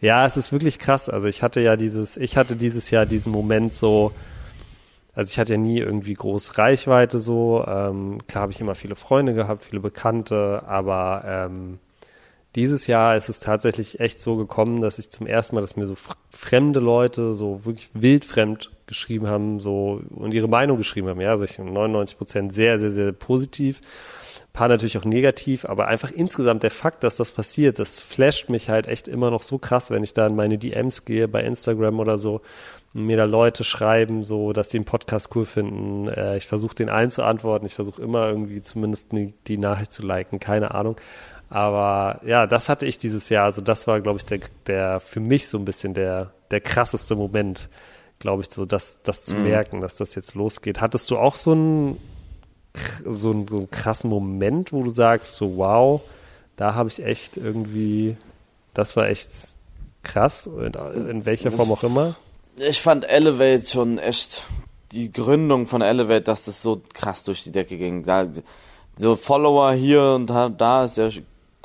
Ja, 0.00 0.26
es 0.26 0.36
ist 0.36 0.52
wirklich 0.52 0.78
krass. 0.78 1.08
Also 1.08 1.28
ich 1.28 1.42
hatte 1.42 1.60
ja 1.60 1.76
dieses, 1.76 2.16
ich 2.16 2.36
hatte 2.36 2.56
dieses 2.56 2.90
Jahr 2.90 3.06
diesen 3.06 3.30
Moment 3.30 3.72
so, 3.72 4.10
also 5.14 5.30
ich 5.30 5.38
hatte 5.38 5.52
ja 5.52 5.58
nie 5.58 5.78
irgendwie 5.78 6.14
groß 6.14 6.58
Reichweite 6.58 7.20
so. 7.20 7.64
Ähm, 7.66 8.18
klar 8.26 8.42
habe 8.42 8.52
ich 8.52 8.60
immer 8.60 8.74
viele 8.74 8.96
Freunde 8.96 9.32
gehabt, 9.32 9.64
viele 9.64 9.80
Bekannte, 9.80 10.64
aber 10.66 11.22
ähm, 11.24 11.78
dieses 12.56 12.88
Jahr 12.88 13.16
ist 13.16 13.28
es 13.28 13.38
tatsächlich 13.38 14.00
echt 14.00 14.20
so 14.20 14.36
gekommen, 14.36 14.80
dass 14.80 14.98
ich 14.98 15.10
zum 15.10 15.26
ersten 15.26 15.54
Mal, 15.54 15.60
dass 15.60 15.76
mir 15.76 15.86
so 15.86 15.94
fremde 16.30 16.80
Leute 16.80 17.34
so 17.34 17.64
wirklich 17.64 17.90
wildfremd 17.94 18.71
geschrieben 18.92 19.26
haben, 19.26 19.60
so 19.60 20.02
und 20.10 20.32
ihre 20.34 20.48
Meinung 20.48 20.76
geschrieben 20.78 21.08
haben. 21.08 21.20
Ja, 21.20 21.30
also 21.30 21.44
ich 21.44 21.58
99 21.58 22.16
Prozent 22.16 22.54
sehr, 22.54 22.78
sehr, 22.78 22.90
sehr 22.90 23.12
positiv. 23.12 23.80
Ein 23.80 24.52
paar 24.52 24.68
natürlich 24.68 24.98
auch 24.98 25.04
negativ, 25.04 25.64
aber 25.64 25.88
einfach 25.88 26.10
insgesamt 26.10 26.62
der 26.62 26.70
Fakt, 26.70 27.02
dass 27.04 27.16
das 27.16 27.32
passiert, 27.32 27.78
das 27.78 28.00
flasht 28.00 28.50
mich 28.50 28.68
halt 28.68 28.86
echt 28.86 29.08
immer 29.08 29.30
noch 29.30 29.42
so 29.42 29.58
krass, 29.58 29.90
wenn 29.90 30.04
ich 30.04 30.12
da 30.12 30.26
in 30.26 30.36
meine 30.36 30.58
DMs 30.58 31.06
gehe 31.06 31.26
bei 31.26 31.42
Instagram 31.42 32.00
oder 32.00 32.18
so 32.18 32.42
und 32.94 33.06
mir 33.06 33.16
da 33.16 33.24
Leute 33.24 33.64
schreiben, 33.64 34.24
so, 34.24 34.52
dass 34.52 34.70
sie 34.70 34.78
den 34.78 34.84
Podcast 34.84 35.34
cool 35.34 35.46
finden. 35.46 36.08
Äh, 36.08 36.36
ich 36.36 36.46
versuche 36.46 36.74
den 36.74 36.90
allen 36.90 37.10
zu 37.10 37.22
antworten. 37.22 37.66
Ich 37.66 37.74
versuche 37.74 38.02
immer 38.02 38.28
irgendwie 38.28 38.60
zumindest 38.60 39.12
die, 39.12 39.32
die 39.46 39.56
Nachricht 39.56 39.92
zu 39.92 40.02
liken, 40.02 40.38
keine 40.38 40.74
Ahnung. 40.74 40.96
Aber 41.48 42.20
ja, 42.24 42.46
das 42.46 42.68
hatte 42.68 42.86
ich 42.86 42.98
dieses 42.98 43.28
Jahr. 43.28 43.44
Also 43.44 43.60
das 43.60 43.86
war, 43.86 44.00
glaube 44.00 44.18
ich, 44.18 44.26
der, 44.26 44.40
der 44.66 45.00
für 45.00 45.20
mich 45.20 45.48
so 45.48 45.58
ein 45.58 45.64
bisschen 45.64 45.94
der, 45.94 46.32
der 46.50 46.60
krasseste 46.60 47.14
Moment, 47.14 47.68
glaube 48.22 48.42
ich, 48.42 48.50
so 48.50 48.64
das, 48.64 49.02
das 49.02 49.24
zu 49.24 49.34
merken, 49.34 49.80
dass 49.80 49.96
das 49.96 50.14
jetzt 50.14 50.34
losgeht. 50.34 50.80
Hattest 50.80 51.10
du 51.10 51.18
auch 51.18 51.34
so 51.34 51.50
einen, 51.50 51.98
so 53.04 53.32
einen, 53.32 53.48
so 53.48 53.58
einen 53.58 53.70
krassen 53.70 54.08
Moment, 54.08 54.72
wo 54.72 54.84
du 54.84 54.90
sagst, 54.90 55.34
so 55.34 55.56
wow, 55.56 56.00
da 56.56 56.74
habe 56.74 56.88
ich 56.88 57.04
echt 57.04 57.36
irgendwie, 57.36 58.16
das 58.74 58.96
war 58.96 59.08
echt 59.08 59.30
krass, 60.04 60.46
in, 60.46 61.08
in 61.08 61.26
welcher 61.26 61.50
Form 61.50 61.72
auch 61.72 61.82
immer. 61.82 62.14
Ich 62.56 62.80
fand 62.80 63.08
Elevate 63.08 63.66
schon 63.66 63.98
echt, 63.98 64.46
die 64.92 65.10
Gründung 65.10 65.66
von 65.66 65.82
Elevate, 65.82 66.22
dass 66.22 66.44
das 66.44 66.62
so 66.62 66.80
krass 66.94 67.24
durch 67.24 67.42
die 67.42 67.50
Decke 67.50 67.76
ging. 67.76 68.04
Da, 68.04 68.28
so 68.96 69.16
Follower 69.16 69.72
hier 69.72 70.12
und 70.14 70.28
da, 70.28 70.48
da 70.48 70.84
ist 70.84 70.96
ja 70.96 71.08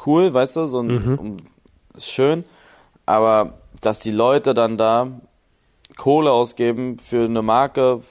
cool, 0.07 0.33
weißt 0.33 0.55
du, 0.55 0.65
so 0.65 0.81
ein, 0.81 1.17
um, 1.17 1.37
ist 1.93 2.09
schön. 2.09 2.45
Aber 3.05 3.59
dass 3.81 3.99
die 3.99 4.11
Leute 4.11 4.55
dann 4.55 4.77
da 4.79 5.11
Kohle 5.97 6.31
ausgeben 6.31 6.99
für 6.99 7.25
eine 7.25 7.41
Marke, 7.41 8.01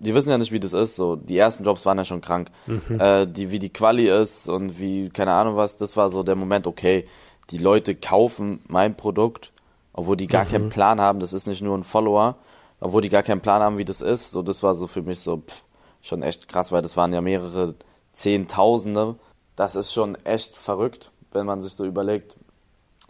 die 0.00 0.14
wissen 0.14 0.30
ja 0.30 0.38
nicht, 0.38 0.52
wie 0.52 0.60
das 0.60 0.72
ist. 0.72 0.96
So, 0.96 1.16
die 1.16 1.36
ersten 1.36 1.64
Jobs 1.64 1.84
waren 1.86 1.98
ja 1.98 2.04
schon 2.04 2.20
krank. 2.20 2.50
Äh, 2.98 3.26
die, 3.26 3.50
wie 3.50 3.58
die 3.58 3.72
Quali 3.72 4.08
ist 4.08 4.48
und 4.48 4.78
wie, 4.78 5.08
keine 5.08 5.32
Ahnung 5.32 5.56
was, 5.56 5.76
das 5.76 5.96
war 5.96 6.10
so 6.10 6.22
der 6.22 6.36
Moment, 6.36 6.66
okay, 6.66 7.04
die 7.50 7.58
Leute 7.58 7.94
kaufen 7.94 8.60
mein 8.68 8.96
Produkt, 8.96 9.52
obwohl 9.92 10.16
die 10.16 10.26
gar 10.26 10.44
keinen 10.44 10.68
Plan 10.68 11.00
haben, 11.00 11.18
das 11.18 11.32
ist 11.32 11.46
nicht 11.46 11.62
nur 11.62 11.76
ein 11.76 11.84
Follower, 11.84 12.36
obwohl 12.80 13.02
die 13.02 13.08
gar 13.08 13.22
keinen 13.22 13.40
Plan 13.40 13.62
haben, 13.62 13.78
wie 13.78 13.84
das 13.84 14.00
ist. 14.00 14.30
So, 14.30 14.42
das 14.42 14.62
war 14.62 14.74
so 14.74 14.86
für 14.86 15.02
mich 15.02 15.20
so 15.20 15.38
pff, 15.38 15.64
schon 16.02 16.22
echt 16.22 16.48
krass, 16.48 16.70
weil 16.70 16.82
das 16.82 16.96
waren 16.96 17.12
ja 17.12 17.20
mehrere 17.20 17.74
Zehntausende. 18.12 19.16
Das 19.56 19.74
ist 19.74 19.92
schon 19.92 20.14
echt 20.24 20.56
verrückt, 20.56 21.10
wenn 21.32 21.46
man 21.46 21.60
sich 21.60 21.72
so 21.72 21.84
überlegt. 21.84 22.36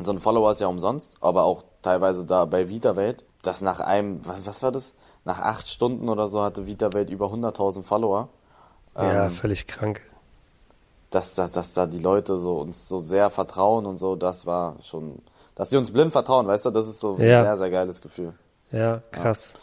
So 0.00 0.12
ein 0.12 0.18
Follower 0.18 0.50
ist 0.50 0.60
ja 0.60 0.68
umsonst, 0.68 1.16
aber 1.20 1.42
auch 1.44 1.64
teilweise 1.82 2.24
da 2.24 2.44
bei 2.44 2.68
VitaWelt, 2.70 3.24
dass 3.42 3.60
nach 3.60 3.80
einem, 3.80 4.24
was, 4.26 4.46
was 4.46 4.62
war 4.62 4.72
das? 4.72 4.92
Nach 5.24 5.40
acht 5.40 5.68
Stunden 5.68 6.08
oder 6.08 6.28
so 6.28 6.42
hatte 6.42 6.66
VitaWelt 6.66 7.10
über 7.10 7.26
100.000 7.26 7.82
Follower. 7.82 8.28
Ja, 8.96 9.26
Ähm, 9.26 9.30
völlig 9.30 9.66
krank. 9.66 10.00
dass, 11.10 11.34
dass, 11.34 11.50
dass 11.52 11.74
da 11.74 11.86
die 11.86 12.00
Leute 12.00 12.38
so 12.38 12.58
uns 12.58 12.88
so 12.88 12.98
sehr 13.00 13.30
vertrauen 13.30 13.86
und 13.86 13.98
so, 13.98 14.16
das 14.16 14.44
war 14.46 14.76
schon, 14.82 15.22
dass 15.54 15.70
sie 15.70 15.76
uns 15.76 15.90
blind 15.92 16.12
vertrauen, 16.12 16.46
weißt 16.46 16.66
du, 16.66 16.70
das 16.70 16.88
ist 16.88 17.00
so 17.00 17.14
ein 17.14 17.20
Ja. 17.20 17.42
sehr, 17.42 17.56
sehr 17.56 17.70
geiles 17.70 18.00
Gefühl. 18.00 18.34
Ja, 18.70 19.02
krass. 19.12 19.54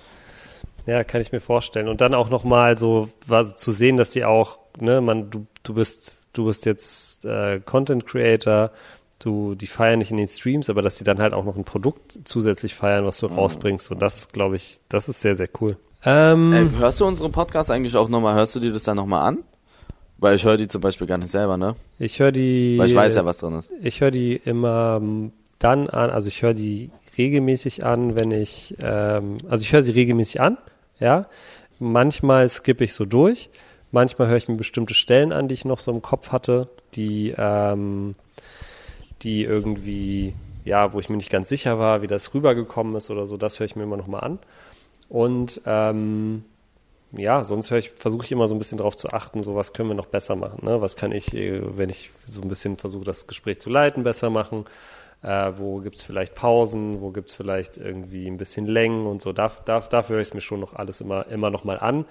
Ja, 0.85 1.03
kann 1.03 1.21
ich 1.21 1.31
mir 1.31 1.39
vorstellen. 1.41 1.87
Und 1.87 2.01
dann 2.01 2.13
auch 2.13 2.29
nochmal 2.29 2.77
so 2.77 3.09
was, 3.27 3.55
zu 3.57 3.71
sehen, 3.71 3.97
dass 3.97 4.11
sie 4.11 4.23
auch, 4.25 4.59
ne, 4.79 5.01
man, 5.01 5.29
du, 5.31 5.45
du 5.63 5.73
bist, 5.73 6.27
du 6.33 6.45
bist 6.45 6.65
jetzt 6.65 7.25
äh, 7.25 7.59
Content 7.59 8.05
Creator, 8.07 8.71
du, 9.19 9.55
die 9.55 9.67
feiern 9.67 9.99
nicht 9.99 10.11
in 10.11 10.17
den 10.17 10.27
Streams, 10.27 10.69
aber 10.69 10.81
dass 10.81 10.97
sie 10.97 11.03
dann 11.03 11.19
halt 11.19 11.33
auch 11.33 11.45
noch 11.45 11.55
ein 11.55 11.63
Produkt 11.63 12.19
zusätzlich 12.25 12.75
feiern, 12.75 13.05
was 13.05 13.19
du 13.19 13.27
mhm. 13.27 13.35
rausbringst. 13.35 13.91
Und 13.91 14.01
das, 14.01 14.29
glaube 14.29 14.55
ich, 14.55 14.79
das 14.89 15.09
ist 15.09 15.21
sehr, 15.21 15.35
sehr 15.35 15.49
cool. 15.61 15.77
Ähm, 16.05 16.53
Ey, 16.53 16.69
hörst 16.77 17.01
du 17.01 17.05
unsere 17.05 17.29
Podcasts 17.29 17.71
eigentlich 17.71 17.95
auch 17.95 18.09
nochmal, 18.09 18.35
hörst 18.35 18.55
du 18.55 18.59
dir 18.59 18.71
das 18.71 18.83
dann 18.83 18.97
nochmal 18.97 19.27
an? 19.27 19.39
Weil 20.17 20.35
ich 20.35 20.45
höre 20.45 20.57
die 20.57 20.67
zum 20.67 20.81
Beispiel 20.81 21.07
gar 21.07 21.17
nicht 21.17 21.31
selber, 21.31 21.57
ne? 21.57 21.75
Ich 21.99 22.19
höre 22.19 22.31
die. 22.31 22.77
Weil 22.77 22.87
ich 22.87 22.95
weiß 22.95 23.15
ja, 23.15 23.25
was 23.25 23.39
drin 23.39 23.53
ist. 23.53 23.71
Ich 23.81 24.01
höre 24.01 24.11
die 24.11 24.35
immer 24.35 25.01
dann 25.59 25.89
an, 25.89 26.09
also 26.09 26.27
ich 26.27 26.41
höre 26.41 26.53
die 26.53 26.89
regelmäßig 27.17 27.83
an, 27.85 28.15
wenn 28.15 28.31
ich, 28.31 28.75
ähm, 28.79 29.39
also 29.49 29.63
ich 29.63 29.73
höre 29.73 29.83
sie 29.83 29.91
regelmäßig 29.91 30.41
an, 30.41 30.57
ja. 30.99 31.27
Manchmal 31.79 32.47
skippe 32.49 32.85
ich 32.85 32.93
so 32.93 33.03
durch. 33.05 33.49
Manchmal 33.91 34.29
höre 34.29 34.37
ich 34.37 34.47
mir 34.47 34.55
bestimmte 34.55 34.93
Stellen 34.93 35.33
an, 35.33 35.47
die 35.47 35.53
ich 35.53 35.65
noch 35.65 35.79
so 35.79 35.91
im 35.91 36.01
Kopf 36.01 36.31
hatte, 36.31 36.69
die, 36.95 37.33
ähm, 37.37 38.15
die 39.21 39.43
irgendwie, 39.43 40.33
ja, 40.63 40.93
wo 40.93 40.99
ich 40.99 41.09
mir 41.09 41.17
nicht 41.17 41.31
ganz 41.31 41.49
sicher 41.49 41.79
war, 41.79 42.01
wie 42.01 42.07
das 42.07 42.33
rübergekommen 42.33 42.95
ist 42.95 43.09
oder 43.09 43.27
so. 43.27 43.37
Das 43.37 43.59
höre 43.59 43.65
ich 43.65 43.75
mir 43.75 43.83
immer 43.83 43.97
noch 43.97 44.07
mal 44.07 44.19
an. 44.19 44.39
Und 45.09 45.61
ähm, 45.65 46.43
ja, 47.11 47.43
sonst 47.43 47.71
ich, 47.71 47.91
versuche 47.91 48.25
ich 48.25 48.31
immer 48.31 48.47
so 48.47 48.55
ein 48.55 48.59
bisschen 48.59 48.77
darauf 48.77 48.97
zu 48.97 49.09
achten, 49.09 49.43
so 49.43 49.55
was 49.55 49.73
können 49.73 49.89
wir 49.89 49.95
noch 49.95 50.07
besser 50.07 50.35
machen. 50.35 50.65
Ne? 50.65 50.81
Was 50.81 50.95
kann 50.95 51.11
ich, 51.11 51.33
äh, 51.33 51.61
wenn 51.77 51.89
ich 51.89 52.11
so 52.25 52.41
ein 52.41 52.49
bisschen 52.49 52.77
versuche, 52.77 53.05
das 53.05 53.27
Gespräch 53.27 53.59
zu 53.59 53.69
leiten, 53.69 54.03
besser 54.03 54.29
machen? 54.29 54.65
Äh, 55.21 55.53
wo 55.57 55.79
gibt 55.79 55.95
es 55.95 56.03
vielleicht 56.03 56.35
Pausen? 56.35 57.01
Wo 57.01 57.11
gibt 57.11 57.29
es 57.29 57.35
vielleicht 57.35 57.77
irgendwie 57.77 58.27
ein 58.27 58.37
bisschen 58.37 58.67
Längen 58.67 59.05
und 59.07 59.21
so? 59.21 59.33
Da, 59.33 59.51
da, 59.65 59.79
dafür 59.79 60.15
höre 60.15 60.21
ich 60.21 60.29
es 60.29 60.33
mir 60.33 60.41
schon 60.41 60.59
noch 60.59 60.73
alles 60.73 61.01
immer, 61.01 61.27
immer 61.27 61.49
noch 61.49 61.63
mal 61.63 61.79
an. 61.79 62.05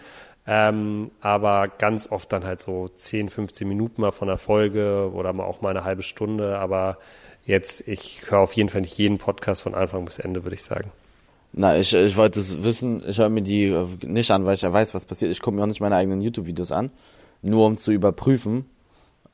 Ähm, 0.47 1.11
aber 1.21 1.69
ganz 1.69 2.11
oft 2.11 2.31
dann 2.33 2.45
halt 2.45 2.61
so 2.61 2.89
10, 2.89 3.31
15 3.31 3.67
Minuten 3.67 4.03
mal 4.03 4.13
von 4.13 4.29
der 4.29 4.37
Folge 4.39 5.11
oder 5.15 5.33
mal 5.33 5.45
auch 5.45 5.63
mal 5.63 5.71
eine 5.71 5.85
halbe 5.85 6.03
Stunde. 6.03 6.59
Aber 6.59 6.99
jetzt, 7.47 7.89
ich 7.89 8.31
höre 8.31 8.41
auf 8.41 8.53
jeden 8.53 8.69
Fall 8.69 8.83
nicht 8.83 8.99
jeden 8.99 9.19
Podcast 9.19 9.63
von 9.63 9.75
Anfang 9.75 10.05
bis 10.05 10.19
Ende, 10.19 10.45
würde 10.45 10.55
ich 10.55 10.63
sagen. 10.63 10.93
Na, 11.53 11.79
ich, 11.79 11.95
ich 11.95 12.17
wollte 12.17 12.41
es 12.41 12.65
wissen, 12.65 13.03
ich 13.07 13.19
höre 13.19 13.29
mir 13.29 13.43
die 13.43 13.67
äh, 13.67 13.87
nicht 14.03 14.31
an, 14.33 14.45
weil 14.45 14.55
ich 14.55 14.63
ja 14.63 14.73
weiß, 14.73 14.93
was 14.93 15.05
passiert. 15.05 15.31
Ich 15.31 15.41
gucke 15.41 15.57
mir 15.57 15.63
auch 15.63 15.69
nicht 15.69 15.81
meine 15.81 15.97
eigenen 15.97 16.21
YouTube-Videos 16.21 16.73
an, 16.73 16.91
nur 17.43 17.65
um 17.67 17.79
zu 17.79 17.93
überprüfen, 17.93 18.69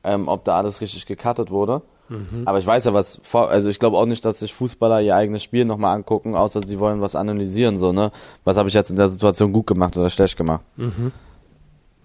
ähm, 0.03 0.27
ob 0.27 0.45
da 0.45 0.57
alles 0.57 0.81
richtig 0.81 1.07
gecuttet 1.07 1.49
wurde. 1.49 1.81
Mhm. 2.11 2.43
Aber 2.45 2.57
ich 2.57 2.67
weiß 2.67 2.85
ja, 2.85 2.93
was 2.93 3.21
vor, 3.23 3.49
also 3.49 3.69
ich 3.69 3.79
glaube 3.79 3.97
auch 3.97 4.05
nicht, 4.05 4.25
dass 4.25 4.39
sich 4.41 4.53
Fußballer 4.53 5.01
ihr 5.01 5.15
eigenes 5.15 5.43
Spiel 5.43 5.63
nochmal 5.63 5.95
angucken, 5.95 6.35
außer 6.35 6.61
sie 6.65 6.77
wollen 6.77 6.99
was 6.99 7.15
analysieren, 7.15 7.77
so, 7.77 7.93
ne? 7.93 8.11
Was 8.43 8.57
habe 8.57 8.67
ich 8.67 8.75
jetzt 8.75 8.89
in 8.89 8.97
der 8.97 9.07
Situation 9.07 9.53
gut 9.53 9.65
gemacht 9.65 9.95
oder 9.95 10.09
schlecht 10.09 10.35
gemacht? 10.35 10.61
Mhm. 10.75 11.13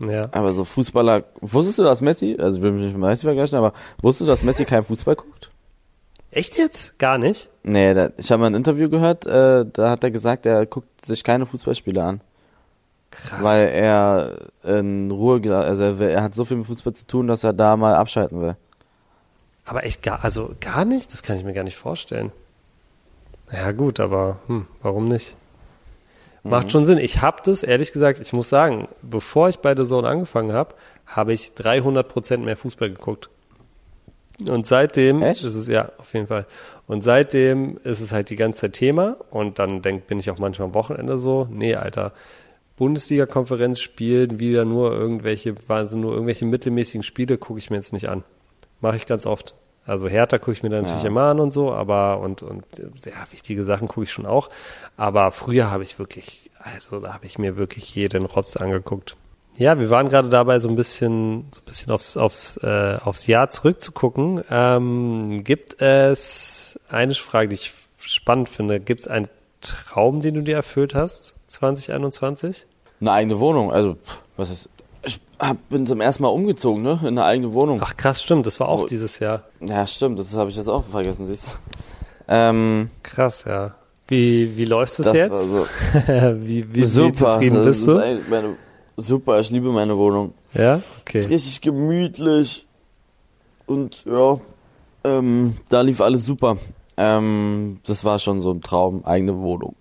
Ja. 0.08 0.28
Aber 0.30 0.52
so 0.52 0.64
Fußballer, 0.64 1.24
wusstest 1.40 1.78
du, 1.78 1.82
dass 1.82 2.00
Messi, 2.00 2.36
also 2.38 2.58
ich 2.58 2.62
will 2.62 2.70
mich 2.70 2.84
nicht 2.84 2.96
mit 2.96 3.08
Messi 3.08 3.24
vergleichen, 3.24 3.58
aber 3.58 3.72
wusstest 4.00 4.22
du, 4.22 4.26
dass 4.26 4.44
Messi 4.44 4.64
kein 4.64 4.84
Fußball 4.84 5.16
guckt? 5.16 5.50
Echt 6.30 6.56
jetzt? 6.56 6.98
Gar 6.98 7.18
nicht? 7.18 7.48
Nee, 7.64 7.92
da, 7.94 8.10
ich 8.16 8.30
habe 8.30 8.42
mal 8.42 8.46
ein 8.46 8.54
Interview 8.54 8.88
gehört, 8.88 9.26
äh, 9.26 9.64
da 9.72 9.90
hat 9.90 10.04
er 10.04 10.12
gesagt, 10.12 10.46
er 10.46 10.66
guckt 10.66 11.04
sich 11.04 11.24
keine 11.24 11.46
Fußballspiele 11.46 12.02
an. 12.02 12.20
Krass. 13.10 13.42
Weil 13.42 13.68
er 13.68 14.50
in 14.62 15.10
Ruhe, 15.10 15.40
also 15.56 15.84
er, 15.84 16.00
er, 16.00 16.22
hat 16.22 16.34
so 16.34 16.44
viel 16.44 16.58
mit 16.58 16.66
Fußball 16.66 16.92
zu 16.92 17.06
tun, 17.06 17.26
dass 17.26 17.42
er 17.42 17.52
da 17.52 17.76
mal 17.76 17.94
abschalten 17.94 18.40
will. 18.40 18.56
Aber 19.66 19.84
echt 19.84 20.02
gar, 20.02 20.24
also 20.24 20.54
gar 20.60 20.84
nicht? 20.84 21.12
Das 21.12 21.22
kann 21.22 21.36
ich 21.36 21.44
mir 21.44 21.52
gar 21.52 21.64
nicht 21.64 21.76
vorstellen. 21.76 22.32
Ja 23.52 23.72
gut, 23.72 24.00
aber 24.00 24.38
hm, 24.46 24.66
warum 24.80 25.08
nicht? 25.08 25.36
Macht 26.44 26.66
mhm. 26.66 26.70
schon 26.70 26.84
Sinn. 26.84 26.98
Ich 26.98 27.20
habe 27.20 27.42
das, 27.44 27.64
ehrlich 27.64 27.92
gesagt, 27.92 28.20
ich 28.20 28.32
muss 28.32 28.48
sagen, 28.48 28.88
bevor 29.02 29.48
ich 29.48 29.58
bei 29.58 29.76
The 29.76 29.84
Zone 29.84 30.08
angefangen 30.08 30.52
habe, 30.52 30.74
habe 31.06 31.32
ich 31.32 31.52
300% 31.56 32.38
mehr 32.38 32.56
Fußball 32.56 32.90
geguckt. 32.90 33.28
Und 34.48 34.66
seitdem 34.66 35.22
Echt? 35.22 35.42
ist 35.42 35.54
es, 35.54 35.66
ja, 35.66 35.90
auf 35.98 36.12
jeden 36.14 36.26
Fall. 36.26 36.46
Und 36.86 37.02
seitdem 37.02 37.78
ist 37.84 38.00
es 38.00 38.12
halt 38.12 38.30
die 38.30 38.36
ganze 38.36 38.60
Zeit 38.62 38.74
Thema. 38.74 39.16
Und 39.30 39.58
dann 39.58 39.82
denk, 39.82 40.06
bin 40.06 40.20
ich 40.20 40.30
auch 40.30 40.38
manchmal 40.38 40.68
am 40.68 40.74
Wochenende 40.74 41.18
so, 41.18 41.48
nee, 41.50 41.74
Alter, 41.74 42.12
Bundesliga-Konferenz 42.76 43.80
spielen 43.80 44.38
wieder 44.38 44.64
nur 44.64 44.92
irgendwelche, 44.92 45.56
waren 45.68 45.88
nur 46.00 46.12
irgendwelche 46.12 46.44
mittelmäßigen 46.44 47.02
Spiele, 47.02 47.38
gucke 47.38 47.58
ich 47.58 47.70
mir 47.70 47.76
jetzt 47.76 47.92
nicht 47.92 48.08
an. 48.08 48.22
Mache 48.80 48.96
ich 48.96 49.06
ganz 49.06 49.26
oft. 49.26 49.54
Also 49.86 50.08
Hertha 50.08 50.38
gucke 50.38 50.52
ich 50.52 50.62
mir 50.62 50.70
dann 50.70 50.82
natürlich 50.82 51.04
ja. 51.04 51.08
immer 51.08 51.22
an 51.22 51.38
und 51.38 51.52
so, 51.52 51.72
aber 51.72 52.18
und, 52.18 52.42
und 52.42 52.64
sehr 52.96 53.14
wichtige 53.30 53.64
Sachen 53.64 53.86
gucke 53.86 54.04
ich 54.04 54.12
schon 54.12 54.26
auch. 54.26 54.50
Aber 54.96 55.30
früher 55.30 55.70
habe 55.70 55.84
ich 55.84 55.98
wirklich, 55.98 56.50
also 56.58 57.00
da 57.00 57.14
habe 57.14 57.26
ich 57.26 57.38
mir 57.38 57.56
wirklich 57.56 57.94
jeden 57.94 58.26
Rotz 58.26 58.56
angeguckt. 58.56 59.16
Ja, 59.58 59.78
wir 59.78 59.88
waren 59.88 60.08
gerade 60.08 60.28
dabei, 60.28 60.58
so 60.58 60.68
ein 60.68 60.76
bisschen, 60.76 61.46
so 61.50 61.60
ein 61.62 61.64
bisschen 61.64 61.92
aufs, 61.92 62.16
aufs, 62.16 62.58
äh, 62.58 62.98
aufs 63.02 63.26
Jahr 63.26 63.48
zurückzugucken. 63.48 64.44
Ähm, 64.50 65.44
gibt 65.44 65.80
es 65.80 66.78
eine 66.90 67.14
Frage, 67.14 67.48
die 67.48 67.54
ich 67.54 67.72
spannend 67.98 68.48
finde? 68.48 68.80
Gibt 68.80 69.00
es 69.00 69.08
einen 69.08 69.28
Traum, 69.62 70.20
den 70.20 70.34
du 70.34 70.42
dir 70.42 70.56
erfüllt 70.56 70.94
hast, 70.94 71.34
2021? 71.46 72.66
Eine 73.00 73.12
eigene 73.12 73.40
Wohnung. 73.40 73.72
Also, 73.72 73.96
was 74.36 74.50
ist? 74.50 74.68
Hab, 75.38 75.68
bin 75.68 75.86
zum 75.86 76.00
ersten 76.00 76.22
Mal 76.22 76.30
umgezogen, 76.30 76.82
ne? 76.82 76.98
In 77.02 77.08
eine 77.08 77.24
eigene 77.24 77.52
Wohnung. 77.52 77.80
Ach 77.82 77.96
krass, 77.96 78.22
stimmt. 78.22 78.46
Das 78.46 78.58
war 78.58 78.68
auch 78.68 78.82
Wo, 78.82 78.86
dieses 78.86 79.18
Jahr. 79.18 79.44
Ja, 79.60 79.86
stimmt. 79.86 80.18
Das 80.18 80.34
habe 80.34 80.50
ich 80.50 80.56
jetzt 80.56 80.68
auch 80.68 80.84
vergessen, 80.84 81.26
siehst 81.26 81.48
du. 81.48 81.50
Ähm, 82.28 82.90
krass, 83.02 83.44
ja. 83.46 83.74
Wie, 84.08 84.56
wie 84.56 84.64
läuft's 84.64 84.96
bis 84.96 85.12
jetzt? 85.12 85.32
So 85.32 85.66
wie, 86.36 86.74
wie, 86.74 86.84
Super. 86.84 87.08
wie 87.08 87.14
zufrieden 87.14 87.64
bist 87.64 87.86
du? 87.86 87.94
Meine, 88.30 88.56
super, 88.96 89.40
ich 89.40 89.50
liebe 89.50 89.70
meine 89.72 89.96
Wohnung. 89.96 90.32
Ja? 90.54 90.80
Okay. 91.00 91.20
Ist 91.20 91.30
richtig 91.30 91.60
gemütlich. 91.60 92.66
Und 93.66 94.04
ja, 94.04 94.38
ähm, 95.04 95.56
da 95.68 95.80
lief 95.80 96.00
alles 96.00 96.24
super. 96.24 96.56
Ähm, 96.96 97.80
das 97.84 98.04
war 98.04 98.18
schon 98.18 98.40
so 98.40 98.52
ein 98.52 98.60
Traum, 98.60 99.04
eigene 99.04 99.36
Wohnung. 99.38 99.74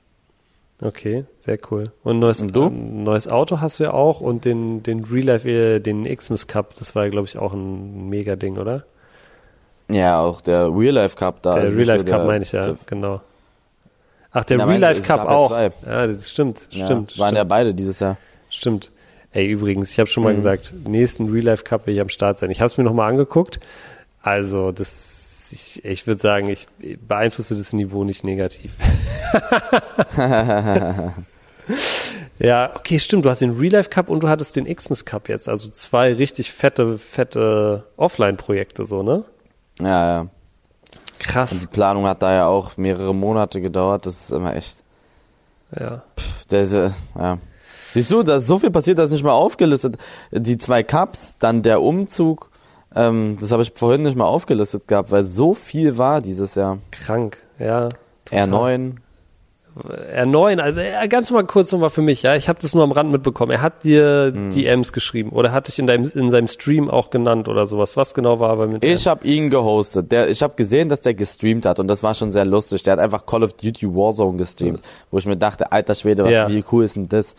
Okay, 0.82 1.26
sehr 1.40 1.58
cool. 1.72 1.92
Und 2.04 2.20
neues, 2.20 2.42
und 2.42 2.54
du? 2.54 2.66
Ähm, 2.66 3.04
neues 3.04 3.28
Auto 3.28 3.62
hast 3.62 3.80
du 3.80 3.86
ja 3.86 3.94
auch 3.94 4.20
und 4.20 4.44
den, 4.44 4.84
den 4.84 5.06
Real 5.06 5.26
Life, 5.26 5.50
äh, 5.50 5.80
den 5.80 6.04
Xmas 6.04 6.48
Cup, 6.48 6.76
das 6.78 6.96
war, 6.96 7.10
glaube 7.10 7.28
ich, 7.28 7.38
auch 7.38 7.54
ein 7.54 8.10
mega 8.10 8.36
Ding, 8.36 8.58
oder? 8.58 8.86
Ja, 9.88 10.20
auch 10.20 10.42
der 10.42 10.76
Real 10.76 10.94
Life 10.94 11.16
Cup 11.16 11.42
da. 11.44 11.54
Der 11.54 11.64
also 11.64 11.76
Real 11.76 11.88
Life 11.88 12.04
Cup 12.04 12.26
meine 12.26 12.44
ich 12.44 12.52
ja, 12.52 12.66
der, 12.66 12.78
genau. 12.86 13.22
Ach, 14.32 14.44
der 14.44 14.68
Real 14.68 14.80
Life 14.80 15.02
Cup 15.02 15.22
auch. 15.28 15.52
Ja, 15.52 16.08
das 16.08 16.30
stimmt, 16.30 16.68
ja, 16.72 16.86
stimmt. 16.86 17.18
Waren 17.18 17.28
stimmt. 17.28 17.38
ja 17.38 17.44
beide 17.46 17.74
dieses 17.74 18.00
Jahr. 18.00 18.18
Stimmt. 18.50 18.92
Ey, 19.32 19.48
übrigens, 19.48 19.92
ich 19.92 20.00
habe 20.00 20.10
schon 20.10 20.24
mal 20.24 20.34
mhm. 20.34 20.38
gesagt, 20.38 20.74
nächsten 20.86 21.32
Real 21.32 21.46
Life 21.46 21.64
Cup 21.64 21.88
will 21.88 21.94
ich 21.94 22.02
am 22.02 22.10
Start 22.10 22.40
sein. 22.40 22.52
Ich 22.52 22.60
habe 22.60 22.68
es 22.68 22.78
mir 22.78 22.84
nochmal 22.84 23.10
angeguckt. 23.10 23.60
Also, 24.22 24.72
das, 24.72 25.25
ich, 25.56 25.84
ich 25.86 26.06
würde 26.06 26.22
sagen, 26.22 26.50
ich 26.50 26.68
beeinflusse 27.08 27.56
das 27.56 27.74
Niveau 27.74 28.04
nicht 28.04 28.24
negativ. 28.24 28.74
ja, 32.40 32.76
okay, 32.76 33.00
stimmt. 33.00 33.26
Du 33.26 33.30
hast 33.30 33.42
den 33.42 33.58
Real 33.58 33.74
Life 33.74 33.90
Cup 33.90 34.10
und 34.10 34.22
du 34.22 34.30
hattest 34.30 34.56
den 34.56 34.66
Xmas 34.66 35.06
Cup 35.06 35.30
jetzt. 35.30 35.50
Also 35.50 35.70
zwei 35.70 36.14
richtig 36.14 36.52
fette, 36.52 36.98
fette 36.98 37.86
Offline-Projekte, 37.98 38.86
so, 38.86 39.02
ne? 39.02 39.24
Ja, 39.80 40.08
ja. 40.08 40.28
Krass. 41.20 41.54
Und 41.54 41.62
die 41.62 41.68
Planung 41.68 42.06
hat 42.06 42.22
da 42.22 42.34
ja 42.34 42.48
auch 42.48 42.78
mehrere 42.78 43.16
Monate 43.16 43.62
gedauert. 43.62 44.06
Das 44.06 44.26
ist 44.26 44.32
immer 44.32 44.56
echt. 44.56 44.84
Ja. 45.78 46.04
Pff, 46.18 46.46
diese, 46.52 46.94
ja. 47.18 47.40
Siehst 47.94 48.12
du, 48.12 48.24
da 48.24 48.36
ist 48.36 48.48
so 48.48 48.60
viel 48.60 48.72
passiert, 48.72 49.00
das 49.00 49.06
ist 49.06 49.14
nicht 49.14 49.24
mal 49.24 49.32
aufgelistet. 49.32 49.98
Die 50.32 50.58
zwei 50.58 50.84
Cups, 50.84 51.38
dann 51.40 51.64
der 51.64 51.82
Umzug, 51.82 52.52
ähm, 52.96 53.38
das 53.40 53.52
habe 53.52 53.64
ich 53.64 53.74
vorhin 53.76 54.04
nicht 54.04 54.18
mal 54.18 54.26
aufgelistet 54.26 54.88
gehabt, 54.88 55.12
weil 55.12 55.24
so 55.24 55.54
viel 55.54 55.98
war 55.98 56.22
dieses 56.22 56.56
Jahr. 56.56 56.80
Krank, 56.92 57.38
ja. 57.60 57.90
Total. 58.26 58.50
R9. 58.50 58.94
R9, 59.76 60.60
also 60.60 60.80
ganz 61.10 61.32
mal 61.32 61.44
kurz 61.44 61.74
nochmal 61.74 61.90
für 61.90 62.02
mich, 62.02 62.22
ja, 62.22 62.38
ich 62.38 62.48
habe 62.48 62.58
das 62.62 62.74
nur 62.74 62.84
am 62.86 62.94
Rand 62.94 63.12
mitbekommen. 63.12 63.52
Er 63.52 63.62
hat 63.62 63.84
dir 63.84 64.32
hm. 64.34 64.50
DMs 64.50 64.94
geschrieben 64.94 65.32
oder 65.32 65.52
hat 65.52 65.68
dich 65.68 65.80
in, 65.80 65.86
deinem, 65.86 66.10
in 66.16 66.30
seinem 66.30 66.48
Stream 66.48 66.90
auch 66.90 67.10
genannt 67.10 67.50
oder 67.50 67.68
sowas. 67.68 67.98
Was 67.98 68.14
genau 68.14 68.40
war 68.40 68.52
aber 68.52 68.68
mit 68.68 68.86
Ich 68.86 69.06
habe 69.06 69.28
ihn 69.28 69.50
gehostet. 69.50 70.14
Der, 70.14 70.30
ich 70.30 70.42
habe 70.42 70.54
gesehen, 70.56 70.88
dass 70.88 71.02
der 71.02 71.14
gestreamt 71.14 71.66
hat 71.66 71.80
und 71.80 71.90
das 71.90 72.04
war 72.04 72.16
schon 72.16 72.32
sehr 72.32 72.46
lustig. 72.46 72.84
Der 72.84 72.94
hat 72.94 73.00
einfach 73.00 73.26
Call 73.26 73.44
of 73.44 73.52
Duty 73.54 73.94
Warzone 73.94 74.38
gestreamt, 74.38 74.80
wo 75.12 75.18
ich 75.18 75.26
mir 75.26 75.36
dachte, 75.36 75.74
alter 75.74 75.94
Schwede, 75.94 76.24
was, 76.24 76.32
ja. 76.32 76.48
wie 76.48 76.64
cool 76.72 76.86
ist 76.86 76.96
denn 76.96 77.10
das? 77.10 77.36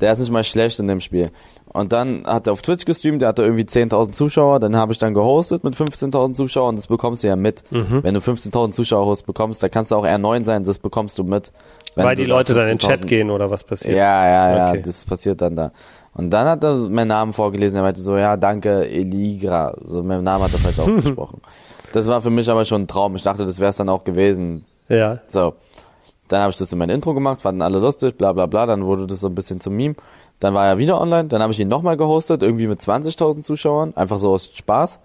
Der 0.00 0.12
ist 0.12 0.20
nicht 0.20 0.30
mal 0.30 0.44
schlecht 0.44 0.78
in 0.78 0.86
dem 0.86 1.00
Spiel. 1.00 1.30
Und 1.72 1.92
dann 1.92 2.26
hat 2.26 2.48
er 2.48 2.52
auf 2.52 2.62
Twitch 2.62 2.84
gestreamt, 2.84 3.22
der 3.22 3.28
hatte 3.28 3.42
irgendwie 3.42 3.62
10.000 3.62 4.10
Zuschauer, 4.10 4.58
dann 4.58 4.76
habe 4.76 4.92
ich 4.92 4.98
dann 4.98 5.14
gehostet 5.14 5.62
mit 5.62 5.76
15.000 5.76 6.34
Zuschauern, 6.34 6.74
das 6.74 6.88
bekommst 6.88 7.22
du 7.22 7.28
ja 7.28 7.36
mit. 7.36 7.62
Mhm. 7.70 8.02
Wenn 8.02 8.14
du 8.14 8.20
15.000 8.20 8.72
Zuschauer 8.72 9.06
host 9.06 9.24
bekommst, 9.24 9.62
da 9.62 9.68
kannst 9.68 9.92
du 9.92 9.96
auch 9.96 10.04
R9 10.04 10.44
sein, 10.44 10.64
das 10.64 10.80
bekommst 10.80 11.16
du 11.18 11.22
mit. 11.22 11.52
Weil 11.94 12.16
die 12.16 12.24
Leute 12.24 12.54
dann 12.54 12.64
in 12.64 12.70
den 12.70 12.78
Chat 12.78 13.06
gehen 13.06 13.30
oder 13.30 13.50
was 13.52 13.62
passiert? 13.62 13.94
Ja, 13.94 14.26
ja, 14.26 14.56
ja, 14.56 14.68
okay. 14.70 14.82
das 14.84 15.04
passiert 15.04 15.40
dann 15.40 15.54
da. 15.54 15.70
Und 16.14 16.30
dann 16.30 16.48
hat 16.48 16.64
er 16.64 16.74
meinen 16.74 17.08
Namen 17.08 17.32
vorgelesen, 17.32 17.76
er 17.76 17.82
meinte 17.82 18.00
so, 18.00 18.16
ja, 18.16 18.36
danke, 18.36 18.88
Eligra. 18.88 19.76
So, 19.84 20.02
mein 20.02 20.24
Name 20.24 20.44
hat 20.44 20.52
er 20.52 20.58
vielleicht 20.58 20.80
auch 20.80 20.86
gesprochen. 20.86 21.40
Das 21.92 22.08
war 22.08 22.20
für 22.20 22.30
mich 22.30 22.50
aber 22.50 22.64
schon 22.64 22.82
ein 22.82 22.88
Traum. 22.88 23.14
Ich 23.14 23.22
dachte, 23.22 23.46
das 23.46 23.60
wäre 23.60 23.70
es 23.70 23.76
dann 23.76 23.88
auch 23.88 24.02
gewesen. 24.02 24.64
Ja. 24.88 25.20
So. 25.28 25.54
Dann 26.26 26.42
habe 26.42 26.50
ich 26.50 26.58
das 26.58 26.72
in 26.72 26.78
mein 26.78 26.90
Intro 26.90 27.14
gemacht, 27.14 27.42
fanden 27.42 27.62
alle 27.62 27.78
lustig, 27.78 28.16
bla 28.16 28.32
bla 28.32 28.46
bla, 28.46 28.66
dann 28.66 28.84
wurde 28.84 29.06
das 29.06 29.20
so 29.20 29.28
ein 29.28 29.34
bisschen 29.34 29.60
zum 29.60 29.74
Meme. 29.74 29.96
Dann 30.40 30.54
war 30.54 30.66
er 30.66 30.78
wieder 30.78 31.00
online, 31.00 31.28
dann 31.28 31.42
habe 31.42 31.52
ich 31.52 31.60
ihn 31.60 31.68
nochmal 31.68 31.96
gehostet, 31.96 32.42
irgendwie 32.42 32.66
mit 32.66 32.80
20.000 32.80 33.42
Zuschauern, 33.42 33.94
einfach 33.96 34.18
so 34.18 34.30
aus 34.30 34.50
Spaß. 34.52 34.98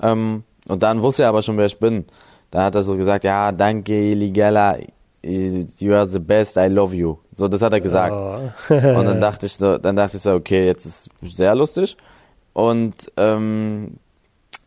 Ähm, 0.00 0.44
und 0.66 0.82
dann 0.82 1.02
wusste 1.02 1.24
er 1.24 1.28
aber 1.28 1.42
schon, 1.42 1.56
wer 1.58 1.66
ich 1.66 1.78
bin. 1.78 2.06
Dann 2.50 2.62
hat 2.62 2.74
er 2.74 2.82
so 2.82 2.96
gesagt, 2.96 3.24
ja, 3.24 3.52
danke, 3.52 4.14
Ligella, 4.14 4.78
you 5.22 5.94
are 5.94 6.06
the 6.06 6.18
best, 6.18 6.56
I 6.56 6.68
love 6.68 6.94
you. 6.94 7.18
So, 7.34 7.48
das 7.48 7.60
hat 7.62 7.72
er 7.72 7.80
gesagt. 7.80 8.14
Oh. 8.14 8.74
Und 8.74 9.04
dann 9.04 9.20
dachte 9.20 9.46
ich 9.46 9.54
so, 9.54 9.76
dann 9.78 9.96
dachte 9.96 10.16
ich 10.16 10.22
so, 10.22 10.32
okay, 10.32 10.66
jetzt 10.66 10.86
ist 10.86 11.10
sehr 11.22 11.54
lustig. 11.54 11.96
Und 12.54 12.94
ähm, 13.16 13.98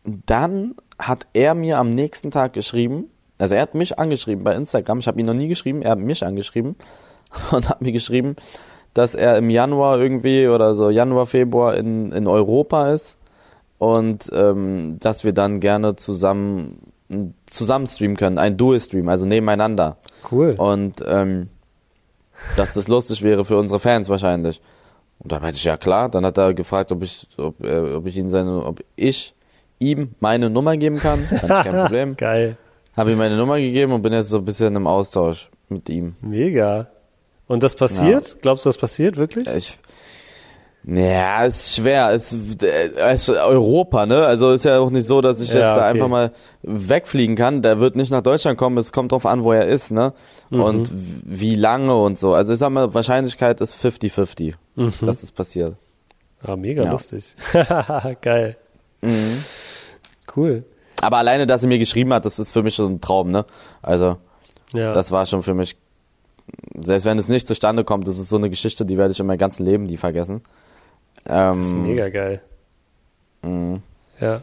dann 0.04 0.74
hat 0.98 1.26
er 1.32 1.54
mir 1.54 1.78
am 1.78 1.94
nächsten 1.94 2.30
Tag 2.30 2.52
geschrieben, 2.52 3.10
also 3.38 3.54
er 3.54 3.62
hat 3.62 3.74
mich 3.74 3.98
angeschrieben 3.98 4.44
bei 4.44 4.54
Instagram, 4.54 5.00
ich 5.00 5.08
habe 5.08 5.18
ihn 5.18 5.26
noch 5.26 5.34
nie 5.34 5.48
geschrieben, 5.48 5.82
er 5.82 5.92
hat 5.92 5.98
mich 5.98 6.24
angeschrieben 6.24 6.76
und 7.50 7.68
hat 7.68 7.82
mir 7.82 7.92
geschrieben, 7.92 8.36
dass 8.94 9.14
er 9.14 9.38
im 9.38 9.50
Januar 9.50 9.98
irgendwie 10.00 10.48
oder 10.48 10.74
so 10.74 10.90
Januar, 10.90 11.26
Februar 11.26 11.76
in, 11.76 12.12
in 12.12 12.26
Europa 12.26 12.90
ist 12.92 13.18
und 13.78 14.30
ähm, 14.32 14.98
dass 15.00 15.24
wir 15.24 15.32
dann 15.32 15.60
gerne 15.60 15.96
zusammen 15.96 16.92
zusammen 17.46 17.86
streamen 17.86 18.16
können, 18.16 18.38
ein 18.38 18.56
Dual-Stream, 18.56 19.08
also 19.08 19.26
nebeneinander. 19.26 19.98
Cool. 20.30 20.54
Und 20.56 21.04
ähm, 21.06 21.48
dass 22.56 22.72
das 22.72 22.88
lustig 22.88 23.22
wäre 23.22 23.44
für 23.44 23.58
unsere 23.58 23.80
Fans 23.80 24.08
wahrscheinlich. 24.08 24.60
Und 25.18 25.30
da 25.30 25.38
meinte 25.38 25.56
ich, 25.56 25.64
ja 25.64 25.76
klar, 25.76 26.08
dann 26.08 26.24
hat 26.24 26.38
er 26.38 26.54
gefragt, 26.54 26.90
ob 26.90 27.02
ich, 27.02 27.28
ob, 27.36 27.62
äh, 27.64 27.94
ob 27.94 28.06
ich 28.06 28.16
ihn 28.16 28.30
seine, 28.30 28.64
ob 28.64 28.82
ich 28.96 29.34
ihm 29.78 30.14
meine 30.20 30.50
Nummer 30.50 30.76
geben 30.76 30.98
kann. 30.98 31.26
Kein 31.46 31.82
Problem. 31.82 32.16
Geil. 32.16 32.56
Habe 32.96 33.12
ihm 33.12 33.18
meine 33.18 33.36
Nummer 33.36 33.58
gegeben 33.58 33.92
und 33.92 34.02
bin 34.02 34.12
jetzt 34.12 34.30
so 34.30 34.38
ein 34.38 34.44
bisschen 34.44 34.74
im 34.74 34.86
Austausch 34.86 35.50
mit 35.68 35.88
ihm. 35.88 36.16
Mega. 36.20 36.88
Und 37.52 37.62
das 37.62 37.74
passiert? 37.76 38.38
Glaubst 38.40 38.64
du, 38.64 38.68
das 38.70 38.78
passiert 38.78 39.16
wirklich? 39.18 39.46
Ich, 39.46 39.78
naja, 40.84 41.44
ist 41.44 41.74
schwer. 41.76 42.10
Es 42.10 42.32
äh, 42.62 43.14
ist 43.14 43.28
Europa, 43.28 44.06
ne? 44.06 44.24
Also 44.26 44.52
ist 44.52 44.64
ja 44.64 44.78
auch 44.78 44.90
nicht 44.90 45.06
so, 45.06 45.20
dass 45.20 45.40
ich 45.40 45.50
Ja, 45.52 45.54
jetzt 45.60 45.64
da 45.66 45.74
okay. 45.76 45.84
einfach 45.84 46.08
mal 46.08 46.32
wegfliegen 46.62 47.36
kann. 47.36 47.62
Der 47.62 47.78
wird 47.78 47.94
nicht 47.94 48.10
nach 48.10 48.22
Deutschland 48.22 48.58
kommen. 48.58 48.78
Es 48.78 48.90
kommt 48.90 49.12
drauf 49.12 49.26
an, 49.26 49.44
wo 49.44 49.52
er 49.52 49.66
ist, 49.68 49.90
ne? 49.92 50.12
Mhm. 50.50 50.60
Und 50.62 50.92
wie 50.94 51.54
lange 51.54 51.94
und 51.94 52.18
so. 52.18 52.34
Also 52.34 52.52
ich 52.54 52.58
sag 52.58 52.70
mal, 52.70 52.94
Wahrscheinlichkeit 52.94 53.60
ist 53.60 53.74
50-50, 53.76 54.54
dass 55.02 55.22
es 55.22 55.30
passiert. 55.30 55.76
Ah, 56.42 56.56
mega 56.56 56.82
Ja. 56.84 56.90
lustig. 56.92 57.36
Geil. 58.22 58.56
Cool. 60.34 60.64
Aber 61.00 61.18
alleine, 61.18 61.46
dass 61.46 61.62
er 61.62 61.68
mir 61.68 61.78
geschrieben 61.78 62.12
hat, 62.14 62.24
das 62.24 62.38
ist 62.38 62.50
für 62.50 62.62
mich 62.62 62.74
schon 62.74 62.94
ein 62.94 63.00
Traum, 63.00 63.30
ne? 63.30 63.44
Also 63.82 64.16
Ja. 64.72 64.92
das 64.92 65.10
war 65.12 65.26
schon 65.26 65.42
für 65.42 65.54
mich, 65.54 65.76
selbst 66.82 67.04
wenn 67.04 67.18
es 67.18 67.28
nicht 67.28 67.48
zustande 67.48 67.84
kommt, 67.84 68.06
das 68.06 68.18
ist 68.18 68.28
so 68.28 68.36
eine 68.36 68.50
Geschichte, 68.50 68.84
die 68.84 68.98
werde 68.98 69.12
ich 69.12 69.20
in 69.20 69.26
meinem 69.26 69.38
ganzen 69.38 69.64
Leben 69.64 69.84
nie 69.84 69.96
vergessen. 69.96 70.42
Ähm, 71.26 71.58
das 71.58 71.66
ist 71.66 71.74
mega 71.74 72.08
geil. 72.08 72.40
mhm. 73.42 73.82
Ja. 74.20 74.42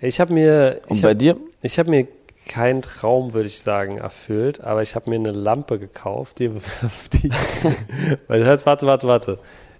Ich 0.00 0.20
habe 0.20 0.32
mir, 0.32 0.80
Und 0.88 0.96
ich 0.96 1.02
bei 1.02 1.10
hab, 1.10 1.18
dir? 1.18 1.36
ich 1.62 1.78
habe 1.78 1.90
mir 1.90 2.08
keinen 2.48 2.82
Traum, 2.82 3.34
würde 3.34 3.46
ich 3.46 3.60
sagen, 3.60 3.98
erfüllt, 3.98 4.60
aber 4.60 4.82
ich 4.82 4.96
habe 4.96 5.08
mir 5.08 5.16
eine 5.16 5.30
Lampe 5.30 5.78
gekauft, 5.78 6.40
die, 6.40 6.48
die 7.12 7.30
warte, 8.26 8.86
warte, 8.86 9.06
warte. 9.06 9.38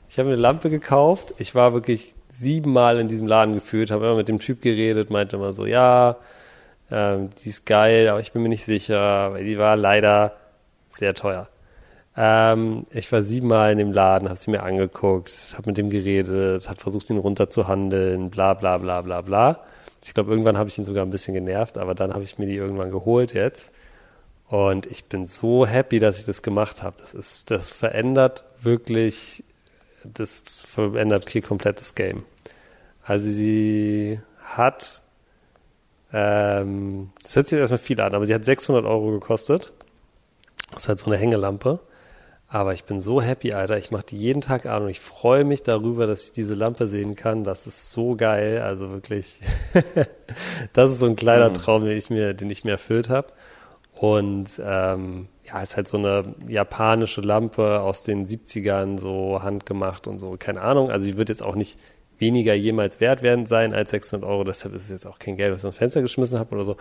Ich 0.09 0.19
habe 0.19 0.29
mir 0.29 0.35
eine 0.35 0.43
Lampe 0.43 0.71
gekauft. 0.71 1.35
Ich 1.39 1.55
war 1.55 1.73
wirklich 1.73 2.15
siebenmal 2.31 2.99
in 3.01 3.09
diesem 3.09 3.27
Laden 3.27 3.55
gefühlt, 3.55 3.91
habe 3.91 4.07
immer 4.07 4.17
mit 4.17 4.29
dem 4.29 4.39
Typ 4.39 4.63
geredet, 4.63 5.11
meinte 5.11 5.37
immer 5.37 5.53
so, 5.53 5.67
ja, 5.67 6.17
ähm, 6.91 7.31
die 7.43 7.49
ist 7.49 7.67
geil, 7.67 8.09
aber 8.09 8.21
ich 8.21 8.33
bin 8.33 8.43
mir 8.43 8.49
nicht 8.49 8.65
sicher, 8.65 9.33
weil 9.33 9.45
die 9.45 9.59
war 9.59 9.77
leider 9.77 10.37
sehr 10.97 11.15
teuer. 11.15 11.49
Ähm, 12.17 12.87
ich 12.91 13.11
war 13.11 13.23
siebenmal 13.23 13.73
in 13.73 13.79
dem 13.79 13.93
Laden, 13.93 14.29
habe 14.29 14.39
sie 14.39 14.51
mir 14.51 14.63
angeguckt, 14.63 15.55
habe 15.57 15.71
mit 15.71 15.79
dem 15.79 15.91
geredet, 15.91 16.69
hat 16.69 16.81
versucht, 16.81 17.09
ihn 17.11 17.19
runterzuhandeln, 17.19 18.31
bla 18.31 18.55
bla 18.55 18.79
bla 18.79 19.01
bla 19.01 19.23
bla. 19.23 19.61
Ich 20.05 20.15
glaube, 20.15 20.31
irgendwann 20.31 20.59
habe 20.59 20.69
ich 20.69 20.77
ihn 20.77 20.85
sogar 20.85 21.05
ein 21.07 21.11
bisschen 21.11 21.35
genervt, 21.35 21.79
aber 21.79 21.95
dann 21.95 22.13
habe 22.13 22.25
ich 22.25 22.39
mir 22.39 22.47
die 22.47 22.57
irgendwann 22.57 22.91
geholt 22.91 23.33
jetzt. 23.35 23.71
Und 24.49 24.87
ich 24.87 25.05
bin 25.07 25.27
so 25.27 25.67
happy, 25.67 25.99
dass 25.99 26.19
ich 26.19 26.27
das 26.27 26.43
gemacht 26.43 26.83
habe. 26.83 26.97
Das 26.99 27.15
ist, 27.15 27.51
das 27.51 27.73
verändert 27.73 28.45
wirklich, 28.61 29.45
das 30.05 30.61
verändert 30.61 31.31
hier 31.31 31.41
komplett 31.41 31.81
das 31.81 31.95
Game. 31.95 32.25
Also 33.05 33.31
sie 33.31 34.21
hat, 34.43 35.01
ähm, 36.13 37.11
das 37.23 37.37
hört 37.37 37.49
sich 37.49 37.59
erstmal 37.59 37.79
viel 37.79 38.01
an, 38.01 38.15
aber 38.15 38.27
sie 38.27 38.35
hat 38.35 38.45
600 38.45 38.85
Euro 38.85 39.13
gekostet. 39.13 39.73
Das 40.73 40.83
ist 40.85 40.89
halt 40.89 40.99
so 40.99 41.07
eine 41.07 41.17
Hängelampe. 41.17 41.81
Aber 42.49 42.75
ich 42.75 42.85
bin 42.85 43.01
so 43.01 43.23
happy, 43.23 43.55
Alter. 43.55 43.79
Ich 43.79 43.91
mache 43.91 44.05
die 44.11 44.17
jeden 44.19 44.43
Tag 44.43 44.67
an 44.67 44.83
und 44.83 44.89
ich 44.91 45.01
freue 45.01 45.43
mich 45.45 45.63
darüber, 45.63 46.07
dass 46.07 46.25
ich 46.25 46.33
diese 46.33 46.53
Lampe 46.53 46.87
sehen 46.87 47.17
kann. 47.17 47.45
Das 47.45 47.67
ist 47.67 47.91
so 47.91 48.15
geil. 48.15 48.61
Also 48.61 48.91
wirklich, 48.91 49.41
das 50.75 50.91
ist 50.91 50.99
so 50.99 51.07
ein 51.07 51.17
kleiner 51.17 51.49
Mhm. 51.49 51.55
Traum, 51.55 51.85
den 51.85 51.97
ich 51.97 52.11
mir, 52.11 52.35
den 52.35 52.51
ich 52.51 52.65
mir 52.65 52.73
erfüllt 52.73 53.09
habe. 53.09 53.29
Und 53.95 54.61
ähm, 54.63 55.29
ja, 55.45 55.63
ist 55.63 55.77
halt 55.77 55.89
so 55.89 55.97
eine 55.97 56.35
japanische 56.47 57.21
Lampe 57.23 57.81
aus 57.81 58.03
den 58.03 58.27
70ern, 58.27 58.99
so 58.99 59.43
handgemacht 59.43 60.07
und 60.07 60.19
so. 60.19 60.37
Keine 60.39 60.61
Ahnung. 60.61 60.91
Also 60.91 61.07
die 61.07 61.17
wird 61.17 61.31
jetzt 61.31 61.43
auch 61.43 61.55
nicht 61.55 61.79
weniger 62.19 62.53
jemals 62.55 63.01
wert 63.01 63.23
werden 63.23 63.47
sein 63.47 63.73
als 63.75 63.91
600 63.91 64.29
Euro. 64.29 64.45
Deshalb 64.45 64.75
ist 64.75 64.85
es 64.85 64.91
jetzt 64.91 65.07
auch 65.07 65.19
kein 65.19 65.37
Geld, 65.37 65.53
was 65.55 65.63
ich 65.63 65.69
ins 65.69 65.77
Fenster 65.77 66.03
geschmissen 66.03 66.39
habe 66.39 66.55
oder 66.55 66.65
so. 66.65 66.77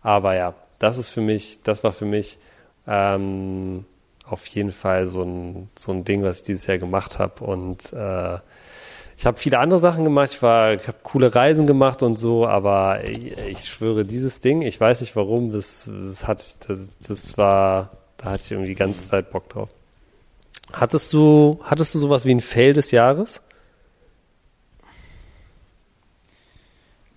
Aber 0.00 0.34
ja, 0.34 0.54
das 0.78 0.96
ist 0.96 1.08
für 1.08 1.20
mich, 1.20 1.62
das 1.62 1.84
war 1.84 1.92
für 1.92 2.06
mich 2.06 2.38
ähm, 2.86 3.84
auf 4.24 4.46
jeden 4.46 4.72
Fall 4.72 5.06
so 5.06 5.22
ein, 5.22 5.68
so 5.76 5.92
ein 5.92 6.04
Ding, 6.04 6.22
was 6.22 6.38
ich 6.38 6.42
dieses 6.44 6.66
Jahr 6.66 6.78
gemacht 6.78 7.18
habe. 7.18 7.44
Und 7.44 7.92
äh, 7.92 8.38
ich 9.16 9.26
habe 9.26 9.38
viele 9.38 9.58
andere 9.58 9.80
Sachen 9.80 10.04
gemacht. 10.04 10.30
Ich 10.30 10.36
ich 10.36 10.42
habe 10.42 10.96
coole 11.02 11.34
Reisen 11.34 11.66
gemacht 11.66 12.02
und 12.02 12.16
so, 12.16 12.46
aber 12.46 13.04
ich, 13.04 13.36
ich 13.36 13.68
schwöre, 13.68 14.04
dieses 14.04 14.40
Ding, 14.40 14.62
ich 14.62 14.80
weiß 14.80 15.00
nicht 15.02 15.14
warum, 15.16 15.52
das, 15.52 15.90
das 15.92 16.26
hatte 16.26 16.44
ich, 16.46 16.58
das, 16.66 16.98
das 17.06 17.36
war, 17.36 17.90
da 18.16 18.30
hatte 18.30 18.44
ich 18.44 18.50
irgendwie 18.50 18.70
die 18.70 18.76
ganze 18.76 19.06
Zeit 19.06 19.30
Bock 19.30 19.48
drauf. 19.48 19.68
Hattest 20.72 21.12
du, 21.12 21.60
hattest 21.62 21.94
du 21.94 21.98
sowas 21.98 22.24
wie 22.24 22.34
ein 22.34 22.40
Fail 22.40 22.72
des 22.72 22.92
Jahres? 22.92 23.40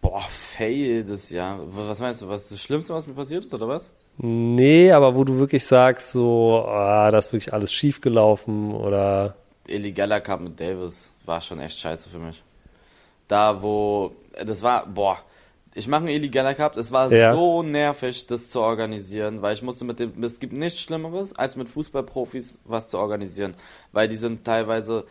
Boah, 0.01 0.25
Fail 0.27 1.05
das 1.05 1.29
Jahr. 1.29 1.59
Was 1.67 2.01
meinst 2.01 2.21
du, 2.21 2.27
was 2.27 2.49
das 2.49 2.61
Schlimmste, 2.61 2.93
was 2.93 3.07
mir 3.07 3.13
passiert 3.13 3.45
ist, 3.45 3.53
oder 3.53 3.67
was? 3.67 3.91
Nee, 4.17 4.91
aber 4.91 5.15
wo 5.15 5.23
du 5.23 5.37
wirklich 5.37 5.65
sagst, 5.65 6.11
so, 6.11 6.65
ah, 6.67 7.09
da 7.11 7.17
ist 7.17 7.33
wirklich 7.33 7.53
alles 7.53 7.73
schief 7.73 7.99
gelaufen 8.01 8.73
oder 8.73 9.35
Illegaler 9.67 10.21
Cup 10.21 10.41
mit 10.41 10.59
Davis 10.59 11.11
war 11.25 11.41
schon 11.41 11.59
echt 11.59 11.79
scheiße 11.79 12.09
für 12.09 12.19
mich. 12.19 12.43
Da, 13.27 13.61
wo, 13.61 14.11
das 14.45 14.61
war, 14.61 14.85
boah, 14.85 15.17
ich 15.73 15.87
mache 15.87 16.01
einen 16.01 16.09
Illegaler 16.15 16.53
Cup, 16.53 16.77
es 16.77 16.91
war 16.91 17.11
Ja. 17.11 17.31
so 17.33 17.63
nervig, 17.63 18.27
das 18.27 18.49
zu 18.49 18.61
organisieren, 18.61 19.41
weil 19.41 19.53
ich 19.53 19.63
musste 19.63 19.85
mit 19.85 19.99
dem, 19.99 20.21
es 20.23 20.39
gibt 20.39 20.53
nichts 20.53 20.79
Schlimmeres, 20.81 21.35
als 21.35 21.55
mit 21.55 21.69
Fußballprofis 21.69 22.59
was 22.65 22.89
zu 22.89 22.99
organisieren, 22.99 23.55
weil 23.91 24.07
die 24.07 24.17
sind 24.17 24.43
teilweise, 24.45 25.05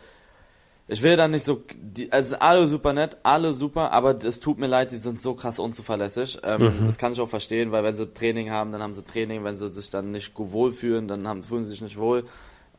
ich 0.87 1.01
will 1.01 1.15
da 1.15 1.27
nicht 1.27 1.45
so, 1.45 1.63
die, 1.77 2.11
also 2.11 2.35
alle 2.39 2.67
super 2.67 2.93
nett, 2.93 3.17
alle 3.23 3.53
super, 3.53 3.91
aber 3.91 4.23
es 4.23 4.39
tut 4.39 4.59
mir 4.59 4.67
leid, 4.67 4.91
die 4.91 4.97
sind 4.97 5.21
so 5.21 5.33
krass 5.33 5.59
unzuverlässig. 5.59 6.39
Ähm, 6.43 6.83
Das 6.85 6.97
kann 6.97 7.13
ich 7.13 7.21
auch 7.21 7.29
verstehen, 7.29 7.71
weil 7.71 7.83
wenn 7.83 7.95
sie 7.95 8.13
Training 8.13 8.51
haben, 8.51 8.71
dann 8.71 8.83
haben 8.83 8.93
sie 8.93 9.03
Training, 9.03 9.43
wenn 9.43 9.55
sie 9.55 9.71
sich 9.71 9.89
dann 9.89 10.11
nicht 10.11 10.33
wohlfühlen, 10.35 11.07
dann 11.07 11.27
haben, 11.27 11.43
fühlen 11.43 11.63
sie 11.63 11.69
sich 11.69 11.81
nicht 11.81 11.97
wohl. 11.97 12.25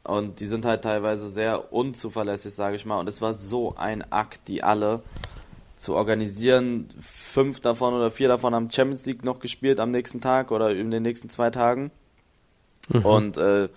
Und 0.02 0.40
die 0.40 0.46
sind 0.46 0.66
halt 0.66 0.82
teilweise 0.82 1.30
sehr 1.30 1.72
unzuverlässig, 1.72 2.52
sage 2.52 2.76
ich 2.76 2.84
mal. 2.84 2.98
Und 2.98 3.08
es 3.08 3.22
war 3.22 3.32
so 3.32 3.74
ein 3.76 4.12
Akt, 4.12 4.48
die 4.48 4.62
alle 4.62 5.02
zu 5.78 5.94
organisieren. 5.94 6.88
Fünf 7.00 7.60
davon 7.60 7.94
oder 7.94 8.10
vier 8.10 8.28
davon 8.28 8.54
haben 8.54 8.70
Champions 8.70 9.06
League 9.06 9.24
noch 9.24 9.40
gespielt 9.40 9.80
am 9.80 9.90
nächsten 9.90 10.20
Tag 10.20 10.50
oder 10.50 10.70
in 10.72 10.90
den 10.90 11.02
nächsten 11.02 11.30
zwei 11.30 11.48
Tagen. 11.50 11.90
Und 13.02 13.38
äh, 13.38 13.70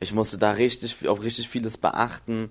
ich 0.00 0.14
musste 0.14 0.38
da 0.38 0.52
richtig 0.52 1.06
auf 1.06 1.22
richtig 1.22 1.50
vieles 1.50 1.76
beachten. 1.76 2.48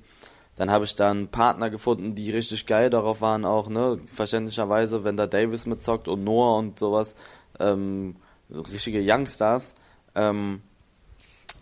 Dann 0.58 0.72
habe 0.72 0.86
ich 0.86 0.96
dann 0.96 1.28
Partner 1.30 1.70
gefunden, 1.70 2.16
die 2.16 2.32
richtig 2.32 2.66
geil 2.66 2.90
darauf 2.90 3.22
waren 3.22 3.46
auch, 3.46 3.70
ne? 3.70 4.00
Verständlicherweise, 4.14 5.04
wenn 5.04 5.16
da 5.16 5.28
Davis 5.28 5.66
mitzockt 5.66 6.08
und 6.08 6.24
Noah 6.24 6.58
und 6.58 6.80
sowas, 6.80 7.16
ähm, 7.60 8.16
richtige 8.50 9.00
Youngstars, 9.02 9.76
ähm, 10.16 10.62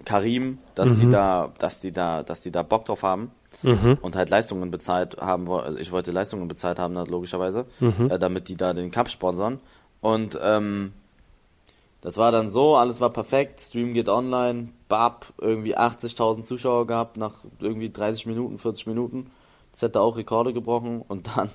Karim, 0.05 0.59
dass 0.75 0.95
die 0.95 1.05
da, 1.09 1.51
dass 1.57 1.79
die 1.81 1.91
da, 1.91 2.23
dass 2.23 2.41
die 2.41 2.51
da 2.51 2.63
Bock 2.63 2.85
drauf 2.85 3.03
haben 3.03 3.31
und 4.01 4.15
halt 4.15 4.29
Leistungen 4.29 4.69
bezahlt 4.71 5.17
haben 5.17 5.47
wollen. 5.47 5.65
Also 5.65 5.79
ich 5.79 5.91
wollte 5.91 6.11
Leistungen 6.11 6.47
bezahlt 6.47 6.79
haben, 6.79 6.93
ne, 6.93 7.05
logischerweise, 7.07 7.65
äh, 8.09 8.19
damit 8.19 8.49
die 8.49 8.55
da 8.55 8.73
den 8.73 8.91
Cup 8.91 9.09
sponsern. 9.09 9.59
Und 10.01 10.37
ähm, 10.41 10.93
das 12.05 12.17
war 12.17 12.31
dann 12.31 12.49
so, 12.51 12.75
alles 12.75 13.01
war 13.01 13.09
perfekt, 13.09 13.59
Stream 13.59 13.95
geht 13.95 14.09
online, 14.09 14.69
Bab, 14.87 15.33
irgendwie 15.41 15.75
80.000 15.75 16.43
Zuschauer 16.43 16.85
gehabt 16.85 17.17
nach 17.17 17.33
irgendwie 17.59 17.89
30 17.89 18.27
Minuten, 18.27 18.59
40 18.59 18.85
Minuten. 18.85 19.31
Das 19.71 19.81
hätte 19.81 19.99
auch 20.01 20.15
Rekorde 20.15 20.53
gebrochen 20.53 21.01
und 21.01 21.31
dann 21.35 21.49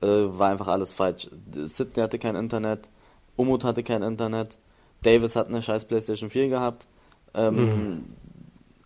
äh, 0.00 0.38
war 0.38 0.50
einfach 0.50 0.68
alles 0.68 0.94
falsch. 0.94 1.28
Sidney 1.52 2.02
hatte 2.02 2.18
kein 2.18 2.34
Internet, 2.34 2.88
Umut 3.36 3.62
hatte 3.62 3.82
kein 3.82 4.02
Internet, 4.02 4.56
Davis 5.02 5.36
hat 5.36 5.48
eine 5.48 5.60
scheiß 5.60 5.84
Playstation 5.84 6.30
4 6.30 6.48
gehabt, 6.48 6.86
Ähm, 7.34 7.56
Mhm. 7.56 8.04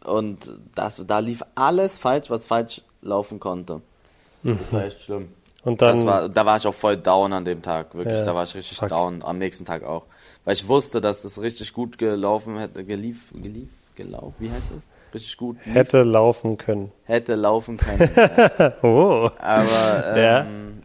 Und 0.05 0.53
das, 0.75 1.01
da 1.07 1.21
lief 1.21 1.45
alles 1.55 1.97
falsch, 1.97 2.29
was 2.29 2.47
falsch 2.47 2.83
laufen 3.03 3.39
konnte. 3.39 3.83
Das 4.43 4.73
war 4.73 4.85
echt 4.85 5.03
schlimm. 5.03 5.29
Und 5.63 5.81
dann, 5.83 5.95
das 5.95 6.07
war, 6.07 6.29
da 6.29 6.47
war 6.47 6.57
ich 6.57 6.67
auch 6.67 6.75
voll 6.75 6.97
down 6.97 7.33
an 7.33 7.45
dem 7.45 7.63
Tag, 7.63 7.95
wirklich. 7.95 8.19
Ja, 8.19 8.25
da 8.25 8.35
war 8.35 8.45
ich 8.45 8.55
richtig 8.55 8.79
fuck. 8.79 8.89
down, 8.89 9.23
am 9.23 9.39
nächsten 9.39 9.65
Tag 9.65 9.85
auch. 9.85 10.05
Weil 10.49 10.55
ich 10.55 10.67
wusste, 10.67 11.03
dass 11.03 11.25
es 11.25 11.43
richtig 11.43 11.75
gut 11.75 11.99
gelaufen 11.99 12.57
hätte, 12.57 12.83
gelief, 12.83 13.31
gelief, 13.35 13.69
gelaufen, 13.95 14.35
wie 14.39 14.51
heißt 14.51 14.71
das? 14.71 14.83
Richtig 15.13 15.37
gut 15.37 15.59
lief, 15.67 15.75
hätte 15.75 16.01
laufen 16.05 16.57
können. 16.57 16.91
hätte 17.05 17.35
laufen 17.35 17.77
können. 17.77 18.09
Oh. 18.83 19.29
Aber 19.41 20.17
Ja. 20.19 20.45
ähm, 20.47 20.83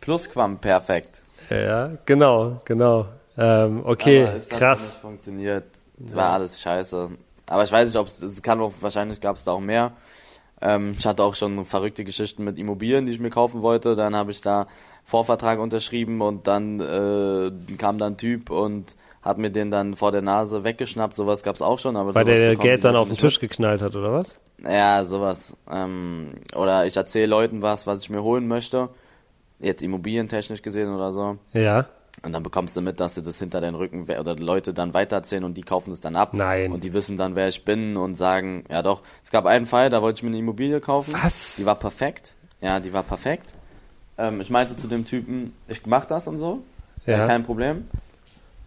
Plusquamperfekt. 0.00 1.22
Ja, 1.48 1.92
genau, 2.04 2.60
genau. 2.64 3.06
Ähm, 3.38 3.82
okay, 3.84 4.22
Aber 4.22 4.30
es 4.30 4.34
hat 4.34 4.40
nicht 4.50 4.58
krass. 4.58 4.90
funktioniert. 4.96 5.64
Es 6.04 6.16
war 6.16 6.30
alles 6.32 6.60
scheiße. 6.60 7.08
Aber 7.46 7.62
ich 7.62 7.70
weiß 7.70 7.86
nicht, 7.86 7.96
ob 7.98 8.08
es, 8.08 8.20
es 8.20 8.42
kann 8.42 8.60
auch, 8.60 8.72
wahrscheinlich 8.80 9.20
gab 9.20 9.36
es 9.36 9.44
da 9.44 9.52
auch 9.52 9.60
mehr. 9.60 9.92
Ähm, 10.60 10.96
ich 10.98 11.06
hatte 11.06 11.22
auch 11.22 11.36
schon 11.36 11.64
verrückte 11.64 12.02
Geschichten 12.02 12.42
mit 12.42 12.58
Immobilien, 12.58 13.06
die 13.06 13.12
ich 13.12 13.20
mir 13.20 13.30
kaufen 13.30 13.62
wollte. 13.62 13.94
Dann 13.94 14.16
habe 14.16 14.32
ich 14.32 14.40
da 14.40 14.66
Vorvertrag 15.04 15.58
unterschrieben 15.58 16.20
und 16.20 16.46
dann 16.46 16.80
äh, 16.80 17.50
kam 17.76 17.98
da 17.98 18.06
ein 18.06 18.16
Typ 18.16 18.50
und 18.50 18.96
hat 19.22 19.38
mir 19.38 19.50
den 19.50 19.70
dann 19.70 19.94
vor 19.94 20.10
der 20.12 20.22
Nase 20.22 20.64
weggeschnappt. 20.64 21.16
Sowas 21.16 21.42
gab 21.42 21.54
es 21.54 21.62
auch 21.62 21.78
schon. 21.78 21.96
Aber 21.96 22.14
Weil 22.14 22.24
der 22.24 22.56
Geld 22.56 22.84
dann 22.84 22.96
auf 22.96 23.08
den 23.08 23.16
Tisch 23.16 23.38
geknallt 23.38 23.80
hat, 23.80 23.94
oder 23.94 24.12
was? 24.12 24.40
mit. 24.58 24.72
Ja, 24.72 25.04
sowas. 25.04 25.56
Ähm, 25.70 26.30
oder 26.56 26.86
ich 26.86 26.96
erzähle 26.96 27.26
Leuten 27.26 27.62
was, 27.62 27.86
was 27.86 28.02
ich 28.02 28.10
mir 28.10 28.22
holen 28.22 28.48
möchte. 28.48 28.88
Jetzt 29.60 29.82
immobilientechnisch 29.82 30.62
gesehen 30.62 30.92
oder 30.92 31.12
so. 31.12 31.38
Ja. 31.52 31.86
Und 32.22 32.32
dann 32.32 32.42
bekommst 32.42 32.76
du 32.76 32.82
mit, 32.82 33.00
dass 33.00 33.14
sie 33.14 33.22
das 33.22 33.38
hinter 33.38 33.60
deinen 33.60 33.74
Rücken 33.74 34.02
oder 34.02 34.36
Leute 34.36 34.74
dann 34.74 34.92
weitererzählen 34.92 35.44
und 35.44 35.54
die 35.54 35.62
kaufen 35.62 35.92
es 35.92 36.00
dann 36.00 36.14
ab. 36.14 36.34
Nein. 36.34 36.70
Und 36.70 36.84
die 36.84 36.92
wissen 36.92 37.16
dann, 37.16 37.36
wer 37.36 37.48
ich 37.48 37.64
bin 37.64 37.96
und 37.96 38.16
sagen, 38.16 38.64
ja 38.70 38.82
doch. 38.82 39.02
Es 39.24 39.30
gab 39.30 39.46
einen 39.46 39.66
Fall, 39.66 39.88
da 39.88 40.02
wollte 40.02 40.18
ich 40.18 40.22
mir 40.22 40.28
eine 40.28 40.38
Immobilie 40.38 40.80
kaufen. 40.80 41.14
Was? 41.14 41.56
Die 41.56 41.66
war 41.66 41.76
perfekt. 41.76 42.34
Ja, 42.60 42.80
die 42.80 42.92
war 42.92 43.02
perfekt. 43.02 43.54
Ähm, 44.22 44.40
ich 44.40 44.50
meinte 44.50 44.76
zu 44.76 44.86
dem 44.86 45.04
Typen, 45.04 45.52
ich 45.66 45.84
mach 45.86 46.04
das 46.04 46.28
und 46.28 46.38
so. 46.38 46.62
Ja. 47.06 47.26
Kein 47.26 47.42
Problem. 47.42 47.88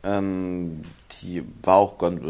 Ähm, 0.03 0.81
die 1.21 1.43
war 1.63 1.77
auch 1.77 1.97
ganz, 1.97 2.21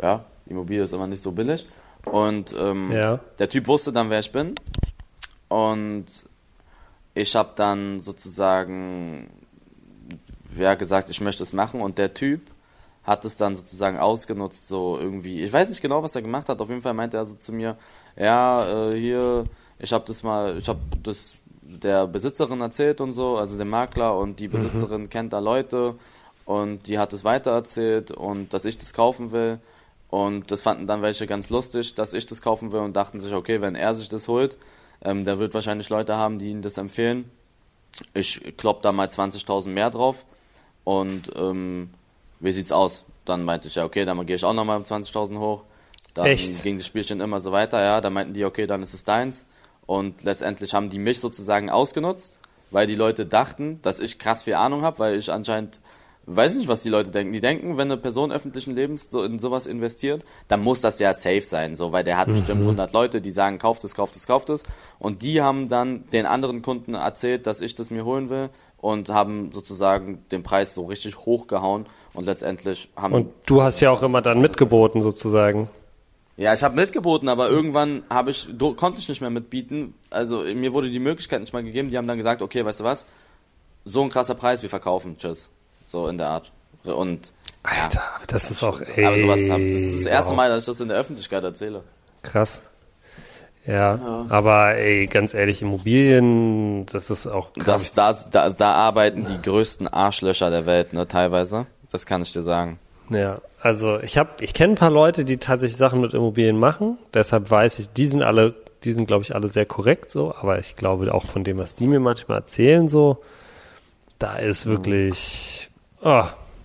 ja, 0.00 0.24
Immobilie 0.46 0.84
ist 0.84 0.92
immer 0.92 1.08
nicht 1.08 1.22
so 1.22 1.32
billig. 1.32 1.66
Und 2.04 2.54
ähm, 2.56 2.92
Ja. 2.92 3.18
der 3.38 3.48
Typ 3.50 3.66
wusste 3.66 3.92
dann, 3.92 4.08
wer 4.10 4.20
ich 4.20 4.30
bin. 4.30 4.54
Und 5.48 6.06
ich 7.14 7.34
habe 7.34 7.50
dann 7.56 8.00
sozusagen 8.00 9.28
ja, 10.56 10.74
gesagt, 10.74 11.10
ich 11.10 11.20
möchte 11.20 11.42
es 11.42 11.52
machen. 11.52 11.80
Und 11.80 11.98
der 11.98 12.14
Typ 12.14 12.42
hat 13.02 13.24
es 13.24 13.36
dann 13.36 13.56
sozusagen 13.56 13.98
ausgenutzt, 13.98 14.68
so 14.68 14.98
irgendwie. 14.98 15.42
Ich 15.42 15.52
weiß 15.52 15.68
nicht 15.68 15.82
genau, 15.82 16.02
was 16.02 16.14
er 16.14 16.22
gemacht 16.22 16.48
hat. 16.48 16.60
Auf 16.60 16.68
jeden 16.68 16.82
Fall 16.82 16.94
meinte 16.94 17.16
er 17.16 17.26
so 17.26 17.34
zu 17.34 17.52
mir, 17.52 17.76
ja, 18.16 18.90
äh, 18.90 19.00
hier, 19.00 19.44
ich 19.78 19.92
habe 19.92 20.04
das 20.06 20.22
mal, 20.22 20.58
ich 20.58 20.68
habe 20.68 20.80
das 21.02 21.36
der 21.68 22.06
Besitzerin 22.06 22.60
erzählt 22.60 23.00
und 23.00 23.12
so, 23.12 23.36
also 23.36 23.58
dem 23.58 23.68
Makler 23.68 24.16
und 24.16 24.40
die 24.40 24.48
Besitzerin 24.48 25.10
kennt 25.10 25.32
da 25.32 25.38
Leute 25.38 25.94
und 26.46 26.86
die 26.86 26.98
hat 26.98 27.12
es 27.12 27.24
weitererzählt 27.24 28.10
und 28.10 28.54
dass 28.54 28.64
ich 28.64 28.78
das 28.78 28.94
kaufen 28.94 29.32
will. 29.32 29.58
Und 30.08 30.50
das 30.50 30.62
fanden 30.62 30.86
dann 30.86 31.02
welche 31.02 31.26
ganz 31.26 31.50
lustig, 31.50 31.94
dass 31.94 32.14
ich 32.14 32.24
das 32.24 32.40
kaufen 32.40 32.72
will 32.72 32.80
und 32.80 32.96
dachten 32.96 33.20
sich, 33.20 33.34
okay, 33.34 33.60
wenn 33.60 33.74
er 33.74 33.92
sich 33.92 34.08
das 34.08 34.26
holt, 34.26 34.56
ähm, 35.02 35.26
der 35.26 35.38
wird 35.38 35.52
wahrscheinlich 35.52 35.90
Leute 35.90 36.16
haben, 36.16 36.38
die 36.38 36.50
ihm 36.50 36.62
das 36.62 36.78
empfehlen. 36.78 37.30
Ich 38.14 38.56
klopp 38.56 38.80
da 38.80 38.92
mal 38.92 39.08
20.000 39.08 39.68
mehr 39.68 39.90
drauf 39.90 40.24
und 40.84 41.30
ähm, 41.36 41.90
wie 42.40 42.52
sieht's 42.52 42.72
aus? 42.72 43.04
Dann 43.26 43.44
meinte 43.44 43.68
ich, 43.68 43.74
ja, 43.74 43.84
okay, 43.84 44.06
dann 44.06 44.24
gehe 44.24 44.36
ich 44.36 44.44
auch 44.44 44.54
nochmal 44.54 44.80
20.000 44.80 45.38
hoch. 45.38 45.64
Dann 46.14 46.26
Echt? 46.26 46.62
ging 46.62 46.78
das 46.78 46.86
Spielchen 46.86 47.20
immer 47.20 47.40
so 47.40 47.52
weiter, 47.52 47.82
ja. 47.82 48.00
Dann 48.00 48.14
meinten 48.14 48.32
die, 48.32 48.46
okay, 48.46 48.66
dann 48.66 48.82
ist 48.82 48.94
es 48.94 49.04
deins. 49.04 49.44
Und 49.88 50.22
letztendlich 50.22 50.74
haben 50.74 50.90
die 50.90 50.98
mich 50.98 51.18
sozusagen 51.18 51.70
ausgenutzt, 51.70 52.36
weil 52.70 52.86
die 52.86 52.94
Leute 52.94 53.24
dachten, 53.24 53.80
dass 53.80 54.00
ich 54.00 54.18
krass 54.18 54.42
viel 54.42 54.52
Ahnung 54.52 54.82
habe, 54.82 54.98
weil 54.98 55.16
ich 55.16 55.32
anscheinend, 55.32 55.80
weiß 56.26 56.56
nicht, 56.56 56.68
was 56.68 56.82
die 56.82 56.90
Leute 56.90 57.10
denken. 57.10 57.32
Die 57.32 57.40
denken, 57.40 57.78
wenn 57.78 57.90
eine 57.90 57.96
Person 57.96 58.30
öffentlichen 58.30 58.74
Lebens 58.74 59.10
so 59.10 59.22
in 59.22 59.38
sowas 59.38 59.66
investiert, 59.66 60.26
dann 60.46 60.60
muss 60.60 60.82
das 60.82 60.98
ja 60.98 61.14
safe 61.14 61.40
sein, 61.40 61.74
so, 61.74 61.90
weil 61.90 62.04
der 62.04 62.18
hat 62.18 62.28
bestimmt 62.28 62.60
100 62.60 62.92
Leute, 62.92 63.22
die 63.22 63.30
sagen, 63.30 63.58
kauft 63.58 63.82
es, 63.82 63.94
kauft 63.94 64.14
es, 64.14 64.26
kauft 64.26 64.50
es. 64.50 64.62
Und 64.98 65.22
die 65.22 65.40
haben 65.40 65.70
dann 65.70 66.04
den 66.10 66.26
anderen 66.26 66.60
Kunden 66.60 66.92
erzählt, 66.92 67.46
dass 67.46 67.62
ich 67.62 67.74
das 67.74 67.90
mir 67.90 68.04
holen 68.04 68.28
will 68.28 68.50
und 68.82 69.08
haben 69.08 69.52
sozusagen 69.54 70.22
den 70.30 70.42
Preis 70.42 70.74
so 70.74 70.84
richtig 70.84 71.16
hochgehauen 71.16 71.86
und 72.12 72.26
letztendlich 72.26 72.90
haben 72.94 73.14
Und 73.14 73.32
du 73.46 73.62
hast 73.62 73.80
ja 73.80 73.90
auch 73.90 74.02
immer 74.02 74.20
dann 74.20 74.42
mitgeboten, 74.42 75.00
sozusagen. 75.00 75.70
Ja, 76.38 76.54
ich 76.54 76.62
habe 76.62 76.76
mitgeboten, 76.76 77.28
aber 77.28 77.48
irgendwann 77.48 78.04
habe 78.08 78.30
ich 78.30 78.48
konnte 78.76 79.00
ich 79.00 79.08
nicht 79.08 79.20
mehr 79.20 79.28
mitbieten. 79.28 79.94
Also 80.08 80.44
mir 80.54 80.72
wurde 80.72 80.88
die 80.88 81.00
Möglichkeit 81.00 81.40
nicht 81.40 81.52
mal 81.52 81.64
gegeben. 81.64 81.90
Die 81.90 81.98
haben 81.98 82.06
dann 82.06 82.16
gesagt, 82.16 82.42
okay, 82.42 82.64
weißt 82.64 82.78
du 82.78 82.84
was? 82.84 83.06
So 83.84 84.02
ein 84.02 84.08
krasser 84.08 84.36
Preis, 84.36 84.62
wir 84.62 84.70
verkaufen, 84.70 85.16
tschüss. 85.18 85.50
So 85.86 86.06
in 86.06 86.16
der 86.16 86.28
Art. 86.28 86.52
Und 86.84 87.32
ja, 87.64 87.82
Alter, 87.82 88.02
das 88.28 88.52
ist 88.52 88.62
auch, 88.62 88.80
ey. 88.80 89.04
aber 89.04 89.18
sowas 89.18 89.50
hab, 89.50 89.58
das 89.58 89.76
ist 89.76 90.04
das 90.04 90.12
erste 90.12 90.30
wow. 90.30 90.36
Mal, 90.36 90.48
dass 90.50 90.62
ich 90.62 90.66
das 90.66 90.80
in 90.80 90.88
der 90.88 90.96
Öffentlichkeit 90.96 91.42
erzähle. 91.42 91.82
Krass. 92.22 92.62
Ja, 93.66 94.26
aber 94.28 94.76
ey, 94.76 95.08
ganz 95.08 95.34
ehrlich, 95.34 95.60
Immobilien, 95.60 96.86
das 96.86 97.10
ist 97.10 97.26
auch 97.26 97.52
krass. 97.52 97.94
Das, 97.94 98.30
da, 98.30 98.48
da, 98.48 98.50
da 98.50 98.72
arbeiten 98.74 99.24
die 99.24 99.42
größten 99.42 99.88
Arschlöcher 99.88 100.50
der 100.50 100.66
Welt, 100.66 100.92
ne, 100.92 101.08
teilweise. 101.08 101.66
Das 101.90 102.06
kann 102.06 102.22
ich 102.22 102.32
dir 102.32 102.42
sagen. 102.42 102.78
Ja, 103.10 103.40
also 103.60 103.98
ich 104.00 104.18
habe, 104.18 104.30
ich 104.40 104.54
kenne 104.54 104.74
ein 104.74 104.76
paar 104.76 104.90
Leute, 104.90 105.24
die 105.24 105.38
tatsächlich 105.38 105.76
Sachen 105.76 106.00
mit 106.00 106.14
Immobilien 106.14 106.58
machen. 106.58 106.98
Deshalb 107.14 107.50
weiß 107.50 107.78
ich, 107.80 107.88
die 107.92 108.06
sind 108.06 108.22
alle, 108.22 108.54
die 108.84 108.92
sind 108.92 109.06
glaube 109.06 109.22
ich 109.24 109.34
alle 109.34 109.48
sehr 109.48 109.66
korrekt 109.66 110.10
so. 110.10 110.34
Aber 110.34 110.58
ich 110.58 110.76
glaube 110.76 111.12
auch 111.12 111.26
von 111.26 111.44
dem, 111.44 111.58
was 111.58 111.74
die 111.76 111.86
mir 111.86 112.00
manchmal 112.00 112.38
erzählen 112.38 112.88
so, 112.88 113.18
da 114.18 114.36
ist 114.36 114.66
wirklich, 114.66 115.70
oh, 116.02 116.24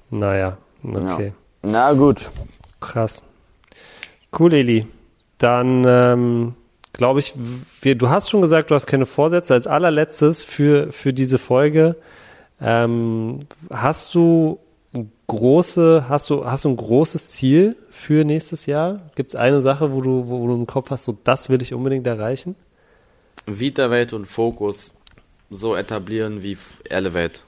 naja, 0.09 0.57
okay, 0.83 1.27
Ja. 1.27 1.33
Na 1.69 1.93
gut. 1.93 2.29
krass, 2.81 3.23
cool, 4.37 4.53
Eli. 4.53 4.87
Dann 5.37 5.83
ähm, 5.85 6.55
glaube 6.93 7.19
ich, 7.19 7.33
wir, 7.81 7.95
du 7.95 8.09
hast 8.09 8.29
schon 8.29 8.41
gesagt, 8.41 8.69
du 8.71 8.75
hast 8.75 8.85
keine 8.85 9.05
Vorsätze. 9.05 9.53
Als 9.53 9.67
allerletztes 9.67 10.43
für 10.43 10.91
für 10.91 11.13
diese 11.13 11.37
Folge 11.37 11.95
ähm, 12.61 13.39
hast 13.71 14.13
du 14.15 14.59
große, 15.35 16.05
hast 16.09 16.29
du, 16.29 16.45
hast 16.45 16.65
du 16.65 16.69
ein 16.69 16.77
großes 16.77 17.27
Ziel 17.29 17.75
für 17.89 18.23
nächstes 18.25 18.65
Jahr? 18.65 18.97
Gibt 19.15 19.33
es 19.33 19.35
eine 19.39 19.61
Sache, 19.61 19.91
wo 19.93 20.01
du, 20.01 20.27
wo 20.27 20.47
du 20.47 20.53
im 20.55 20.67
Kopf 20.67 20.89
hast, 20.91 21.03
so 21.05 21.17
das 21.23 21.49
will 21.49 21.61
ich 21.61 21.73
unbedingt 21.73 22.07
erreichen? 22.07 22.55
Vita-Welt 23.45 24.13
und 24.13 24.25
Fokus 24.25 24.91
so 25.49 25.75
etablieren 25.75 26.43
wie 26.43 26.57
Elevate. 26.89 27.41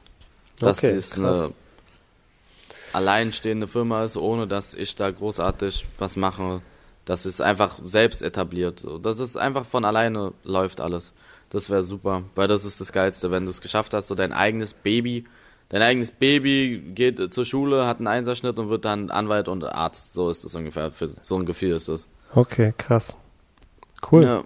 Das 0.60 0.84
Okay, 0.84 0.96
ist 0.96 1.16
krass. 1.16 1.38
eine 1.38 1.54
alleinstehende 2.94 3.68
Firma 3.68 4.04
ist, 4.04 4.18
ohne 4.18 4.48
dass 4.48 4.74
ich 4.74 4.96
da 4.96 5.12
großartig 5.12 5.86
was 5.98 6.16
mache. 6.16 6.62
Das 7.06 7.26
ist 7.26 7.42
einfach 7.42 7.80
selbst 7.84 8.22
etabliert. 8.22 8.86
Das 9.02 9.20
ist 9.20 9.38
einfach 9.38 9.66
von 9.66 9.86
alleine 9.86 10.34
läuft 10.44 10.82
alles. 10.82 11.14
Das 11.50 11.70
wäre 11.70 11.84
super, 11.84 12.24
weil 12.36 12.48
das 12.48 12.66
ist 12.66 12.82
das 12.82 12.92
Geilste, 12.92 13.32
wenn 13.32 13.46
du 13.46 13.52
es 13.52 13.62
geschafft 13.62 13.94
hast, 13.94 14.08
so 14.08 14.16
dein 14.16 14.34
eigenes 14.34 14.74
Baby, 14.74 15.26
dein 15.70 15.82
eigenes 15.82 16.12
Baby 16.12 16.82
geht 16.94 17.34
zur 17.34 17.46
Schule, 17.46 17.86
hat 17.88 17.98
einen 17.98 18.08
Einserschnitt 18.08 18.58
und 18.60 18.70
wird 18.70 18.86
dann 18.86 19.10
Anwalt 19.12 19.48
und 19.48 19.64
Arzt. 19.64 20.14
So 20.14 20.30
ist 20.30 20.44
es 20.44 20.56
ungefähr. 20.56 20.92
Für 20.92 21.10
so 21.22 21.38
ein 21.38 21.46
Gefühl 21.46 21.72
ist 21.72 21.88
es. 21.88 22.08
Okay, 22.34 22.74
krass. 22.78 23.18
Cool. 24.12 24.24
Ja. 24.24 24.44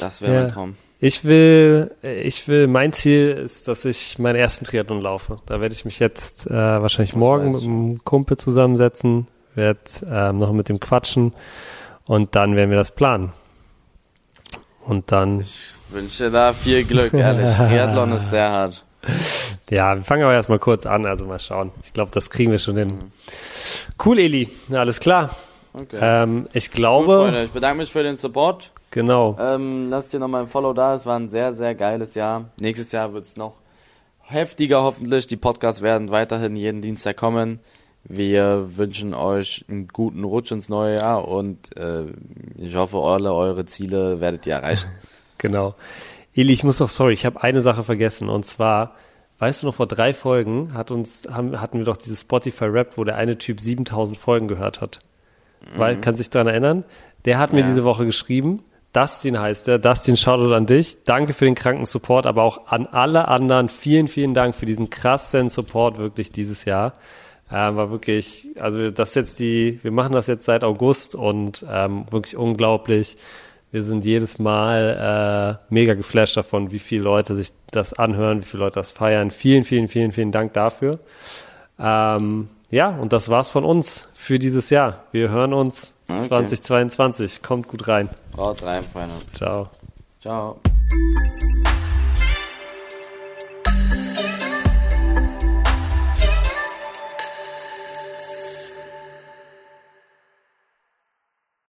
Das 0.00 0.20
wäre 0.22 0.34
Ja. 0.34 0.40
mein 0.42 0.50
Traum. 0.50 0.76
Ich 1.00 1.24
will, 1.24 1.90
ich 2.02 2.48
will, 2.48 2.66
mein 2.66 2.92
Ziel 2.94 3.28
ist, 3.44 3.68
dass 3.68 3.84
ich 3.84 4.18
meinen 4.18 4.36
ersten 4.36 4.64
Triathlon 4.64 5.02
laufe. 5.02 5.38
Da 5.44 5.60
werde 5.60 5.74
ich 5.74 5.84
mich 5.84 5.98
jetzt 5.98 6.46
äh, 6.46 6.50
wahrscheinlich 6.54 7.14
morgen 7.14 7.46
weiß 7.46 7.52
mit 7.54 7.62
ich. 7.62 7.68
einem 7.68 8.04
Kumpel 8.04 8.36
zusammensetzen, 8.38 9.26
werde 9.54 9.80
ähm, 10.08 10.38
noch 10.38 10.52
mit 10.52 10.70
dem 10.70 10.80
quatschen 10.80 11.34
und 12.06 12.34
dann 12.36 12.56
werden 12.56 12.70
wir 12.70 12.78
das 12.78 12.92
planen. 12.92 13.32
Und 14.86 15.12
dann, 15.12 15.44
Wünsche 15.90 16.30
da 16.30 16.52
viel 16.54 16.84
Glück, 16.84 17.12
ehrlich. 17.12 17.54
Triathlon 17.56 18.12
ist 18.12 18.30
sehr 18.30 18.50
hart. 18.50 18.84
Ja, 19.70 19.96
wir 19.96 20.02
fangen 20.04 20.22
aber 20.22 20.32
erstmal 20.32 20.58
kurz 20.58 20.86
an, 20.86 21.06
also 21.06 21.24
mal 21.26 21.38
schauen. 21.38 21.72
Ich 21.82 21.92
glaube, 21.92 22.10
das 22.12 22.30
kriegen 22.30 22.50
wir 22.50 22.58
schon 22.58 22.76
hin. 22.76 22.98
Cool, 24.04 24.18
Eli. 24.18 24.48
Na, 24.68 24.80
alles 24.80 25.00
klar. 25.00 25.34
Okay. 25.72 25.98
Ähm, 26.00 26.48
ich 26.52 26.70
Gut, 26.70 26.76
glaube, 26.76 27.16
Freunde, 27.16 27.44
ich 27.44 27.50
bedanke 27.50 27.78
mich 27.78 27.90
für 27.90 28.02
den 28.02 28.16
Support. 28.16 28.70
genau. 28.90 29.36
Ähm, 29.40 29.88
lasst 29.90 30.12
hier 30.12 30.20
nochmal 30.20 30.42
ein 30.42 30.48
Follow 30.48 30.72
da. 30.72 30.94
Es 30.94 31.04
war 31.06 31.18
ein 31.18 31.28
sehr, 31.28 31.52
sehr 31.54 31.74
geiles 31.74 32.14
Jahr. 32.14 32.50
Nächstes 32.60 32.92
Jahr 32.92 33.12
wird 33.12 33.24
es 33.24 33.36
noch 33.36 33.54
heftiger 34.20 34.82
hoffentlich. 34.82 35.26
Die 35.26 35.36
Podcasts 35.36 35.82
werden 35.82 36.10
weiterhin 36.10 36.54
jeden 36.56 36.80
Dienstag 36.80 37.16
kommen. 37.16 37.60
Wir 38.04 38.68
wünschen 38.76 39.14
euch 39.14 39.64
einen 39.68 39.88
guten 39.88 40.24
Rutsch 40.24 40.52
ins 40.52 40.68
neue 40.68 40.96
Jahr 40.96 41.26
und 41.26 41.74
äh, 41.76 42.04
ich 42.58 42.76
hoffe, 42.76 42.98
alle 42.98 43.32
eure 43.34 43.64
Ziele 43.64 44.20
werdet 44.20 44.46
ihr 44.46 44.54
erreichen. 44.54 44.90
Genau. 45.38 45.74
Eli, 46.34 46.52
ich 46.52 46.64
muss 46.64 46.78
doch, 46.78 46.88
sorry, 46.88 47.12
ich 47.12 47.26
habe 47.26 47.42
eine 47.42 47.60
Sache 47.60 47.84
vergessen 47.84 48.28
und 48.28 48.44
zwar 48.44 48.94
weißt 49.38 49.62
du 49.62 49.66
noch, 49.66 49.74
vor 49.74 49.86
drei 49.86 50.14
Folgen 50.14 50.74
hat 50.74 50.90
uns, 50.90 51.24
haben, 51.30 51.60
hatten 51.60 51.78
wir 51.78 51.84
doch 51.84 51.96
dieses 51.96 52.22
Spotify-Rap, 52.22 52.96
wo 52.96 53.04
der 53.04 53.16
eine 53.16 53.36
Typ 53.38 53.60
7000 53.60 54.16
Folgen 54.16 54.48
gehört 54.48 54.80
hat. 54.80 55.00
Mhm. 55.60 55.78
Weil, 55.78 56.00
kann 56.00 56.16
sich 56.16 56.30
daran 56.30 56.46
erinnern? 56.46 56.84
Der 57.24 57.38
hat 57.38 57.52
mir 57.52 57.60
ja. 57.60 57.66
diese 57.66 57.84
Woche 57.84 58.06
geschrieben, 58.06 58.62
Dustin 58.94 59.40
heißt 59.40 59.66
er. 59.68 59.78
Dustin, 59.78 60.16
Shoutout 60.16 60.54
an 60.54 60.66
dich. 60.66 61.02
Danke 61.04 61.32
für 61.32 61.44
den 61.46 61.56
kranken 61.56 61.84
Support, 61.84 62.26
aber 62.26 62.44
auch 62.44 62.68
an 62.68 62.86
alle 62.86 63.26
anderen. 63.28 63.68
Vielen, 63.68 64.06
vielen 64.08 64.34
Dank 64.34 64.54
für 64.54 64.66
diesen 64.66 64.88
krassen 64.88 65.50
Support 65.50 65.98
wirklich 65.98 66.30
dieses 66.30 66.64
Jahr. 66.64 66.94
Ähm, 67.52 67.76
war 67.76 67.90
wirklich, 67.90 68.46
also 68.58 68.90
das 68.90 69.14
jetzt 69.16 69.40
die, 69.40 69.80
wir 69.82 69.90
machen 69.90 70.12
das 70.12 70.28
jetzt 70.28 70.44
seit 70.46 70.62
August 70.62 71.16
und 71.16 71.66
ähm, 71.68 72.06
wirklich 72.10 72.36
unglaublich. 72.36 73.16
Wir 73.74 73.82
sind 73.82 74.04
jedes 74.04 74.38
Mal 74.38 75.58
äh, 75.58 75.64
mega 75.68 75.94
geflasht 75.94 76.36
davon, 76.36 76.70
wie 76.70 76.78
viele 76.78 77.02
Leute 77.02 77.34
sich 77.34 77.48
das 77.72 77.92
anhören, 77.92 78.40
wie 78.40 78.44
viele 78.44 78.62
Leute 78.62 78.78
das 78.78 78.92
feiern. 78.92 79.32
Vielen, 79.32 79.64
vielen, 79.64 79.88
vielen, 79.88 80.12
vielen 80.12 80.30
Dank 80.30 80.52
dafür. 80.52 81.00
Ähm, 81.76 82.50
ja, 82.70 82.90
und 82.90 83.12
das 83.12 83.30
war's 83.30 83.48
von 83.48 83.64
uns 83.64 84.06
für 84.14 84.38
dieses 84.38 84.70
Jahr. 84.70 85.02
Wir 85.10 85.28
hören 85.28 85.52
uns 85.52 85.92
okay. 86.08 86.22
2022. 86.28 87.42
Kommt 87.42 87.66
gut 87.66 87.88
rein. 87.88 88.10
Haut 88.36 88.62
rein, 88.62 88.84
Freunde. 88.84 89.16
Ciao. 89.32 89.68
Ciao. 90.20 90.60